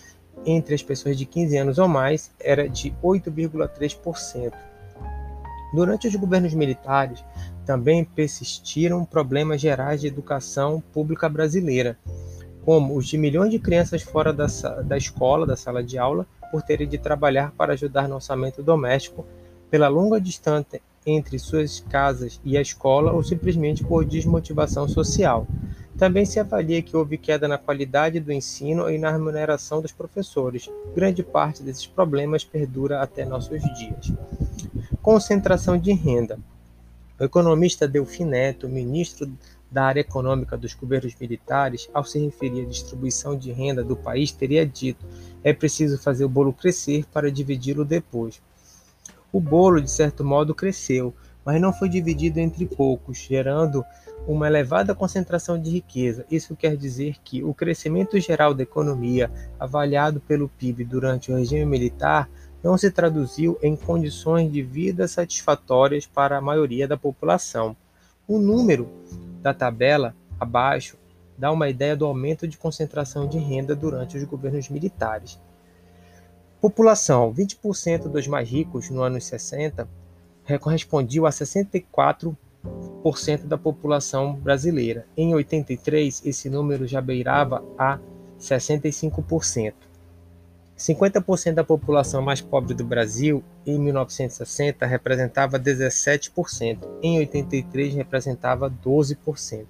entre 0.45 0.73
as 0.73 0.81
pessoas 0.81 1.17
de 1.17 1.25
15 1.25 1.57
anos 1.57 1.77
ou 1.77 1.89
mais 1.89 2.31
era 2.39 2.69
de 2.69 2.93
8,3%. 3.03 4.53
Durante 5.73 6.07
os 6.07 6.15
governos 6.15 6.53
militares, 6.53 7.21
também 7.69 8.03
persistiram 8.03 9.05
problemas 9.05 9.61
gerais 9.61 10.01
de 10.01 10.07
educação 10.07 10.81
pública 10.91 11.29
brasileira, 11.29 11.99
como 12.65 12.97
os 12.97 13.07
de 13.07 13.15
milhões 13.15 13.51
de 13.51 13.59
crianças 13.59 14.01
fora 14.01 14.33
da, 14.33 14.47
da 14.83 14.97
escola, 14.97 15.45
da 15.45 15.55
sala 15.55 15.83
de 15.83 15.95
aula, 15.95 16.25
por 16.51 16.63
terem 16.63 16.87
de 16.87 16.97
trabalhar 16.97 17.51
para 17.51 17.73
ajudar 17.73 18.07
no 18.07 18.15
orçamento 18.15 18.63
doméstico, 18.63 19.23
pela 19.69 19.87
longa 19.87 20.19
distância 20.19 20.81
entre 21.05 21.37
suas 21.37 21.79
casas 21.79 22.41
e 22.43 22.57
a 22.57 22.61
escola 22.61 23.11
ou 23.11 23.23
simplesmente 23.23 23.83
por 23.83 24.03
desmotivação 24.03 24.87
social. 24.87 25.45
Também 25.95 26.25
se 26.25 26.39
avalia 26.39 26.81
que 26.81 26.97
houve 26.97 27.19
queda 27.19 27.47
na 27.47 27.59
qualidade 27.59 28.19
do 28.19 28.33
ensino 28.33 28.89
e 28.89 28.97
na 28.97 29.11
remuneração 29.11 29.79
dos 29.79 29.91
professores. 29.91 30.67
Grande 30.95 31.21
parte 31.21 31.61
desses 31.61 31.85
problemas 31.85 32.43
perdura 32.43 32.99
até 32.99 33.25
nossos 33.25 33.61
dias. 33.77 34.11
Concentração 35.03 35.77
de 35.77 35.93
renda. 35.93 36.39
O 37.19 37.23
economista 37.23 37.85
Delfim 37.85 38.23
Neto, 38.23 38.69
ministro 38.69 39.29
da 39.69 39.83
área 39.83 39.99
econômica 39.99 40.57
dos 40.57 40.73
governos 40.73 41.13
militares, 41.19 41.89
ao 41.93 42.05
se 42.05 42.17
referir 42.17 42.61
à 42.61 42.65
distribuição 42.65 43.37
de 43.37 43.51
renda 43.51 43.83
do 43.83 43.95
país, 43.95 44.31
teria 44.31 44.65
dito: 44.65 45.05
é 45.43 45.51
preciso 45.51 45.97
fazer 45.97 46.23
o 46.23 46.29
bolo 46.29 46.53
crescer 46.53 47.05
para 47.11 47.31
dividi-lo 47.31 47.83
depois. 47.83 48.41
O 49.33 49.39
bolo, 49.39 49.81
de 49.81 49.91
certo 49.91 50.23
modo, 50.23 50.55
cresceu, 50.55 51.13
mas 51.43 51.61
não 51.61 51.73
foi 51.73 51.89
dividido 51.89 52.39
entre 52.39 52.65
poucos, 52.65 53.17
gerando 53.17 53.83
uma 54.25 54.47
elevada 54.47 54.95
concentração 54.95 55.61
de 55.61 55.69
riqueza. 55.69 56.25
Isso 56.31 56.55
quer 56.55 56.77
dizer 56.77 57.17
que 57.23 57.43
o 57.43 57.53
crescimento 57.53 58.19
geral 58.19 58.53
da 58.53 58.63
economia, 58.63 59.29
avaliado 59.59 60.19
pelo 60.21 60.49
PIB 60.49 60.83
durante 60.85 61.31
o 61.31 61.35
regime 61.35 61.65
militar, 61.65 62.29
não 62.63 62.77
se 62.77 62.91
traduziu 62.91 63.57
em 63.61 63.75
condições 63.75 64.51
de 64.51 64.61
vida 64.61 65.07
satisfatórias 65.07 66.05
para 66.05 66.37
a 66.37 66.41
maioria 66.41 66.87
da 66.87 66.97
população. 66.97 67.75
O 68.27 68.37
número 68.37 68.89
da 69.41 69.53
tabela 69.53 70.15
abaixo 70.39 70.97
dá 71.37 71.51
uma 71.51 71.69
ideia 71.69 71.95
do 71.95 72.05
aumento 72.05 72.47
de 72.47 72.57
concentração 72.57 73.27
de 73.27 73.37
renda 73.37 73.75
durante 73.75 74.17
os 74.17 74.23
governos 74.25 74.69
militares. 74.69 75.39
População: 76.59 77.33
20% 77.33 78.09
dos 78.09 78.27
mais 78.27 78.49
ricos 78.49 78.89
no 78.89 79.01
ano 79.01 79.19
60 79.21 79.87
correspondiam 80.59 81.25
a 81.25 81.29
64% 81.29 82.35
da 83.45 83.57
população 83.57 84.33
brasileira. 84.33 85.05
Em 85.15 85.33
83, 85.33 86.25
esse 86.25 86.49
número 86.49 86.85
já 86.87 86.99
beirava 86.99 87.63
a 87.77 87.99
65%. 88.39 89.73
50% 90.79 91.55
da 91.55 91.63
população 91.63 92.21
mais 92.21 92.39
pobre 92.39 92.73
do 92.73 92.85
Brasil 92.85 93.43
em 93.65 93.77
1960 93.77 94.85
representava 94.85 95.59
17%, 95.59 96.79
em 97.03 97.19
83 97.19 97.95
representava 97.95 98.71
12%. 98.71 99.65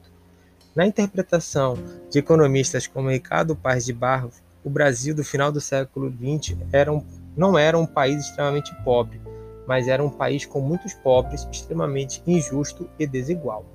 Na 0.76 0.86
interpretação 0.86 1.80
de 2.12 2.20
economistas 2.20 2.86
como 2.86 3.10
Ricardo 3.10 3.56
Paz 3.56 3.86
de 3.86 3.92
Barros, 3.92 4.36
o 4.64 4.70
Brasil 4.70 5.16
do 5.16 5.24
final 5.24 5.52
do 5.52 5.60
século 5.60 6.12
XX 6.12 6.56
era 6.72 6.94
um, 6.94 7.04
não 7.36 7.58
era 7.58 7.76
um 7.76 7.88
país 7.88 8.26
extremamente 8.26 8.72
pobre, 8.84 9.20
mas 9.68 9.88
era 9.88 10.04
um 10.04 10.12
país 10.12 10.46
com 10.46 10.62
muitos 10.62 10.94
pobres, 10.94 11.48
extremamente 11.52 12.22
injusto 12.28 12.88
e 13.00 13.08
desigual. 13.08 13.66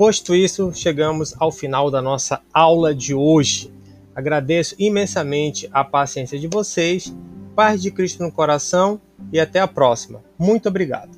Posto 0.00 0.34
isso, 0.34 0.72
chegamos 0.72 1.34
ao 1.38 1.52
final 1.52 1.90
da 1.90 2.00
nossa 2.00 2.40
aula 2.54 2.94
de 2.94 3.14
hoje. 3.14 3.70
Agradeço 4.14 4.74
imensamente 4.78 5.68
a 5.70 5.84
paciência 5.84 6.38
de 6.38 6.48
vocês, 6.48 7.14
paz 7.54 7.82
de 7.82 7.90
Cristo 7.90 8.22
no 8.22 8.32
coração 8.32 8.98
e 9.30 9.38
até 9.38 9.60
a 9.60 9.68
próxima. 9.68 10.24
Muito 10.38 10.70
obrigado. 10.70 11.10